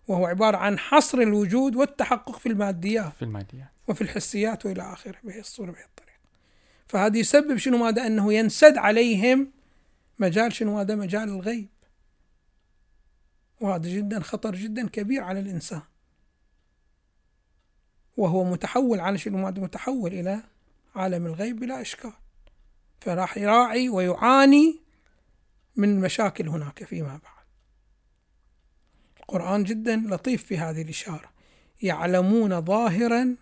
وهو 0.08 0.26
عبارة 0.26 0.56
عن 0.56 0.78
حصر 0.78 1.18
الوجود 1.18 1.76
والتحقق 1.76 2.38
في 2.38 2.48
الماديات 2.48 3.12
في 3.16 3.22
الماديات. 3.22 3.68
وفي 3.88 4.02
الحسيات 4.02 4.66
وإلى 4.66 4.82
آخره 4.82 5.16
بهي 5.24 5.40
الصورة 5.40 5.70
بهي 5.70 5.84
الطريقة 5.84 6.20
فهذا 6.88 7.18
يسبب 7.18 7.56
شنو؟ 7.56 7.78
ماذا 7.78 8.06
أنه 8.06 8.32
ينسد 8.32 8.78
عليهم 8.78 9.50
مجال 10.18 10.52
شنو؟ 10.52 10.78
هذا 10.78 10.94
مجال 10.94 11.28
الغيب. 11.28 11.68
وهذا 13.60 13.88
جدا 13.88 14.20
خطر 14.20 14.54
جدا 14.54 14.88
كبير 14.88 15.22
على 15.22 15.40
الإنسان. 15.40 15.82
وهو 18.16 18.44
متحول 18.44 19.00
على 19.00 19.18
شنو 19.18 19.50
متحول 19.50 20.12
إلى 20.12 20.42
عالم 20.94 21.26
الغيب 21.26 21.60
بلا 21.60 21.80
إشكال. 21.80 22.12
فراح 23.00 23.36
يراعي 23.36 23.88
ويعاني 23.88 24.80
من 25.76 26.00
مشاكل 26.00 26.48
هناك 26.48 26.84
فيما 26.84 27.08
بعد. 27.08 27.44
القرآن 29.20 29.64
جدا 29.64 29.96
لطيف 29.96 30.44
في 30.44 30.58
هذه 30.58 30.82
الإشارة. 30.82 31.30
يعلمون 31.82 32.60
ظاهرا 32.60 33.36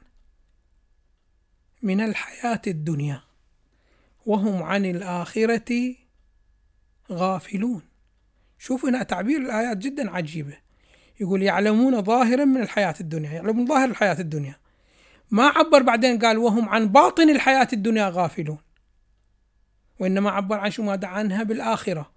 من 1.83 2.01
الحياة 2.01 2.63
الدنيا 2.67 3.23
وهم 4.27 4.63
عن 4.63 4.85
الآخرة 4.85 5.95
غافلون. 7.13 7.88
شوف 8.59 8.85
هنا 8.85 9.03
تعبير 9.03 9.41
الآيات 9.41 9.77
جدا 9.77 10.11
عجيبة. 10.11 10.59
يقول 11.21 11.43
يعلمون 11.43 12.03
ظاهرا 12.03 12.45
من 12.45 12.63
الحياة 12.63 12.95
الدنيا 13.01 13.31
يعلمون 13.31 13.67
ظاهر 13.67 13.89
الحياة 13.89 14.21
الدنيا. 14.21 14.57
ما 15.31 15.47
عبر 15.47 15.83
بعدين 15.83 16.19
قال 16.19 16.39
وهم 16.39 16.69
عن 16.69 16.89
باطن 16.89 17.31
الحياة 17.31 17.69
الدنيا 17.73 18.09
غافلون. 18.15 18.59
وإنما 19.99 20.31
عبر 20.31 20.59
عن 20.59 20.71
شو؟ 20.71 20.83
ماذا 20.83 21.09
عنها 21.09 21.43
بالآخرة. 21.43 22.11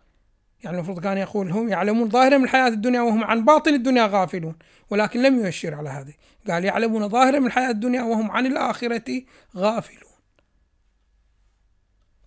يعني 0.63 0.77
المفروض 0.77 0.99
كان 0.99 1.17
يقول 1.17 1.51
هم 1.51 1.69
يعلمون 1.69 2.09
ظاهرا 2.09 2.37
من 2.37 2.43
الحياة 2.43 2.67
الدنيا 2.67 3.01
وهم 3.01 3.23
عن 3.23 3.45
باطن 3.45 3.73
الدنيا 3.73 4.05
غافلون 4.05 4.55
ولكن 4.89 5.21
لم 5.21 5.39
يؤشر 5.39 5.75
على 5.75 5.89
هذه. 5.89 6.13
قال 6.47 6.65
يعلمون 6.65 7.09
ظاهرا 7.09 7.39
من 7.39 7.45
الحياة 7.45 7.69
الدنيا 7.69 8.01
وهم 8.01 8.31
عن 8.31 8.45
الآخرة 8.45 9.23
غافلون. 9.57 10.11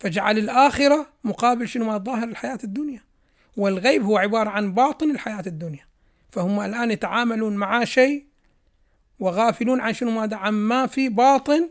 فجعل 0.00 0.38
الآخرة 0.38 1.06
مقابل 1.24 1.68
شنو؟ 1.68 1.84
ما 1.84 1.98
ظاهر 1.98 2.28
الحياة 2.28 2.58
الدنيا. 2.64 3.00
والغيب 3.56 4.02
هو 4.02 4.18
عبارة 4.18 4.50
عن 4.50 4.74
باطن 4.74 5.10
الحياة 5.10 5.44
الدنيا. 5.46 5.86
فهم 6.30 6.60
الآن 6.60 6.90
يتعاملون 6.90 7.56
مع 7.56 7.84
شيء 7.84 8.24
وغافلون 9.18 9.80
عن 9.80 9.92
شنو 9.92 10.10
ماذا 10.10 10.36
عن 10.36 10.54
ما 10.54 10.86
في 10.86 11.08
باطن 11.08 11.70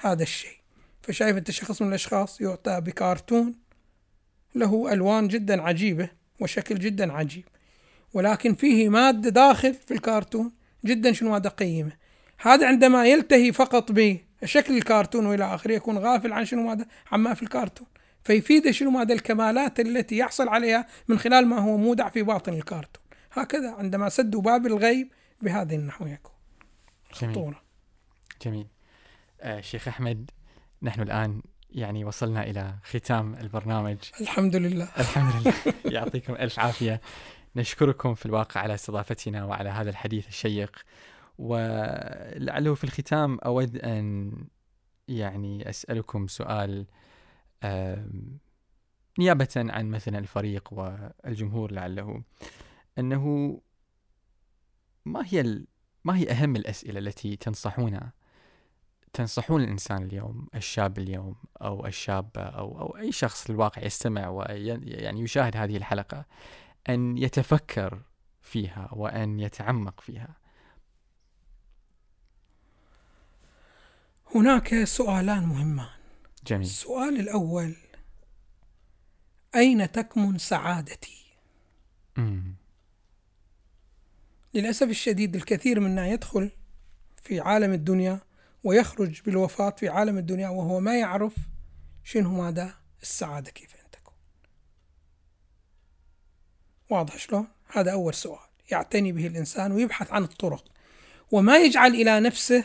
هذا 0.00 0.22
الشيء. 0.22 0.58
فشايف 1.02 1.36
أنت 1.36 1.50
شخص 1.50 1.82
من 1.82 1.88
الأشخاص 1.88 2.40
يعطى 2.40 2.80
بكرتون 2.80 3.54
له 4.54 4.92
ألوان 4.92 5.28
جدا 5.28 5.62
عجيبة 5.62 6.10
وشكل 6.40 6.78
جدا 6.78 7.12
عجيب. 7.12 7.44
ولكن 8.14 8.54
فيه 8.54 8.88
مادة 8.88 9.30
داخل 9.30 9.74
في 9.74 9.94
الكرتون 9.94 10.52
جدا 10.84 11.12
شنو 11.12 11.34
هذا 11.34 11.48
قيمة. 11.48 11.92
هذا 12.38 12.66
عندما 12.66 13.06
يلتهي 13.06 13.52
فقط 13.52 13.92
به 13.92 14.20
شكل 14.44 14.76
الكرتون 14.76 15.26
وإلى 15.26 15.54
آخره 15.54 15.72
يكون 15.72 15.98
غافل 15.98 16.32
عن 16.32 16.44
شنو 16.44 16.62
ماذا 16.62 16.86
عما 17.12 17.34
في 17.34 17.42
الكرتون 17.42 17.86
فيفيد 18.28 18.70
شنو 18.70 18.90
ماذا 18.90 19.14
الكمالات 19.14 19.80
التي 19.80 20.18
يحصل 20.18 20.48
عليها 20.48 20.86
من 21.08 21.18
خلال 21.18 21.46
ما 21.46 21.58
هو 21.58 21.76
مودع 21.76 22.08
في 22.08 22.22
باطن 22.22 22.52
الكرتون 22.52 23.02
هكذا 23.32 23.70
عندما 23.70 24.08
سدوا 24.08 24.42
باب 24.42 24.66
الغيب 24.66 25.08
بهذه 25.42 25.74
النحو 25.74 26.06
يكون. 26.06 26.32
خطورة. 27.12 27.62
جميل. 28.42 28.66
آه 29.40 29.60
شيخ 29.60 29.88
أحمد 29.88 30.30
نحن 30.82 31.02
الآن 31.02 31.42
يعني 31.70 32.04
وصلنا 32.04 32.42
إلى 32.42 32.74
ختام 32.84 33.34
البرنامج. 33.34 33.98
الحمد 34.20 34.56
لله. 34.56 34.88
الحمد 34.98 35.34
لله. 35.42 35.74
يعطيكم 35.96 36.34
ألف 36.34 36.58
عافية. 36.58 37.00
نشكركم 37.56 38.14
في 38.14 38.26
الواقع 38.26 38.60
على 38.60 38.74
استضافتنا 38.74 39.44
وعلى 39.44 39.68
هذا 39.68 39.90
الحديث 39.90 40.28
الشيق. 40.28 40.76
ولعله 41.38 42.74
في 42.74 42.84
الختام 42.84 43.38
أود 43.38 43.76
أن 43.76 44.32
يعني 45.08 45.70
أسألكم 45.70 46.26
سؤال 46.26 46.86
نيابة 49.18 49.48
عن 49.56 49.90
مثلا 49.90 50.18
الفريق 50.18 50.68
والجمهور 50.72 51.72
لعله 51.72 52.22
أنه 52.98 53.60
ما 55.04 55.24
هي 55.26 55.64
ما 56.04 56.16
هي 56.16 56.30
أهم 56.30 56.56
الأسئلة 56.56 56.98
التي 56.98 57.36
تنصحون 57.36 58.00
تنصحون 59.12 59.62
الإنسان 59.62 60.02
اليوم 60.02 60.48
الشاب 60.54 60.98
اليوم 60.98 61.36
أو 61.62 61.86
الشابة 61.86 62.42
أو 62.42 62.80
أو 62.80 62.96
أي 62.98 63.12
شخص 63.12 63.42
في 63.42 63.50
الواقع 63.50 63.82
يستمع 63.82 64.28
ويعني 64.28 65.20
يشاهد 65.20 65.56
هذه 65.56 65.76
الحلقة 65.76 66.24
أن 66.88 67.18
يتفكر 67.18 68.02
فيها 68.42 68.88
وأن 68.92 69.40
يتعمق 69.40 70.00
فيها؟ 70.00 70.36
هناك 74.34 74.84
سؤالان 74.84 75.46
مهمان. 75.46 75.97
جميل 76.46 76.66
السؤال 76.66 77.20
الأول 77.20 77.76
أين 79.54 79.92
تكمن 79.92 80.38
سعادتي؟ 80.38 81.24
مم. 82.16 82.54
للأسف 84.54 84.88
الشديد 84.88 85.36
الكثير 85.36 85.80
منا 85.80 86.08
يدخل 86.08 86.50
في 87.22 87.40
عالم 87.40 87.72
الدنيا 87.72 88.20
ويخرج 88.64 89.22
بالوفاة 89.22 89.70
في 89.70 89.88
عالم 89.88 90.18
الدنيا 90.18 90.48
وهو 90.48 90.80
ما 90.80 90.98
يعرف 90.98 91.34
شنو 92.04 92.42
ماذا 92.42 92.74
السعادة 93.02 93.50
كيف 93.50 93.74
أن 93.74 93.90
تكون 93.92 94.14
واضح 96.90 97.16
شلون 97.16 97.48
هذا 97.72 97.92
أول 97.92 98.14
سؤال 98.14 98.48
يعتني 98.70 99.12
به 99.12 99.26
الإنسان 99.26 99.72
ويبحث 99.72 100.12
عن 100.12 100.22
الطرق 100.24 100.64
وما 101.30 101.58
يجعل 101.58 101.94
إلى 101.94 102.20
نفسه 102.20 102.64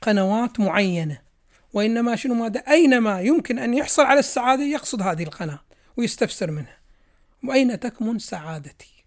قنوات 0.00 0.60
معينة 0.60 1.22
وإنما 1.72 2.16
شنو 2.16 2.34
ماذا؟ 2.34 2.60
أينما 2.60 3.20
يمكن 3.20 3.58
أن 3.58 3.74
يحصل 3.74 4.02
على 4.02 4.18
السعادة 4.20 4.62
يقصد 4.62 5.02
هذه 5.02 5.22
القناة 5.22 5.60
ويستفسر 5.96 6.50
منها. 6.50 6.78
وأين 7.44 7.80
تكمن 7.80 8.18
سعادتي؟ 8.18 9.04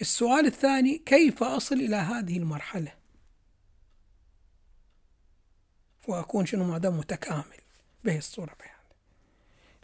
السؤال 0.00 0.46
الثاني 0.46 0.98
كيف 0.98 1.42
أصل 1.42 1.74
إلى 1.74 1.96
هذه 1.96 2.38
المرحلة؟ 2.38 2.92
وأكون 6.08 6.46
شنو 6.46 6.64
ماذا؟ 6.64 6.90
متكامل 6.90 7.60
به 8.04 8.18
الصورة 8.18 8.54
بهذا. 8.60 8.70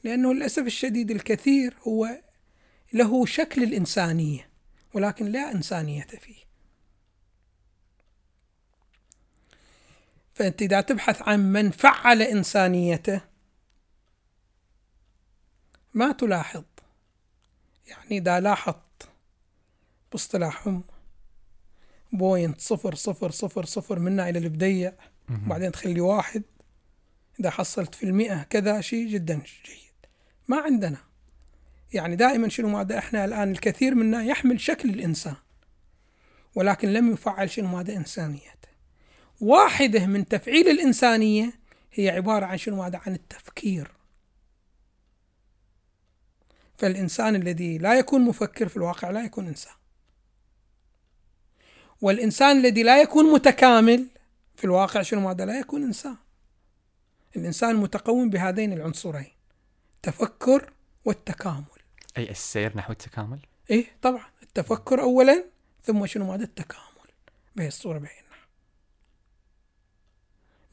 لأنه 0.05 0.35
للأسف 0.35 0.63
الشديد 0.63 1.11
الكثير 1.11 1.75
هو 1.83 2.23
له 2.93 3.27
شكل 3.27 3.63
الإنسانية 3.63 4.49
ولكن 4.95 5.27
لا 5.27 5.53
إنسانية 5.53 6.03
فيه. 6.03 6.46
فأنت 10.37 10.63
إذا 10.63 10.81
تبحث 10.81 11.23
عن 11.23 11.53
من 11.53 11.71
فعل 11.71 12.23
إنسانيته 12.23 13.21
ما 15.95 16.13
تلاحظ. 16.13 16.65
يعني 17.87 18.19
إذا 18.19 18.41
لاحظت 18.41 19.09
باصطلاحهم 20.13 20.85
بوينت 22.13 22.61
صفر 22.61 22.95
صفر 22.95 23.31
صفر 23.31 23.65
صفر 23.65 23.99
منا 23.99 24.29
إلى 24.29 24.39
البديع 24.39 24.93
وبعدين 25.47 25.73
تخلي 25.73 26.01
واحد. 26.01 26.43
إذا 27.41 27.51
حصلت 27.51 27.95
في 27.95 28.03
المئة 28.03 28.43
كذا 28.43 28.81
شيء 28.81 29.09
جدا 29.09 29.35
جيد. 29.35 30.07
ما 30.49 30.61
عندنا. 30.61 30.99
يعني 31.93 32.17
دائما 32.17 32.49
شنو 32.49 32.69
ماذا 32.69 32.99
إحنا 32.99 33.25
الآن 33.25 33.51
الكثير 33.51 33.95
منا 33.95 34.25
يحمل 34.25 34.61
شكل 34.61 34.91
الإنسان. 34.91 35.37
ولكن 36.55 36.89
لم 36.89 37.13
يفعل 37.13 37.51
شنو 37.51 37.69
ماذا 37.69 37.97
إنسانيته. 37.97 38.69
واحدة 39.41 40.07
من 40.07 40.29
تفعيل 40.29 40.69
الإنسانية 40.69 41.53
هي 41.93 42.11
عبارة 42.11 42.47
عن 42.47 42.59
شنو؟ 42.59 42.77
ماذا 42.77 43.01
عن 43.07 43.15
التفكير. 43.15 43.91
فالإنسان 46.79 47.37
الذي 47.37 47.79
لا 47.79 47.99
يكون 47.99 48.21
مفكر 48.21 48.69
في 48.69 48.77
الواقع 48.77 49.11
لا 49.11 49.25
يكون 49.25 49.47
إنسان. 49.47 49.75
والإنسان 52.01 52.57
الذي 52.57 52.83
لا 52.83 53.03
يكون 53.03 53.33
متكامل 53.33 54.07
في 54.57 54.65
الواقع 54.65 55.03
شنو؟ 55.03 55.21
ماذا 55.21 55.45
لا 55.45 55.59
يكون 55.59 55.83
إنسان. 55.83 56.17
الإنسان 57.37 57.77
متقوم 57.77 58.31
بهذين 58.31 58.73
العنصرين 58.73 59.33
التفكر 59.95 60.73
والتكامل. 61.05 61.65
أي 62.17 62.31
السير 62.31 62.77
نحو 62.77 62.93
التكامل؟ 62.93 63.39
إيه 63.71 63.87
طبعا 64.03 64.25
التفكر 64.43 65.01
أولا 65.01 65.45
ثم 65.85 66.07
شنو؟ 66.07 66.31
ماذا 66.31 66.45
التكامل. 66.45 66.87
بهي 67.57 67.69
الصورة 67.69 67.99
بهي 67.99 68.26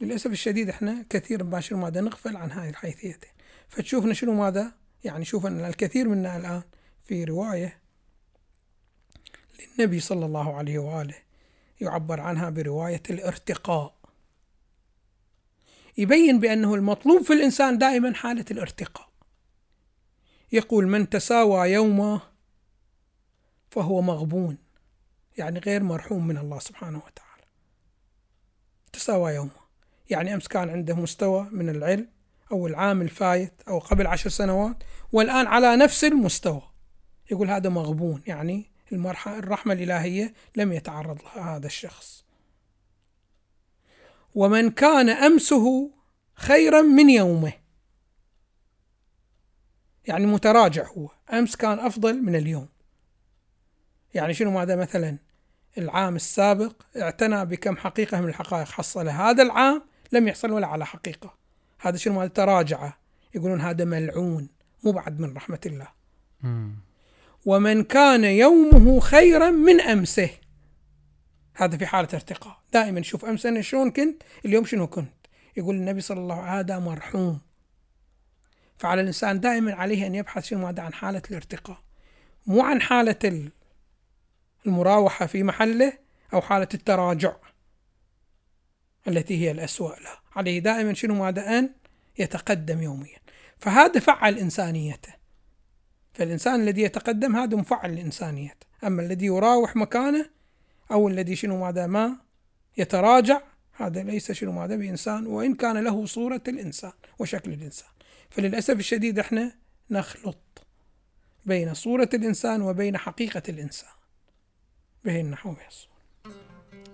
للأسف 0.04 0.32
الشديد 0.32 0.70
إحنا 0.70 1.06
كثير 1.10 1.60
شنو 1.60 1.80
ماذا 1.80 2.02
نغفل 2.02 2.38
عن 2.38 2.52
هذه 2.52 2.70
الحيثيتين. 2.70 3.30
فتشوفنا 3.70 4.14
شنو 4.14 4.34
ماذا 4.34 4.72
يعني 5.04 5.26
شوف 5.26 5.46
أن 5.46 5.66
الكثير 5.66 6.10
منا 6.10 6.38
الآن 6.38 6.64
في 7.04 7.24
رواية 7.24 7.80
للنبي 9.60 10.00
صلى 10.00 10.26
الله 10.26 10.58
عليه 10.58 10.80
وآله 10.80 11.16
يعبر 11.82 12.20
عنها 12.20 12.50
برواية 12.50 13.04
الارتقاء. 13.10 13.96
يبين 15.98 16.40
بأنه 16.40 16.76
المطلوب 16.76 17.22
في 17.22 17.34
الإنسان 17.34 17.78
دائما 17.78 18.14
حالة 18.14 18.46
الارتقاء. 18.52 19.10
يقول 20.52 20.88
من 20.88 21.10
تساوى 21.10 21.70
يومه 21.70 22.22
فهو 23.72 24.02
مغبون 24.02 24.58
يعني 25.38 25.60
غير 25.60 25.84
مرحوم 25.84 26.28
من 26.28 26.38
الله 26.38 26.60
سبحانه 26.60 26.98
وتعالى. 26.98 27.44
تساوى 28.94 29.32
يومه. 29.32 29.63
يعني 30.10 30.34
أمس 30.34 30.48
كان 30.48 30.70
عنده 30.70 30.96
مستوى 30.96 31.48
من 31.52 31.70
العلم 31.70 32.08
أو 32.52 32.68
العام 32.68 33.02
الفايت 33.02 33.54
أو 33.68 33.80
قبل 33.80 34.08
عشر 34.08 34.30
سنوات 34.30 34.84
والآن 35.12 35.48
على 35.48 35.76
نفس 35.76 36.04
المستوى. 36.04 36.62
يقول 37.32 37.50
هذا 37.50 37.70
مغبون 37.70 38.24
يعني 38.28 38.72
الرحمة 39.28 39.74
الإلهية 39.74 40.34
لم 40.56 40.74
يتعرض 40.74 41.22
لها 41.22 41.56
هذا 41.58 41.68
الشخص. 41.68 42.26
ومن 44.36 44.72
كان 44.72 45.10
أمسه 45.10 45.92
خيرا 46.36 46.82
من 46.82 47.10
يومه. 47.10 47.54
يعني 50.06 50.26
متراجع 50.26 50.88
هو 50.88 51.10
أمس 51.34 51.56
كان 51.56 51.80
أفضل 51.80 52.22
من 52.22 52.36
اليوم. 52.36 52.68
يعني 54.14 54.34
شنو 54.34 54.52
ماذا 54.52 54.76
مثلا؟ 54.76 55.18
العام 55.78 56.16
السابق 56.16 56.74
اعتنى 56.98 57.46
بكم 57.46 57.78
حقيقة 57.78 58.22
من 58.22 58.30
الحقائق 58.30 58.68
حصل 58.68 59.10
هذا 59.10 59.44
العام 59.44 59.82
لم 60.14 60.28
يحصل 60.28 60.52
ولا 60.52 60.68
على 60.68 60.86
حقيقة. 60.86 61.34
هذا 61.80 61.98
شنو 61.98 62.14
ماذا 62.14 62.28
تراجع 62.28 62.94
يقولون 63.36 63.62
هذا 63.62 63.86
ملعون 63.86 64.50
مبعد 64.84 65.20
من 65.20 65.34
رحمة 65.34 65.60
الله. 65.66 65.88
ومن 67.46 67.84
كان 67.84 68.24
يومه 68.24 69.00
خيرا 69.00 69.50
من 69.50 69.82
أمسه. 69.82 70.30
هذا 71.56 71.78
في 71.78 71.86
حالة 71.86 72.08
ارتقاء. 72.14 72.58
دائما 72.74 73.02
شوف 73.02 73.26
أمس 73.26 73.46
أنا 73.46 73.62
شلون 73.62 73.92
كنت 73.92 74.24
اليوم 74.46 74.66
شنو 74.66 74.88
كنت. 74.88 75.14
يقول 75.58 75.76
النبي 75.76 76.02
صلى 76.02 76.20
الله 76.20 76.36
عليه 76.36 76.44
وسلم 76.44 76.60
هذا 76.60 76.80
مرحوم. 76.80 77.40
فعلى 78.78 79.02
الإنسان 79.02 79.40
دائما 79.40 79.74
عليه 79.74 80.08
أن 80.08 80.16
يبحث 80.16 80.46
شنو 80.46 80.60
ماذا 80.60 80.84
عن 80.84 80.94
حالة 80.94 81.22
الارتقاء. 81.32 81.78
مو 82.48 82.62
عن 82.62 82.82
حالة 82.82 83.50
المراوحة 84.66 85.26
في 85.26 85.44
محله 85.44 85.94
أو 86.34 86.42
حالة 86.42 86.68
التراجع. 86.74 87.34
التي 89.08 89.42
هي 89.42 89.52
الأسوأ 89.52 89.96
له. 89.96 90.18
عليه 90.36 90.60
دائما 90.60 90.94
شنو 90.94 91.14
ماذا 91.14 91.60
أن 91.60 91.70
يتقدم 92.20 92.82
يوميا. 92.82 93.18
فهذا 93.60 94.00
فعل 94.00 94.38
إنسانيته. 94.38 95.14
فالإنسان 96.14 96.62
الذي 96.62 96.82
يتقدم 96.82 97.36
هذا 97.36 97.58
مفعل 97.58 97.96
لإنسانيته 97.96 98.66
أما 98.84 99.02
الذي 99.02 99.26
يراوح 99.26 99.76
مكانه 99.76 100.30
أو 100.92 101.08
الذي 101.08 101.36
شنو 101.36 101.66
ماذا 101.66 101.88
ما 101.88 102.18
يتراجع 102.78 103.42
هذا 103.74 104.04
ليس 104.04 104.32
شنو 104.32 104.52
ماذا 104.52 104.76
بإنسان 104.76 105.28
وإن 105.28 105.56
كان 105.56 105.78
له 105.78 106.06
صورة 106.06 106.42
الإنسان 106.48 106.92
وشكل 107.20 107.54
الإنسان. 107.54 107.90
فللأسف 108.30 108.80
الشديد 108.80 109.20
إحنا 109.20 109.52
نخلط 109.90 110.66
بين 111.46 111.74
صورة 111.74 112.10
الإنسان 112.14 112.62
وبين 112.62 112.98
حقيقة 112.98 113.44
الإنسان. 113.50 113.90
به 115.06 115.22
النحو 115.22 115.50
والصورة 115.50 115.94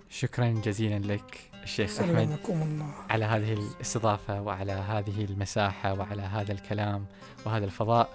شكرا 0.10 0.62
جزيلا 0.66 1.14
لك. 1.14 1.49
الشيخ 1.64 2.00
أحمد 2.00 2.40
الله. 2.50 2.94
على 3.10 3.26
هذه 3.26 3.54
الاستضافة 3.54 4.42
وعلى 4.42 4.72
هذه 4.72 5.26
المساحة 5.26 5.94
وعلى 5.94 6.22
هذا 6.22 6.52
الكلام 6.52 7.06
وهذا 7.46 7.66
الفضاء. 7.66 8.10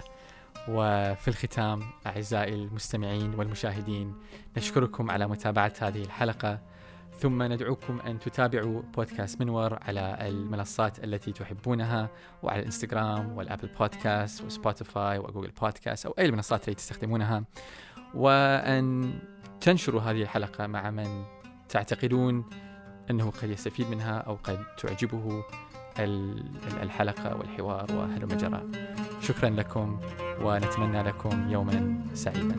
وفي 0.68 1.28
الختام 1.28 1.82
أعزائي 2.06 2.54
المستمعين 2.54 3.34
والمشاهدين 3.34 4.14
نشكركم 4.56 5.10
على 5.10 5.28
متابعة 5.28 5.72
هذه 5.80 6.02
الحلقة. 6.02 6.58
ثم 7.18 7.42
ندعوكم 7.42 8.00
أن 8.00 8.18
تتابعوا 8.18 8.82
بودكاست 8.82 9.40
منور 9.40 9.78
على 9.82 10.18
المنصات 10.20 11.04
التي 11.04 11.32
تحبونها 11.32 12.08
وعلى 12.42 12.60
الإنستغرام 12.60 13.36
وال 13.36 13.45
Apple 13.45 13.68
Podcast 13.78 14.44
و 14.44 14.54
Spotify 14.54 15.18
و 15.18 15.23
Google 15.23 15.50
Podcast 15.60 16.06
أو 16.06 16.14
أي 16.18 16.24
المنصات 16.24 16.60
التي 16.60 16.74
تستخدمونها. 16.74 17.44
وأن 18.14 19.14
تنشروا 19.60 20.00
هذه 20.00 20.22
الحلقة 20.22 20.66
مع 20.66 20.90
من 20.90 21.24
تعتقدون. 21.68 22.44
أنه 23.10 23.30
قد 23.30 23.50
يستفيد 23.50 23.90
منها 23.90 24.18
أو 24.18 24.38
قد 24.44 24.58
تعجبه 24.78 25.44
الحلقة 26.82 27.36
والحوار 27.36 27.86
وهلم 27.92 28.28
جرى 28.28 28.62
شكرا 29.20 29.50
لكم 29.50 30.00
ونتمنى 30.42 31.02
لكم 31.02 31.50
يوما 31.50 31.98
سعيدا. 32.14 32.56